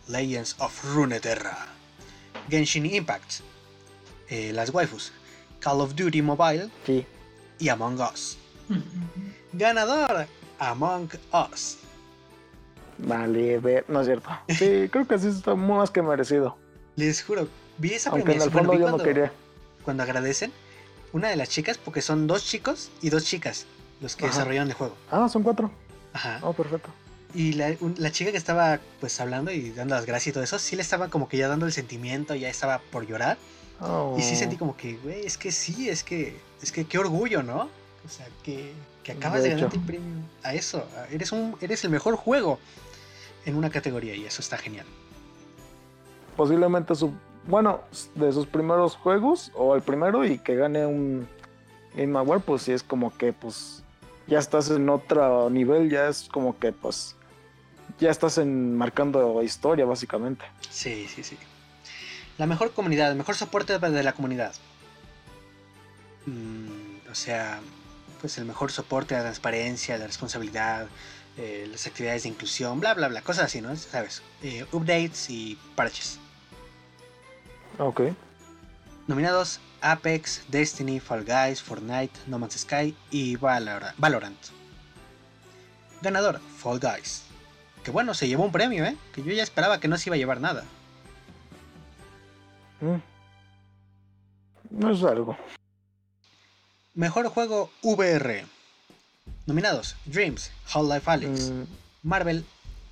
[0.07, 1.67] Legends of Runeterra,
[2.49, 3.41] Genshin Impact,
[4.29, 5.11] eh, las waifus,
[5.59, 7.05] Call of Duty Mobile Sí.
[7.59, 8.37] y Among Us.
[9.53, 10.27] Ganador,
[10.59, 11.09] Among
[11.51, 11.77] Us.
[12.99, 13.85] Vale, ver.
[13.87, 14.29] No es cierto.
[14.49, 16.57] Sí, creo que sí está más que merecido.
[16.95, 17.47] Les juro,
[17.77, 19.31] vi esa Aunque en el fondo bueno, yo no cuando, quería.
[19.83, 20.51] cuando agradecen
[21.13, 23.65] una de las chicas, porque son dos chicos y dos chicas
[24.01, 24.33] los que Ajá.
[24.33, 24.95] desarrollaron el juego.
[25.11, 25.71] Ah, son cuatro.
[26.13, 26.39] Ajá.
[26.41, 26.89] Oh, perfecto.
[27.33, 30.43] Y la, un- la chica que estaba pues hablando y dando las gracias y todo
[30.43, 33.37] eso, sí le estaba como que ya dando el sentimiento, ya estaba por llorar.
[33.81, 34.15] Oh.
[34.17, 37.43] Y sí sentí como que, güey, es que sí, es que, es que qué orgullo,
[37.43, 37.69] ¿no?
[38.05, 38.73] O sea, que,
[39.03, 39.79] que acabas de, De ganar hecho.
[39.79, 40.85] el premio a eso.
[41.11, 42.59] Eres, un, eres el mejor juego
[43.45, 44.85] en una categoría y eso está genial.
[46.35, 47.13] Posiblemente su.
[47.47, 47.81] Bueno,
[48.15, 51.27] de sus primeros juegos, o el primero, y que gane un
[51.95, 53.83] Game Award, pues sí es como que, pues.
[54.27, 57.15] Ya estás en otro nivel, ya es como que, pues.
[57.99, 60.45] Ya estás en marcando historia, básicamente.
[60.69, 61.37] Sí, sí, sí.
[62.37, 64.53] La mejor comunidad, el mejor soporte de la comunidad.
[66.25, 67.59] Mm, o sea,
[68.21, 70.87] pues el mejor soporte, la transparencia, la responsabilidad,
[71.37, 73.75] eh, las actividades de inclusión, bla, bla, bla, cosas así, ¿no?
[73.75, 74.21] ¿Sabes?
[74.43, 76.19] Eh, updates y parches.
[77.77, 78.01] Ok.
[79.07, 84.37] Nominados Apex, Destiny, Fall Guys, Fortnite, No Man's Sky y Valora- Valorant.
[86.01, 87.23] Ganador, Fall Guys.
[87.83, 88.97] Que bueno, se llevó un premio, ¿eh?
[89.13, 90.65] Que yo ya esperaba que no se iba a llevar nada.
[92.81, 92.95] Mm.
[94.71, 95.37] No es algo.
[96.93, 98.45] Mejor juego VR.
[99.49, 101.63] Nominados: Dreams, Half-Life Alyx, Mm,
[102.03, 102.45] Marvel,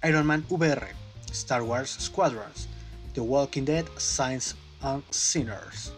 [0.03, 0.87] Iron Man VR,
[1.31, 2.67] Star Wars Squadrons,
[3.13, 5.93] The Walking Dead, Science and Sinners.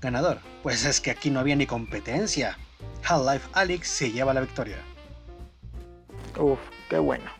[0.00, 2.56] Ganador: Pues es que aquí no había ni competencia.
[3.02, 4.78] Half-Life Alyx se lleva la victoria.
[6.38, 7.30] uf, qué bueno.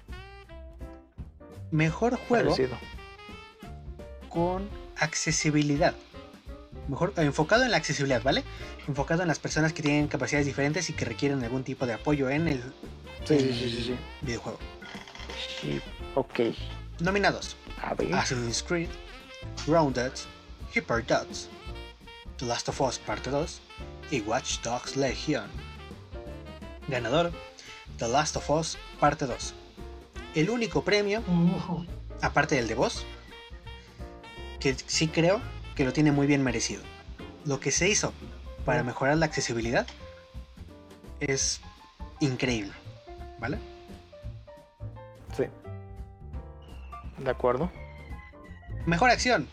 [1.70, 2.56] Mejor juego
[4.28, 5.94] con accesibilidad.
[6.88, 8.44] Mejor enfocado en la accesibilidad, ¿vale?
[8.86, 12.28] Enfocado en las personas que tienen capacidades diferentes y que requieren algún tipo de apoyo
[12.30, 12.62] en el
[13.24, 13.96] Sí, sí, sí, sí, sí.
[14.20, 14.58] videojuego.
[15.60, 15.80] Sí,
[16.14, 16.40] Ok.
[17.00, 18.12] Nominados: A ver.
[18.14, 18.88] Assassin's Creed,
[19.66, 20.12] Grounded,
[20.74, 21.48] Hyperdots,
[22.36, 23.60] The Last of Us Parte 2
[24.10, 25.46] y Watch Dogs Legion.
[26.88, 27.32] Ganador:
[27.98, 29.54] The Last of Us Parte 2.
[30.34, 31.84] El único premio, Uh,
[32.20, 33.04] aparte del de voz,
[34.60, 35.40] que sí creo
[35.74, 36.82] que lo tiene muy bien merecido.
[37.44, 38.12] Lo que se hizo
[38.64, 39.86] para mejorar la accesibilidad
[41.20, 41.60] es
[42.20, 42.72] increíble,
[43.38, 43.58] ¿vale?
[45.36, 45.44] Sí.
[47.18, 47.70] De acuerdo.
[48.86, 49.48] Mejor acción.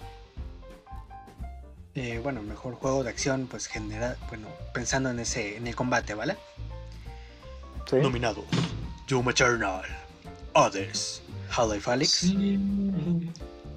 [1.95, 6.13] Eh, bueno, mejor juego de acción, pues general, bueno, pensando en ese, en el combate,
[6.13, 6.37] ¿vale?
[7.89, 7.97] Sí.
[7.97, 8.45] Nominados:
[9.09, 9.83] Doom Eternal,
[10.53, 12.57] Others, Half-Life Alyx, sí.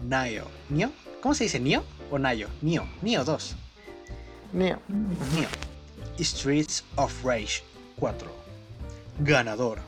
[0.02, 1.58] Nio, Nio, ¿cómo se dice?
[1.58, 2.48] Nio o Nio?
[2.62, 3.56] Nio, Nio 2,
[4.52, 4.78] Nio.
[4.88, 5.48] Nio
[6.20, 7.62] Streets of Rage
[7.98, 8.28] 4.
[9.20, 9.78] Ganador.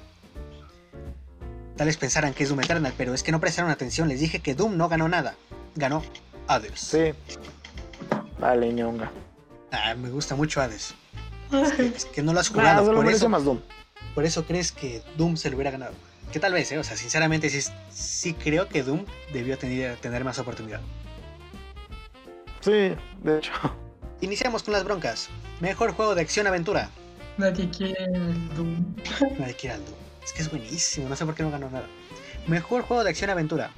[1.76, 4.09] Tal vez pensaran que es Doom Eternal, pero es que no prestaron atención.
[4.09, 5.34] Les dije que Doom no ganó nada.
[5.74, 6.02] Ganó
[6.48, 6.80] Others.
[6.80, 7.12] Sí.
[8.40, 9.10] Vale, ñonga.
[9.70, 10.94] Ah, me gusta mucho Hades.
[11.78, 13.60] Es que no lo has Ah, jugado, por, eso, más Doom.
[14.14, 15.93] por eso crees que Doom se lo hubiera ganado.
[16.32, 16.78] Que tal vez, ¿eh?
[16.78, 20.80] O sea, sinceramente sí, sí creo que Doom debió tener, tener más oportunidad.
[22.66, 23.52] Sí, de hecho.
[24.20, 25.28] Iniciamos con las broncas.
[25.60, 26.90] Mejor juego de acción-aventura.
[27.38, 28.84] Nadie quiere el Doom.
[29.38, 29.94] Nadie quiere al Doom.
[30.24, 31.86] Es que es buenísimo, no sé por qué no ganó nada.
[32.48, 33.70] Mejor juego de acción-aventura.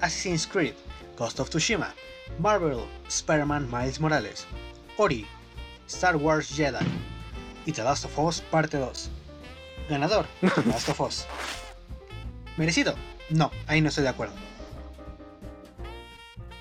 [0.00, 0.72] Assassin's Creed,
[1.18, 1.92] Ghost of Tsushima,
[2.38, 4.46] Marvel, Spider-Man Miles Morales,
[4.96, 5.26] Ori,
[5.86, 6.86] Star Wars Jedi
[7.66, 9.10] y The Last of Us Parte 2.
[9.90, 11.26] Ganador, The Last of Us.
[12.56, 12.94] ¿Merecido?
[13.28, 14.34] No, ahí no estoy de acuerdo.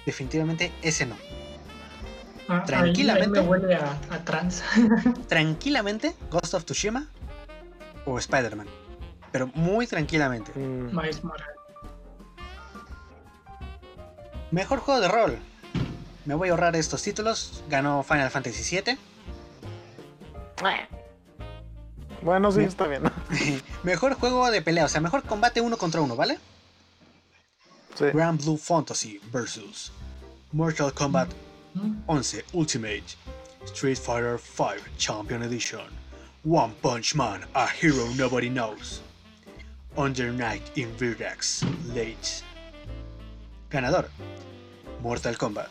[0.06, 1.15] Definitivamente ese no.
[2.53, 3.40] Ah, Tranquilamente.
[3.40, 4.61] Ahí, ahí me huele a, a trans.
[5.30, 7.07] Tranquilamente, Ghost of Tsushima
[8.06, 8.68] o Spider-Man.
[9.32, 10.52] Pero muy tranquilamente.
[10.60, 10.94] Mm.
[14.52, 15.38] Mejor juego de rol.
[16.26, 17.64] Me voy a ahorrar estos títulos.
[17.69, 18.98] Ganó Final Fantasy VII.
[22.22, 23.03] Bueno, sí, Me- está bien.
[23.84, 26.38] mejor juego de pelea, o sea, mejor combate uno contra uno, ¿vale?
[27.95, 28.06] Sí.
[28.14, 29.91] Grand Blue Fantasy versus
[30.52, 31.30] Mortal Kombat.
[32.07, 33.15] 11 Ultimate,
[33.65, 35.85] Street Fighter V Champion Edition,
[36.43, 39.02] One Punch Man, A Hero Nobody Knows,
[39.98, 42.43] Under Night in Virax Late.
[43.69, 44.10] Ganador,
[45.02, 45.69] Mortal Kombat.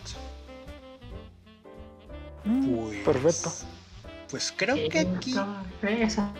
[2.44, 3.52] Pues, Perfecto.
[4.30, 5.34] Pues creo que aquí,
[5.82, 6.32] Esa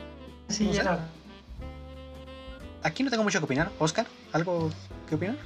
[0.48, 0.70] sí
[2.82, 3.70] aquí no tengo mucho que opinar.
[3.78, 4.70] Oscar, ¿algo
[5.08, 5.36] que opinar?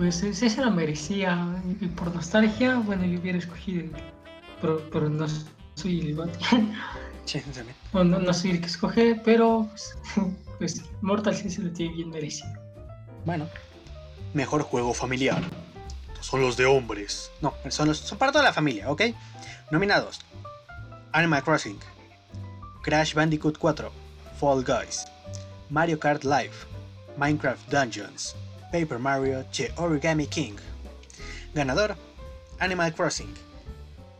[0.00, 1.62] Pues ese se la merecía.
[1.78, 3.80] Y por nostalgia, bueno, yo hubiera escogido.
[3.82, 3.92] el-
[4.62, 5.26] Pero, pero no
[5.74, 6.38] soy el vato.
[7.26, 7.76] Sí, también.
[7.92, 9.96] O no, no soy el que escoge, pero pues,
[10.58, 12.48] pues Mortal sí se lo tiene bien merecido.
[13.26, 13.46] Bueno,
[14.34, 15.40] mejor juego familiar.
[16.20, 17.30] Son los de hombres.
[17.42, 19.02] No, son, los, son para toda la familia, ¿ok?
[19.70, 20.18] Nominados:
[21.12, 21.78] Animal Crossing,
[22.82, 23.92] Crash Bandicoot 4,
[24.40, 25.04] Fall Guys,
[25.68, 26.54] Mario Kart Live,
[27.16, 28.34] Minecraft Dungeons,
[28.72, 30.54] Paper Mario The Origami King.
[31.54, 31.96] Ganador:
[32.58, 33.32] Animal Crossing.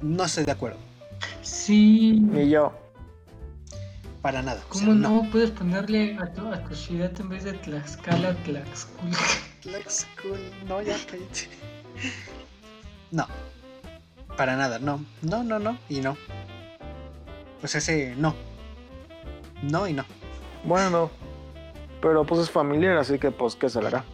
[0.00, 0.78] No estoy de acuerdo,
[1.42, 2.18] Sí.
[2.20, 2.72] Ni yo.
[4.22, 4.62] para nada.
[4.70, 5.28] o sea, ¿Cómo no?
[5.30, 9.16] Puedes ponerle a tu, a tu ciudad en vez de Tlaxcala, Tlaxcula.
[9.64, 10.36] Let's go.
[10.66, 11.48] No, ya cállate.
[13.10, 13.26] No.
[14.36, 15.04] Para nada, no.
[15.22, 15.76] No, no, no.
[15.88, 16.16] Y no.
[17.60, 18.34] Pues ese no.
[19.62, 20.04] No y no.
[20.64, 21.10] Bueno.
[22.00, 24.04] Pero pues es familiar, así que pues, ¿qué se le hará?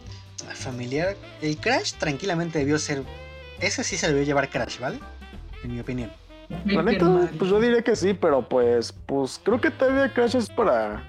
[0.55, 1.15] Familiar.
[1.41, 3.03] El Crash tranquilamente debió ser.
[3.59, 4.99] Ese sí se debió llevar Crash, ¿vale?
[5.63, 6.11] En mi opinión.
[6.65, 10.49] La neta, pues yo diría que sí, pero pues, pues creo que todavía Crash es
[10.49, 11.03] para.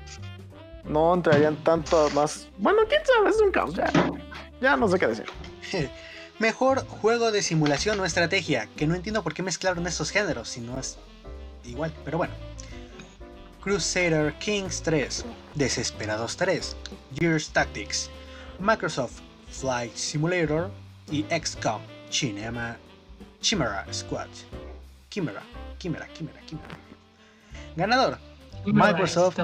[0.85, 2.49] No entrarían tanto más.
[2.59, 3.75] Bueno, quién sabe, es un caos.
[3.75, 3.93] Ya,
[4.61, 5.27] ya no sé qué decir.
[6.39, 8.69] Mejor juego de simulación o estrategia.
[8.77, 10.99] Que no entiendo por qué mezclaron estos géneros si no es
[11.65, 12.33] igual, pero bueno.
[13.63, 15.25] Crusader Kings 3,
[15.55, 16.77] Desesperados 3,
[17.19, 18.09] Gears Tactics,
[18.59, 19.21] Microsoft
[19.51, 20.71] Flight Simulator
[21.11, 21.81] y XCOM
[22.11, 22.77] Cinema
[23.41, 24.29] Chimera Squad.
[25.11, 25.43] Chimera,
[25.79, 26.77] Chimera, Chimera, Chimera.
[27.77, 28.19] Ganador,
[28.67, 29.39] Microsoft.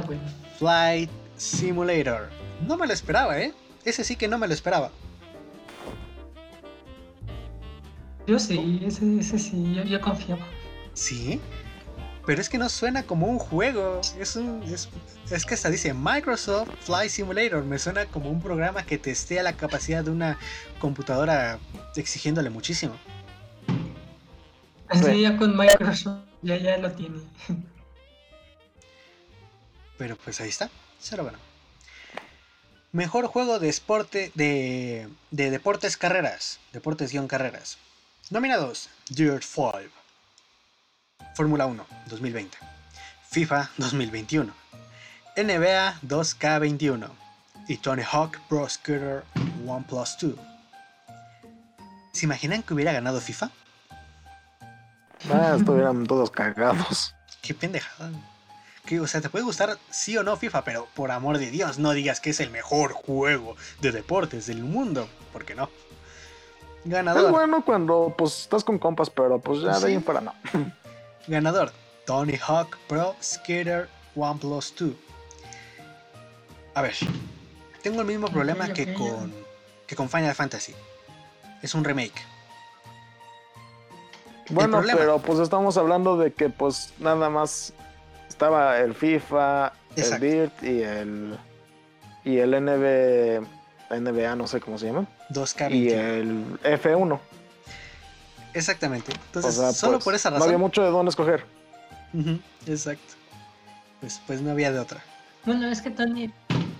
[0.58, 2.30] Flight Simulator.
[2.66, 3.52] No me lo esperaba, ¿eh?
[3.84, 4.90] Ese sí que no me lo esperaba.
[8.26, 10.46] Yo sí, ese, ese sí, yo, yo confiaba.
[10.94, 11.40] Sí,
[12.26, 14.00] pero es que no suena como un juego.
[14.18, 14.62] Es un.
[14.62, 14.88] Es,
[15.30, 17.64] es que hasta dice Microsoft Flight Simulator.
[17.64, 20.38] Me suena como un programa que testea la capacidad de una
[20.78, 21.58] computadora
[21.96, 22.94] exigiéndole muchísimo.
[24.88, 25.20] Así Sí.
[25.22, 27.20] ya con Microsoft ya, ya lo tiene.
[29.98, 30.70] Pero pues ahí está.
[31.00, 31.38] Cero bueno.
[32.92, 36.60] Mejor juego de esporte de, de deportes carreras.
[36.72, 37.78] Deportes-carreras.
[38.30, 39.72] Nominados: Dirt 5,
[41.34, 42.56] Fórmula 1 2020,
[43.28, 44.52] FIFA 2021,
[45.36, 47.08] NBA 2K21
[47.66, 49.24] y Tony Hawk Pro Skater
[49.64, 50.34] 1 Plus 2.
[52.12, 53.50] ¿Se imaginan que hubiera ganado FIFA?
[55.32, 57.16] Ah, estuvieran todos cagados.
[57.42, 58.10] Qué pendejada.
[58.86, 61.78] Que, o sea, te puede gustar sí o no FIFA, pero por amor de Dios,
[61.78, 65.64] no digas que es el mejor juego de deportes del mundo, porque no.
[66.84, 70.20] Es Ganador, bueno cuando pues estás con compas, pero pues ya de ahí en fuera
[70.20, 70.34] no.
[71.26, 71.72] ganador,
[72.06, 74.92] Tony Hawk Pro Skater 1 Plus 2.
[76.74, 76.94] A ver,
[77.82, 79.32] tengo el mismo problema que con,
[79.86, 80.74] que con Final Fantasy.
[81.62, 82.20] Es un remake.
[84.50, 87.72] Bueno, pero pues estamos hablando de que pues nada más
[88.28, 90.26] estaba el FIFA, Exacto.
[90.26, 91.38] el Dirt y el
[92.24, 93.46] y el NB,
[93.90, 95.92] NBA, no sé cómo se llama, y 2K21.
[95.92, 97.20] el F1.
[98.54, 99.12] Exactamente.
[99.12, 100.60] O Entonces, sea, solo pues, por esa no había razón.
[100.60, 101.44] mucho de dónde escoger.
[102.66, 103.14] Exacto.
[104.00, 105.02] Pues, pues no había de otra.
[105.44, 106.32] Bueno, es que Tony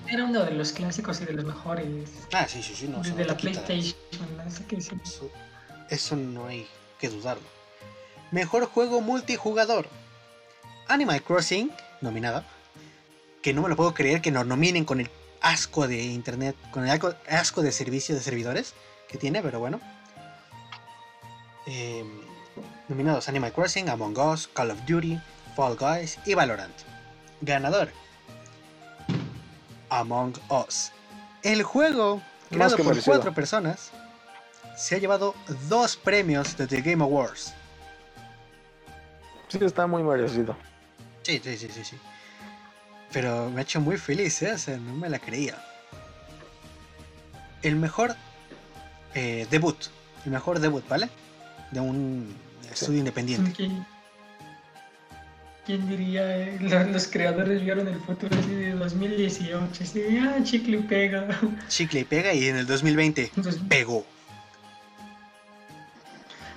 [0.09, 2.11] era uno de los clásicos y de los mejores.
[2.33, 2.99] Ah, sí, sí, sí, no.
[2.99, 5.01] no la quita- PlayStation.
[5.05, 5.31] Eso,
[5.91, 6.67] eso no hay
[7.01, 7.43] que dudarlo.
[8.31, 9.89] Mejor juego multijugador.
[10.89, 11.71] Animal Crossing,
[12.01, 12.45] nominada.
[13.43, 15.11] Que no me lo puedo creer que nos nominen con el
[15.41, 18.75] asco de internet, con el asco de servicio de servidores
[19.09, 19.81] que tiene, pero bueno.
[21.67, 22.05] Eh,
[22.89, 25.19] nominados Animal Crossing, Among Us, Call of Duty,
[25.57, 26.75] Fall Guys y Valorant.
[27.41, 27.91] Ganador.
[29.91, 30.93] Among Us.
[31.43, 33.15] El juego, creado por merecido.
[33.15, 33.91] cuatro personas,
[34.77, 35.35] se ha llevado
[35.69, 37.55] dos premios de The Game Awards.
[39.49, 40.57] Sí, está muy merecido.
[41.23, 41.97] Sí, sí, sí, sí, sí.
[43.13, 44.53] Pero me ha hecho muy feliz, ¿eh?
[44.53, 45.57] O sea, no me la creía.
[47.63, 48.17] El mejor
[49.15, 49.77] eh, debut.
[50.25, 51.09] El mejor debut, ¿vale?
[51.71, 52.35] De un
[52.73, 53.53] estudio independiente.
[53.53, 53.85] ¿Quién,
[55.67, 56.37] quién diría?
[56.39, 56.59] eh?
[56.61, 59.83] Los, los creadores vieron el futuro así de 2018.
[59.83, 61.27] Así de, ah, chicle y pega.
[61.69, 64.05] Chicle y pega y en el 2020 Entonces, pegó.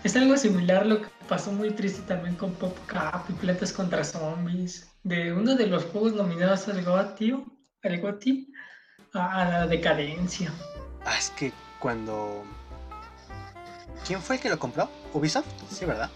[0.03, 4.89] es algo similar lo que pasó muy triste también con PopCap y Plantas contra Zombies.
[5.03, 7.43] De uno de los juegos nominados al GOTY,
[7.83, 8.53] al GOTY
[9.13, 10.51] a, a la decadencia.
[11.05, 12.43] Ah, es que cuando...
[14.05, 14.89] ¿Quién fue el que lo compró?
[15.13, 15.45] ¿Ubisoft?
[15.71, 16.09] Sí, ¿verdad?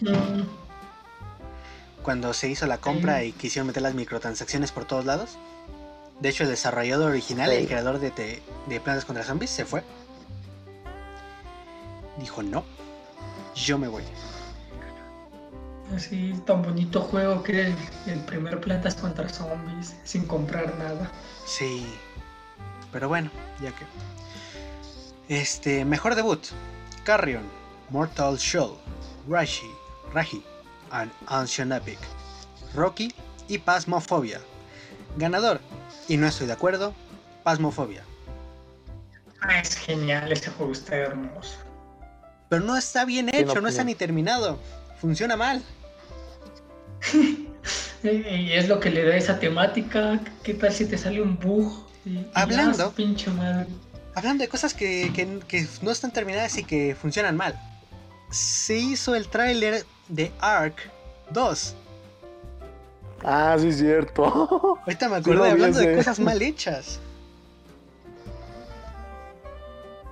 [0.00, 0.42] Mm,
[2.02, 5.38] Cuando se hizo la compra y quisieron meter las microtransacciones por todos lados.
[6.20, 7.56] De hecho, el desarrollador original, Sí.
[7.56, 9.82] el creador de, te- de Plantas contra Zombies, se fue.
[12.18, 12.64] Dijo, no,
[13.54, 14.02] yo me voy.
[15.94, 17.76] Así, tan bonito juego que era el,
[18.06, 21.10] el primer Plantas contra Zombies, sin comprar nada.
[21.46, 21.86] Sí.
[22.92, 23.30] Pero bueno,
[23.62, 23.84] ya que.
[25.30, 26.40] Este, mejor debut.
[27.04, 27.44] Carrion,
[27.90, 28.72] Mortal Shell,
[29.28, 29.70] Rashi,
[30.12, 30.42] Raji,
[30.90, 31.98] and Ancient Epic,
[32.74, 33.14] Rocky
[33.46, 34.40] y Pasmofobia.
[35.16, 35.60] Ganador,
[36.08, 36.94] y no estoy de acuerdo,
[37.44, 38.02] Pasmofobia.
[39.40, 41.58] Ah, es genial, ese juego está hermoso.
[42.48, 44.58] Pero no está bien hecho, no está ni terminado.
[45.00, 45.62] Funciona mal.
[48.02, 50.18] Y es lo que le da esa temática.
[50.42, 51.86] ¿Qué tal si te sale un bug?
[52.06, 52.92] Y- Hablando.
[52.92, 53.66] pinche madre.
[54.14, 57.58] Hablando de cosas que, que- que no están terminadas y que funcionan mal.
[58.30, 60.76] Se hizo el tráiler de Ark
[61.30, 61.74] 2.
[63.24, 64.24] Ah, sí, cierto.
[64.84, 66.98] Ahorita me acordé hablando de cosas mal hechas.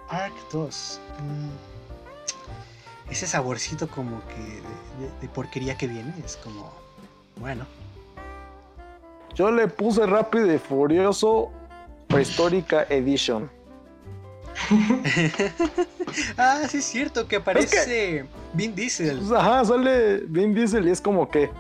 [0.09, 1.01] Ark 2.
[1.21, 6.73] mm, Ese saborcito como que de, de- de porquería que viene es como...
[7.37, 7.67] Bueno.
[9.35, 11.51] Yo le puse Rápido y Furioso
[12.09, 13.51] Prehistórica Edition.
[16.37, 19.19] ah, sí es cierto que aparece Vin Diesel.
[19.19, 21.51] Pues, ajá, sale Vin Diesel y es como que,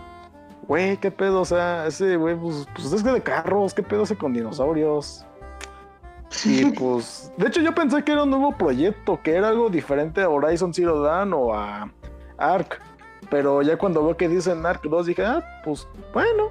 [0.66, 4.02] güey, qué pedo, o sea, ese güey, pues, pues es que de carros, qué pedo
[4.02, 5.24] ese con dinosaurios.
[6.44, 10.22] Y pues, de hecho yo pensé que era un nuevo proyecto, que era algo diferente
[10.22, 11.90] a Horizon Zero Dawn o a
[12.36, 12.80] Ark.
[13.30, 16.50] Pero ya cuando veo que dicen Ark 2 dije, ah, pues bueno.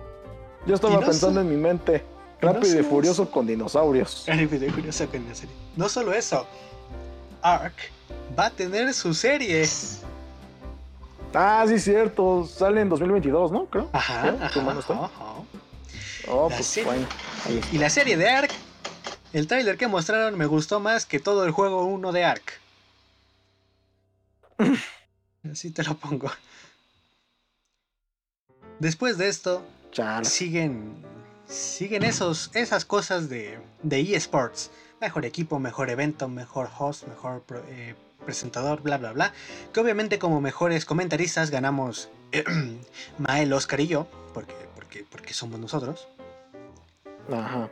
[0.66, 2.04] Yo estaba no pensando en mi mente,
[2.42, 3.32] y no rápido y furioso eso.
[3.32, 4.26] con dinosaurios.
[4.28, 5.56] Ay, me dio curioso con serie.
[5.76, 6.46] No solo eso,
[7.42, 7.76] Ark
[8.38, 9.68] va a tener su serie.
[11.34, 13.66] Ah, sí, cierto, sale en 2022, ¿no?
[13.66, 13.90] Creo.
[13.94, 14.94] Ajá, ajá, ¿Qué mano está?
[14.94, 15.10] ajá.
[16.30, 16.90] Oh, La pues serie.
[16.92, 17.08] bueno.
[17.46, 17.76] ahí está.
[17.76, 18.52] Y la serie de Ark,
[19.34, 22.60] el tráiler que mostraron me gustó más que todo el juego 1 de Ark.
[25.52, 26.32] Así te lo pongo.
[28.80, 29.64] Después de esto,
[30.24, 30.96] siguen
[31.48, 34.72] siguen esos esas cosas de, de eSports.
[35.02, 37.96] Mejor equipo, mejor evento, mejor host, mejor pro- eh,
[38.26, 39.34] presentador, bla bla bla.
[39.74, 42.10] Que obviamente como mejores comentaristas ganamos
[43.18, 46.08] Mael, Oscar y yo, porque, porque, porque somos nosotros.
[47.32, 47.70] Ajá.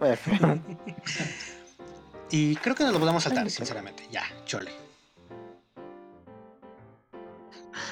[0.00, 0.30] F.
[2.34, 4.08] Y creo que nos lo podemos saltar, sinceramente.
[4.10, 4.70] Ya, chole.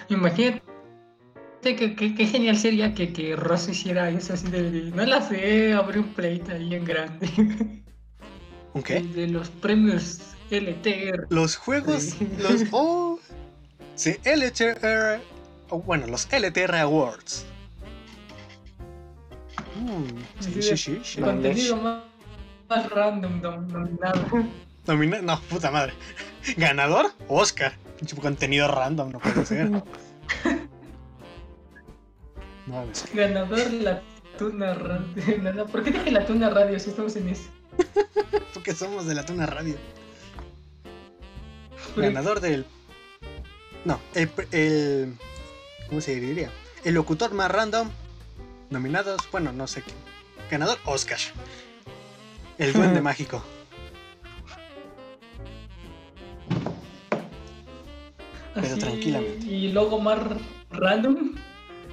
[0.08, 0.62] Imagínate
[1.62, 5.72] que- que genial sería que, que Ross hiciera eso así de, de- no la sé,
[5.74, 7.28] abre un pleito ahí en grande.
[8.74, 9.00] ¿Un qué?
[9.00, 10.20] De los premios
[10.50, 11.26] LTR.
[11.30, 12.28] Los juegos, Sí.
[12.38, 12.64] los...
[12.70, 13.18] Oh,
[13.94, 15.20] sí, LTR...
[15.70, 17.44] oh, bueno, los LTR Awards.
[19.80, 21.20] Mm, sí, sí, sí, sí.
[21.20, 22.02] Contenido más,
[22.68, 24.20] más random nom- nominado.
[24.86, 25.92] Nomina- No, puta madre.
[26.56, 27.12] ¿Ganador?
[27.28, 27.72] Oscar.
[28.20, 29.70] Contenido random, no puede ser.
[32.70, 34.02] No, que- Ganador la
[34.38, 35.06] Tuna Radio.
[35.42, 37.48] No, no, ¿Por qué dije la Tuna Radio si estamos en eso?
[38.54, 39.76] porque somos de la Tuna Radio.
[41.96, 42.64] Ganador del.
[43.84, 45.14] No, el, el.
[45.88, 46.50] ¿Cómo se diría?
[46.84, 47.90] El locutor más random.
[48.70, 49.90] Nominados, bueno, no sé qué.
[50.50, 51.18] Ganador, Oscar.
[52.58, 53.42] El duende mágico.
[58.54, 59.46] Pero así, tranquilamente.
[59.46, 60.18] Y luego más
[60.70, 61.34] random.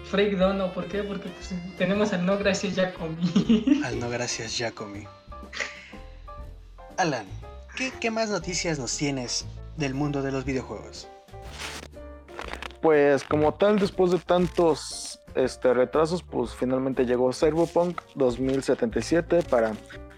[0.10, 1.04] Freak Dono, ¿por qué?
[1.04, 3.82] Porque pues, tenemos al no gracias ya comí.
[3.86, 5.06] Al no gracias, Jacomi.
[6.98, 7.26] Alan,
[7.76, 11.08] ¿qué, qué más noticias nos tienes del mundo de los videojuegos?
[12.82, 19.74] Pues como tal, después de tantos este, retrasos, pues finalmente llegó Cyberpunk 2077 para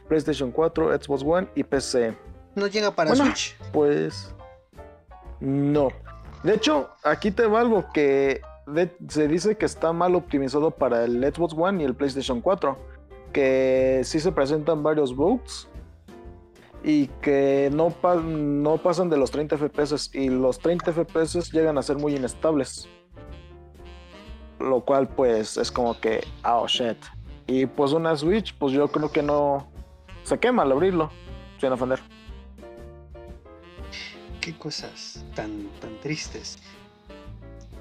[0.07, 2.16] PlayStation 4, Xbox One y PC.
[2.56, 3.26] No llega para Bueno.
[3.26, 3.57] Switch.
[3.72, 4.34] Pues
[5.40, 5.90] no.
[6.44, 8.41] De hecho, aquí te va algo que
[9.08, 12.78] se dice que está mal optimizado para el Xbox One y el PlayStation 4.
[13.34, 15.70] Que sí se presentan varios bugs
[16.84, 17.94] y que no,
[18.24, 22.88] no pasan de los 30 FPS y los 30 FPS llegan a ser muy inestables.
[24.60, 26.98] Lo cual pues es como que, oh shit.
[27.48, 29.72] Y pues una Switch, pues yo creo que no
[30.24, 31.10] se quema al abrirlo,
[31.60, 32.00] sin ofender.
[34.41, 36.60] Qué cosas tan, tan tristes.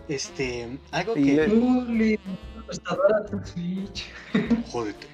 [0.09, 1.47] Este, algo que.
[3.31, 4.07] tu Switch.
[4.73, 5.07] Jódete.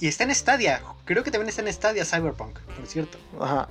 [0.00, 0.82] Y está en Stadia.
[1.04, 3.18] Creo que también está en Stadia Cyberpunk, por cierto.
[3.40, 3.68] Ajá.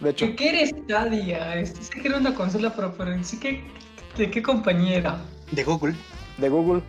[0.00, 1.56] De hecho, ¿Qué, qué eres Stadia?
[1.56, 3.62] Este, sé que era una consola, pero, pero en sí, ¿qué,
[4.16, 5.20] ¿de qué compañera?
[5.50, 5.94] De Google.
[6.38, 6.82] de Google.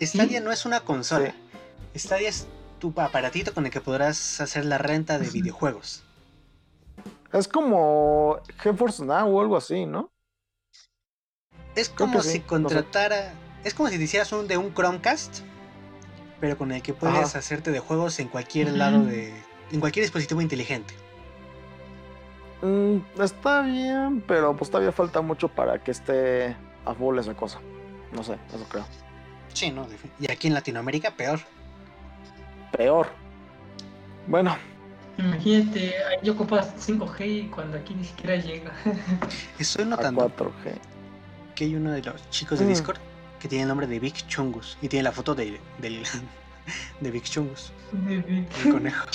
[0.00, 0.44] Stadia ¿Sí?
[0.44, 1.34] no es una consola.
[1.96, 2.46] Stadia es
[2.78, 6.02] tu aparatito con el que podrás hacer la renta de videojuegos.
[7.34, 10.12] Es como GeForce Now o algo así, ¿no?
[11.74, 12.46] Es como sí, si no sé.
[12.46, 13.34] contratara.
[13.64, 15.40] Es como si te hicieras un de un Chromecast,
[16.40, 17.38] pero con el que puedes Ajá.
[17.40, 19.34] hacerte de juegos en cualquier lado de.
[19.72, 20.94] en cualquier dispositivo inteligente.
[22.62, 27.58] Mm, está bien, pero pues todavía falta mucho para que esté a full esa cosa.
[28.12, 28.86] No sé, eso creo.
[29.52, 29.88] Sí, ¿no?
[30.20, 31.40] Y aquí en Latinoamérica, peor.
[32.70, 33.08] Peor.
[34.28, 34.56] Bueno,
[35.18, 38.72] Imagínate, ahí ocupas 5G y cuando aquí ni siquiera llega.
[39.58, 40.74] Estoy a notando 4G.
[41.54, 42.68] que hay uno de los chicos de Mm.
[42.68, 42.98] Discord
[43.38, 46.02] que tiene el nombre de Vic Chungus y tiene la foto de, del,
[47.00, 47.72] de Vic Chungus,
[48.08, 49.06] el conejo.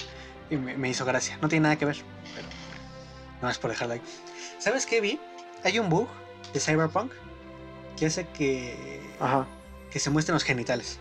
[0.49, 1.37] Y me, me hizo gracia.
[1.41, 1.97] No tiene nada que ver,
[2.35, 2.47] pero
[3.41, 4.01] no es por dejarlo ahí.
[4.57, 5.19] ¿Sabes qué vi?
[5.63, 6.07] Hay un bug
[6.53, 7.11] de Cyberpunk
[7.97, 9.45] que hace que, Ajá.
[9.91, 10.99] que se muestren los genitales.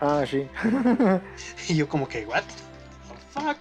[0.00, 0.46] Ah, sí.
[1.68, 2.42] Y yo como que, what?
[3.34, 3.56] Fuck?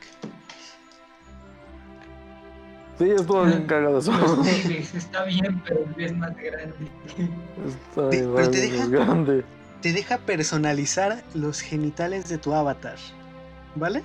[3.00, 4.12] sí, estuvo bien cagado eso.
[4.96, 6.76] Está bien, pero es más grande.
[7.68, 9.44] Está Te- pero te deja- grande.
[9.82, 12.96] Te deja personalizar los genitales de tu avatar.
[13.76, 14.04] ¿Vale?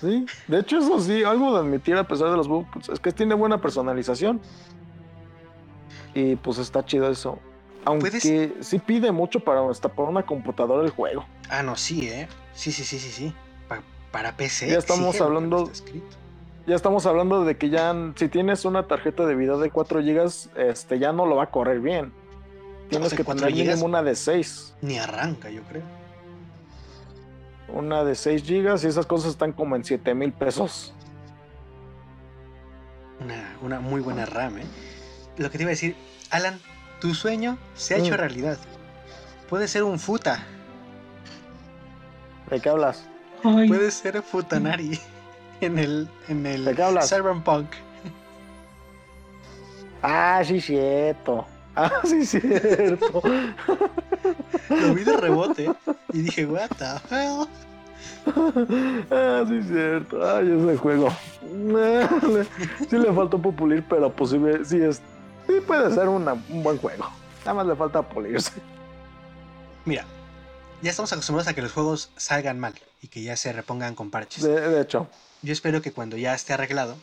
[0.00, 3.10] Sí, de hecho eso sí, algo de admitir a pesar de los bugs, es que
[3.12, 4.40] tiene buena personalización.
[6.14, 7.38] Y pues está chido eso.
[7.86, 11.24] Aunque Puedes- sí pide mucho para hasta para una computadora el juego.
[11.48, 12.28] Ah, no, sí, ¿eh?
[12.52, 13.34] Sí, sí, sí, sí, sí.
[14.16, 14.68] Pa- para PC.
[14.68, 15.70] Ya estamos hablando-.
[16.66, 20.50] Ya estamos hablando de que ya si tienes una tarjeta de video de 4 GB,
[20.56, 22.12] este ya no lo va a correr bien.
[22.88, 24.74] Tienes que 4 tener mínimo una de 6.
[24.80, 25.82] Ni arranca, yo creo.
[27.68, 30.94] Una de 6 GB y esas cosas están como en 7 mil pesos.
[33.20, 34.64] Una, una muy buena RAM, ¿eh?
[35.36, 35.94] Lo que te iba a decir,
[36.30, 36.58] Alan,
[37.00, 38.16] tu sueño se ha hecho Mm.
[38.18, 38.58] realidad.
[39.48, 40.44] Puede ser un futa,
[42.50, 43.04] ¿De qué hablas?
[43.44, 44.98] Ay, puede ser futanari
[45.60, 47.08] en el, en el ¿De qué hablas?
[47.08, 47.66] Cyberpunk.
[50.02, 51.46] Ah, sí, cierto.
[51.74, 53.22] Ah, sí, cierto.
[54.70, 55.70] Lo vi de rebote
[56.12, 56.84] y dije, what the
[57.14, 57.46] hell?
[59.10, 60.36] ah, sí, cierto.
[60.36, 61.08] Ay, ese juego.
[62.88, 65.00] sí le faltó pulir, pero pues sí, ve- sí es.
[65.46, 67.06] Sí puede ser una- un buen juego.
[67.40, 68.52] Nada más le falta pulirse.
[69.84, 70.04] Mira,
[70.82, 74.10] ya estamos acostumbrados a que los juegos salgan mal y que ya se repongan con
[74.10, 74.42] parches.
[74.44, 75.08] De, de hecho,
[75.42, 76.96] Yo espero que cuando ya esté arreglado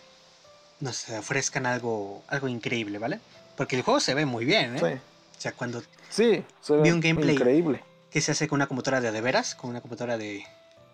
[0.80, 3.20] nos ofrezcan algo, algo increíble, ¿vale?
[3.56, 4.80] Porque el juego se ve muy bien, ¿eh?
[4.80, 5.00] sí.
[5.38, 7.36] O sea, cuando Sí, se Vi un gameplay.
[7.36, 7.84] increíble.
[8.10, 10.46] que se hace con una computadora de de veras, con una computadora de,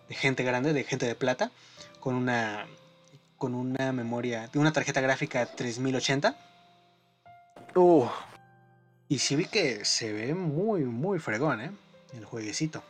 [0.08, 1.50] de gente grande, de gente de plata,
[2.00, 2.66] con una
[3.36, 6.36] con una memoria, una tarjeta gráfica 3080
[7.76, 8.06] Uh,
[9.08, 11.70] y sí vi que se ve muy muy fregón, ¿eh?
[12.16, 12.82] El jueguecito.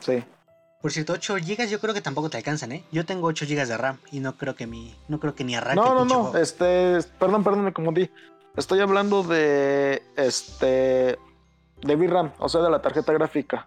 [0.00, 0.22] sí.
[0.80, 2.84] Por cierto, 8 GB yo creo que tampoco te alcanzan, ¿eh?
[2.92, 5.56] Yo tengo 8 GB de RAM y no creo que mi no creo que ni
[5.56, 6.22] arranque No, no, no.
[6.26, 6.38] juego.
[6.38, 8.08] Este, perdón, perdón, me confundí.
[8.56, 11.18] Estoy hablando de este
[11.82, 13.66] de VRAM, o sea, de la tarjeta gráfica.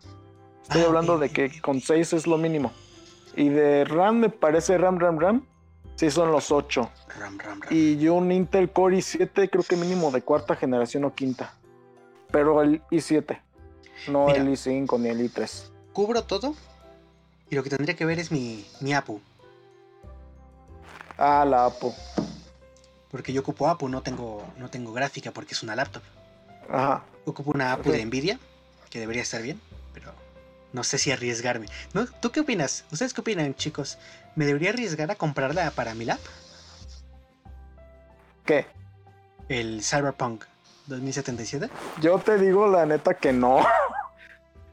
[0.64, 1.84] Estoy Ah, hablando de que con ok.
[1.86, 2.72] 6 es lo mínimo.
[3.36, 5.46] Y de RAM me parece RAM, RAM, RAM.
[5.98, 6.90] Sí, son los 8.
[7.20, 7.74] RAM, RAM, RAM.
[7.74, 11.54] Y yo un Intel Core i7, creo que mínimo de cuarta generación o quinta.
[12.32, 13.38] Pero el i7,
[14.08, 14.40] no Mira.
[14.40, 15.70] el i5 ni el i3.
[15.94, 16.56] Cubro todo
[17.50, 19.22] y lo que tendría que ver es mi, mi APU.
[21.18, 21.94] Ah, la Apple.
[23.10, 26.04] Porque yo ocupo APU, no tengo, no tengo gráfica porque es una laptop.
[26.70, 27.04] Ajá.
[27.26, 28.06] Ocupo una APU de.
[28.06, 28.40] Nvidia,
[28.90, 29.60] que debería estar bien,
[29.94, 30.14] pero
[30.74, 31.68] no sé si arriesgarme.
[31.94, 32.06] ¿No?
[32.06, 32.86] ¿Tú qué opinas?
[32.92, 33.98] ¿Ustedes qué opinan, chicos?
[34.36, 36.20] ¿Me debería arriesgar a comprarla para mi lap?
[38.46, 38.66] ¿Qué?
[39.52, 40.46] el Cyberpunk
[40.88, 41.70] 2077?
[42.02, 43.66] Yo te digo la neta que no.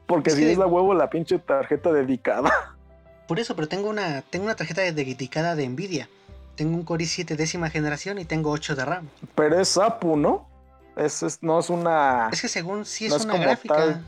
[0.09, 2.51] Porque Es si que- es la huevo la pinche tarjeta dedicada.
[3.27, 6.09] Por eso, pero tengo una, tengo una tarjeta dedicada de Nvidia.
[6.55, 9.07] Tengo un Core i7 décima generación y tengo 8 de RAM.
[9.35, 10.49] Pero es APU, ¿no?
[10.97, 12.27] Es, es- no es una.
[12.33, 13.75] Es que según sí es No es una gráfica.
[13.75, 14.03] tal.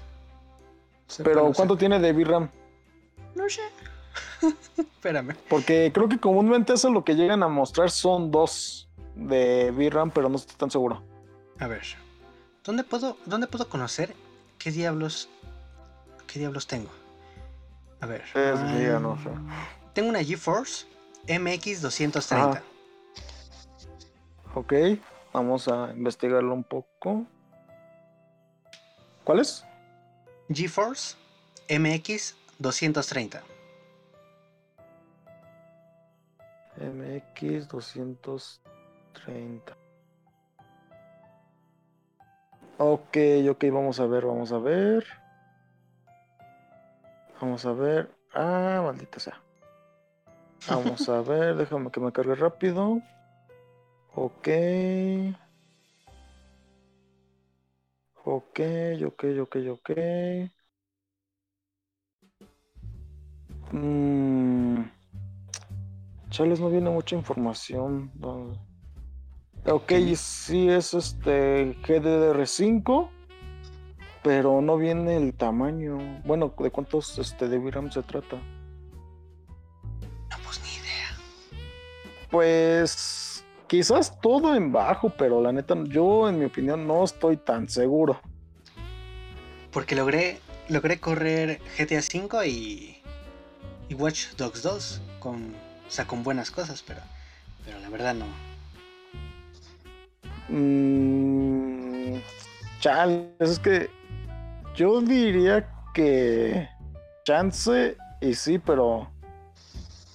[1.23, 2.49] Pero ¿cuánto tiene de VRAM?
[3.35, 3.61] No sé.
[4.77, 5.35] Espérame.
[5.47, 10.29] Porque creo que comúnmente eso lo que llegan a mostrar son dos de VRAM, pero
[10.29, 11.03] no estoy tan seguro.
[11.59, 11.83] A ver.
[12.63, 14.15] ¿Dónde puedo, dónde puedo conocer
[14.57, 15.29] qué diablos.
[16.31, 16.89] Qué diablos tengo?
[17.99, 18.21] A ver.
[18.21, 19.29] Es ah, mía, no sé.
[19.93, 20.85] Tengo una GeForce
[21.27, 22.51] MX 230.
[22.51, 22.63] Ajá.
[24.55, 24.73] Ok,
[25.33, 27.25] vamos a investigarlo un poco.
[29.23, 29.65] ¿Cuál es?
[30.49, 31.15] GeForce
[31.69, 33.43] MX 230.
[36.77, 39.77] MX 230.
[42.77, 43.17] Ok,
[43.49, 45.20] ok, vamos a ver, vamos a ver.
[47.41, 48.09] Vamos a ver.
[48.33, 49.41] Ah, maldita sea.
[50.69, 53.01] Vamos a ver, déjame que me cargue rápido.
[54.13, 54.47] Ok.
[58.23, 58.59] Ok,
[59.05, 59.89] ok, ok, ok.
[63.71, 64.83] Mm.
[66.29, 68.11] Chales, no viene mucha información.
[68.19, 68.71] no.
[69.65, 73.09] Ok, sí es este GDDR5,
[74.23, 76.21] pero no viene el tamaño.
[76.23, 78.35] Bueno, ¿de cuántos este, de VRAM se trata?
[80.29, 81.09] No, pues ni idea.
[82.29, 87.67] Pues quizás todo en bajo, pero la neta, yo en mi opinión no estoy tan
[87.67, 88.19] seguro.
[89.71, 93.01] Porque logré, logré correr GTA V y,
[93.89, 95.55] y Watch Dogs 2 con,
[95.87, 96.99] o sea, con buenas cosas, pero,
[97.65, 98.25] pero la verdad no.
[100.49, 102.19] Mm,
[102.81, 103.89] chales, es que
[104.75, 106.67] yo diría que
[107.23, 109.09] chance y sí, pero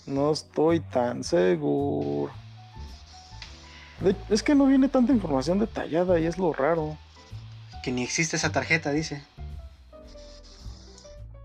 [0.06, 2.32] no estoy tan seguro.
[4.00, 6.96] De- es que no viene tanta información detallada y es lo raro.
[7.82, 9.22] Que ni existe esa tarjeta, dice.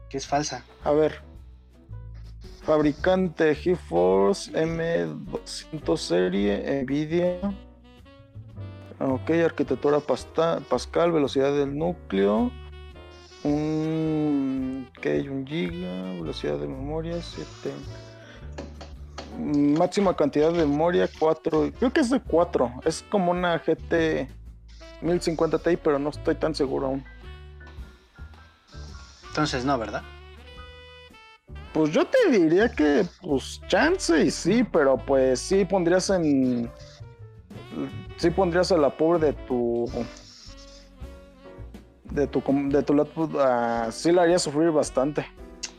[0.09, 0.63] Que es falsa.
[0.83, 1.21] A ver.
[2.63, 7.39] Fabricante GeForce M200 serie, Nvidia.
[8.99, 12.51] Ok, arquitectura pasta- Pascal, velocidad del núcleo.
[13.43, 17.75] Un, ok, un giga, velocidad de memoria 7.
[19.39, 21.71] Máxima cantidad de memoria 4.
[21.79, 22.71] Creo que es de 4.
[22.85, 24.29] Es como una GT
[25.01, 27.05] 1050 Ti, pero no estoy tan seguro aún.
[29.29, 30.03] Entonces no, ¿verdad?
[31.73, 36.69] Pues yo te diría que, pues, chance y sí, pero pues sí pondrías en.
[38.17, 39.89] Sí pondrías a la pobre de tu.
[42.11, 43.37] De tu, com- de tu laptop.
[43.39, 45.25] ah, sí la haría sufrir bastante.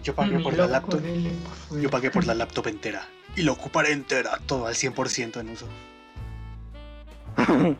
[0.02, 1.00] Yo pagué Mi por la laptop.
[1.80, 3.06] Yo pagué por la laptop entera.
[3.36, 5.66] Y lo ocuparé entera, todo al 100% en uso.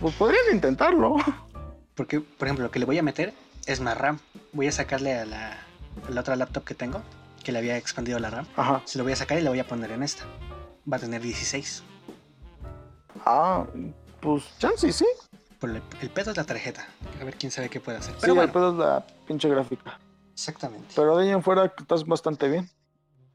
[0.00, 1.16] pues podrías intentarlo.
[1.94, 3.32] Porque, por ejemplo, lo que le voy a meter
[3.66, 4.18] es más RAM.
[4.52, 5.52] Voy a sacarle a la,
[6.06, 7.02] a la otra laptop que tengo,
[7.42, 8.46] que le había expandido la RAM.
[8.56, 8.82] Ajá.
[8.84, 10.24] Se lo voy a sacar y le voy a poner en esta.
[10.90, 11.82] Va a tener 16.
[13.24, 13.64] Ah,
[14.20, 15.06] pues chance sí.
[15.60, 16.86] Pero el, el pedo es la tarjeta.
[17.20, 18.14] A ver quién sabe qué puede hacer.
[18.14, 19.98] Sí, Pero el pedo es la pinche gráfica.
[20.32, 20.86] exactamente.
[20.94, 22.68] Pero de ahí en fuera estás bastante bien.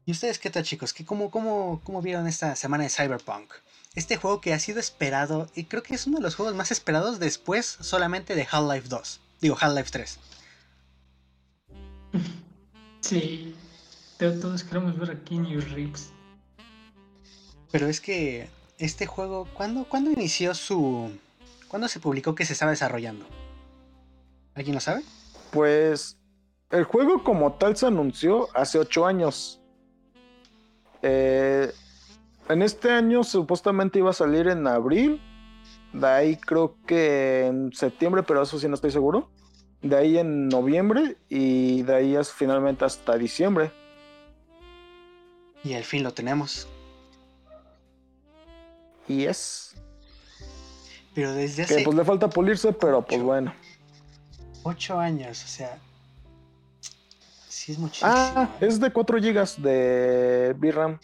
[0.04, 0.92] ¿Y ustedes qué tal, chicos?
[0.92, 3.52] ¿Qué, cómo, cómo, ¿Cómo vieron esta semana de Cyberpunk?
[3.94, 6.70] Este juego que ha sido esperado, y creo que es uno de los juegos más
[6.72, 9.20] esperados después solamente de Half-Life 2.
[9.40, 10.18] Digo, Half-Life 3.
[13.00, 13.54] Sí.
[14.18, 16.10] to- Todos queremos ver aquí New Reeves.
[17.70, 21.10] Pero es que este juego, ¿cuándo, ¿cuándo inició su...
[21.72, 23.24] ¿Cuándo se publicó que se estaba desarrollando?
[24.54, 25.02] ¿Alguien lo sabe?
[25.52, 26.18] Pues
[26.68, 29.58] el juego como tal se anunció hace ocho años.
[31.00, 31.72] Eh,
[32.50, 35.18] en este año supuestamente iba a salir en abril.
[35.94, 39.30] De ahí creo que en septiembre, pero eso sí no estoy seguro.
[39.80, 43.72] De ahí en noviembre y de ahí es finalmente hasta diciembre.
[45.64, 46.68] Y al fin lo tenemos.
[49.08, 49.71] Y es
[51.14, 53.26] Pero desde que hace pues le falta pulirse, pero pues Ocho.
[53.26, 53.54] bueno.
[54.62, 55.78] 8 años, o sea...
[57.48, 58.10] Sí es muchísimo.
[58.12, 60.98] Ah, es de 4 GB de VRAM.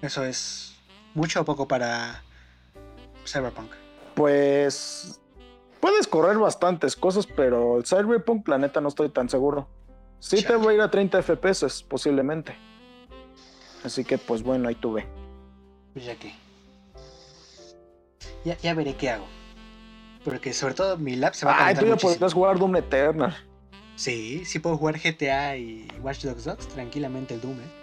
[0.00, 0.74] Eso es
[1.14, 2.22] mucho o poco para
[3.26, 3.72] Cyberpunk.
[4.14, 5.20] Pues
[5.80, 9.68] puedes correr bastantes cosas, pero el Cyberpunk, la neta, no estoy tan seguro.
[10.18, 12.56] Sí te va a ir a 30 FPS, posiblemente.
[13.84, 15.06] Así que, pues bueno, ahí tuve.
[15.92, 16.32] Pues ya que.
[18.44, 19.26] Ya, ya veré qué hago.
[20.24, 23.36] Porque sobre todo mi lab se va a Ay, tú ya podrías jugar Doom Eternal.
[23.96, 27.82] Sí, sí puedo jugar GTA y Watch Dogs 2 tranquilamente el Doom, ¿eh?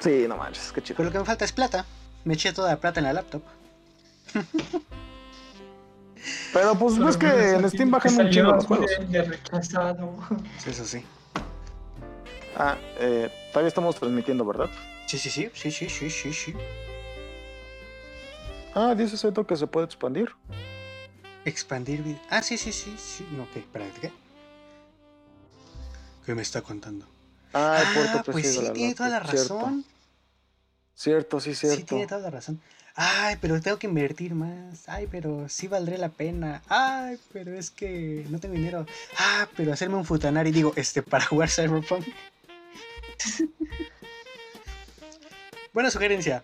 [0.00, 0.96] Sí, no manches, qué chido.
[0.96, 1.86] Pero lo que me falta es plata.
[2.24, 3.42] Me eché toda la plata en la laptop.
[6.52, 8.90] Pero pues ves que en Steam bajan un chingo los juegos.
[10.66, 11.04] Eso sí.
[12.56, 14.70] Ah, eh, todavía estamos transmitiendo, ¿verdad?
[15.06, 16.54] Sí, sí, sí, sí, sí, sí, sí, sí.
[18.74, 20.30] Ah, dice Seto que se puede expandir.
[21.44, 23.26] Expandir Ah, sí, sí, sí, sí.
[23.32, 23.60] No, ¿qué?
[23.60, 24.12] Espérate, ¿qué?
[26.26, 27.06] ¿Qué me está contando?
[27.52, 29.58] Ah, el puerto Ah, pues sí, tiene toda la cierto.
[29.60, 29.84] razón.
[30.94, 31.86] Cierto, sí, Sí, cierto.
[31.86, 32.60] tiene toda la razón.
[32.96, 34.88] Ay, pero tengo que invertir más.
[34.88, 36.62] Ay, pero sí valdría la pena.
[36.68, 38.86] Ay, pero es que no tengo dinero.
[39.18, 42.06] Ah, pero hacerme un futanari, digo, este, para jugar Cyberpunk.
[45.72, 46.42] Buena sugerencia.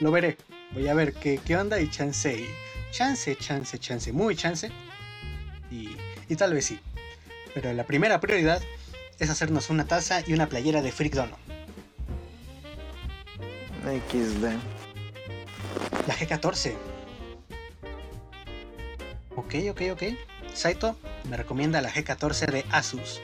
[0.00, 0.36] Lo veré.
[0.72, 2.32] Voy a ver qué, qué onda y chance.
[2.32, 2.48] y-
[2.90, 4.12] Chance, chance, chance.
[4.12, 4.70] Muy chance.
[5.70, 5.90] Y,
[6.28, 6.80] y tal vez sí.
[7.54, 8.62] Pero la primera prioridad
[9.18, 11.36] es hacernos una taza y una playera de Freak Dono.
[13.84, 14.44] XD.
[16.06, 16.74] La G14.
[19.36, 20.02] Ok, ok, ok.
[20.54, 20.96] Saito
[21.28, 23.20] me recomienda la G14 de Asus.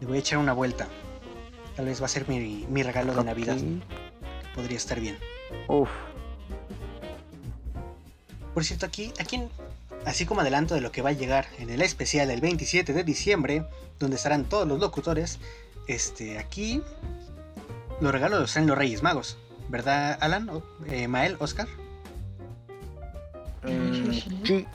[0.00, 0.88] Le voy a echar una vuelta.
[1.76, 3.56] Tal vez va a ser mi, mi regalo de Navidad.
[4.54, 5.18] Podría estar bien.
[5.68, 5.88] Uf.
[8.52, 9.42] Por cierto, aquí, aquí,
[10.06, 13.02] así como adelanto de lo que va a llegar en el especial del 27 de
[13.04, 13.64] diciembre,
[13.98, 15.38] donde estarán todos los locutores,
[15.88, 16.82] este, aquí
[18.00, 19.38] los regalos los traen los Reyes Magos.
[19.68, 20.48] ¿Verdad, Alan?
[20.50, 21.66] O- eh, Mael, Oscar?
[23.64, 24.12] Mm,
[24.44, 24.66] sí.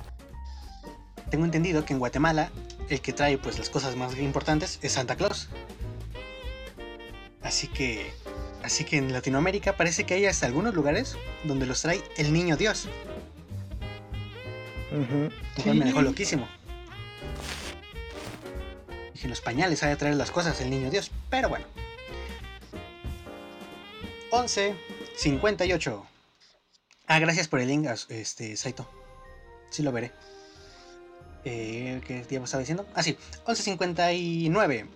[1.30, 2.50] Tengo entendido que en Guatemala
[2.90, 5.48] el que trae pues las cosas más importantes es Santa Claus.
[7.44, 8.12] Así que
[8.70, 12.56] así que en Latinoamérica parece que hay hasta algunos lugares donde los trae el niño
[12.56, 12.88] Dios,
[14.92, 16.48] lo cual me dejó loquísimo.
[19.12, 21.66] Dije, en los pañales ha de traer las cosas el niño Dios, pero bueno.
[24.30, 26.04] 11.58.
[27.08, 28.88] Ah, gracias por el link, este, Saito.
[29.72, 30.12] Sí lo veré.
[31.44, 32.88] Eh, ¿Qué tiempo estaba diciendo?
[32.94, 34.88] Ah, sí, 11.59.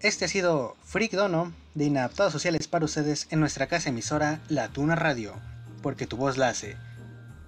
[0.00, 4.68] Este ha sido Freak Dono de Inadaptados Sociales para ustedes en nuestra casa emisora La
[4.68, 5.34] Tuna Radio,
[5.82, 6.76] porque tu voz la hace.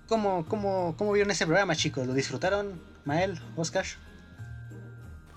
[0.08, 2.06] ¿Cómo, cómo, cómo vieron ese programa, chicos?
[2.06, 2.80] ¿Lo disfrutaron?
[3.04, 3.84] Mael, Oscar.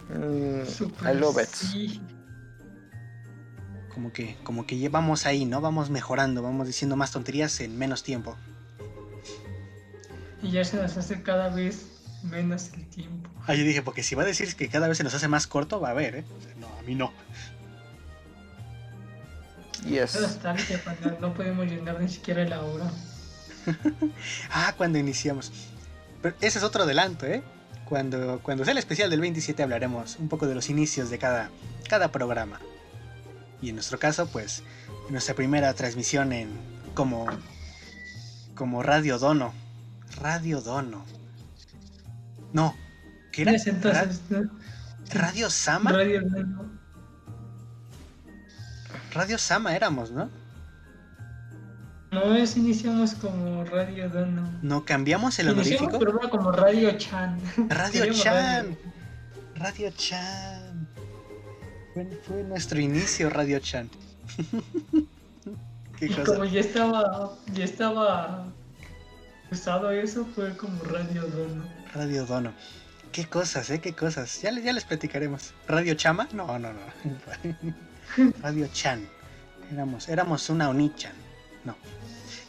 [0.10, 1.50] Mm, I love it.
[1.50, 2.02] sí.
[3.94, 5.62] Como que, como que llevamos ahí, ¿no?
[5.62, 8.38] Vamos mejorando, vamos diciendo más tonterías en menos tiempo.
[10.42, 11.86] Y ya se nos hace cada vez
[12.24, 13.30] menos el tiempo.
[13.46, 15.48] Ah, yo dije, porque si va a decir que cada vez se nos hace más
[15.48, 16.26] corto, va a ver, ¿eh?
[16.58, 17.12] No, a mí no.
[19.86, 20.22] Yes.
[20.22, 20.82] bastante,
[21.20, 22.92] no podemos llenar ni siquiera la hora.
[24.52, 25.52] Ah, cuando iniciamos.
[26.22, 27.44] Pero ese es otro adelanto, ¿eh?
[27.86, 31.50] Cuando, cuando sea el especial del 27 hablaremos un poco de los inicios de cada,
[31.88, 32.60] cada programa.
[33.62, 34.64] Y en nuestro caso, pues,
[35.10, 36.50] nuestra primera transmisión en
[36.94, 37.28] como,
[38.56, 39.54] como Radio Dono.
[40.22, 41.06] Radio Dono.
[42.54, 42.76] No,
[43.32, 43.52] ¿qué era?
[43.52, 44.22] En ese entonces,
[45.12, 45.92] Radio Sama.
[45.92, 46.79] Radio Nano.
[49.14, 50.30] Radio Sama éramos, ¿no?
[52.12, 54.50] No, es iniciamos como Radio Dono.
[54.64, 56.00] No cambiamos el Iniciamos honorífico.
[56.00, 57.40] programa como Radio Chan.
[57.70, 58.78] Radio Chan.
[59.56, 59.92] radio.
[59.96, 60.88] Chan.
[61.94, 63.90] Fue, fue nuestro inicio, Radio Chan.
[66.00, 66.24] Qué Y cosa.
[66.24, 68.46] como ya estaba, ya estaba
[69.52, 71.64] usado eso, fue como Radio Dono.
[71.94, 72.54] Radio Dono.
[73.12, 73.80] Qué cosas, ¿eh?
[73.82, 74.42] Qué cosas.
[74.42, 75.54] Ya, ya les platicaremos.
[75.68, 76.28] ¿Radio Chama?
[76.34, 76.80] No, no, no.
[78.42, 79.08] Radio Chan.
[79.72, 81.14] Éramos, éramos una Onichan.
[81.64, 81.76] No.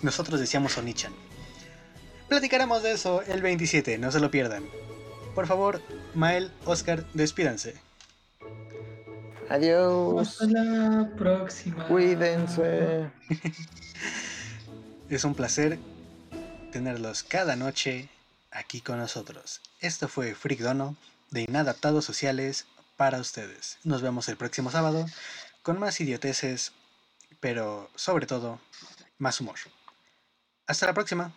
[0.02, 1.12] Nosotros decíamos Onichan.
[2.28, 4.64] Platicaremos de eso el 27, no se lo pierdan.
[5.34, 5.82] Por favor,
[6.14, 7.74] Mael, Oscar, despídanse.
[9.48, 10.40] Adiós.
[10.40, 11.86] Hasta la próxima.
[11.88, 13.10] Cuídense.
[15.10, 15.76] Es un placer
[16.70, 18.08] tenerlos cada noche
[18.52, 19.60] aquí con nosotros.
[19.80, 20.94] Esto fue Freak Dono
[21.32, 22.66] de Inadaptados Sociales
[22.96, 23.78] para ustedes.
[23.82, 25.04] Nos vemos el próximo sábado
[25.62, 26.72] con más idioteces,
[27.40, 28.60] pero sobre todo
[29.18, 29.56] más humor.
[30.66, 31.32] Hasta la próxima.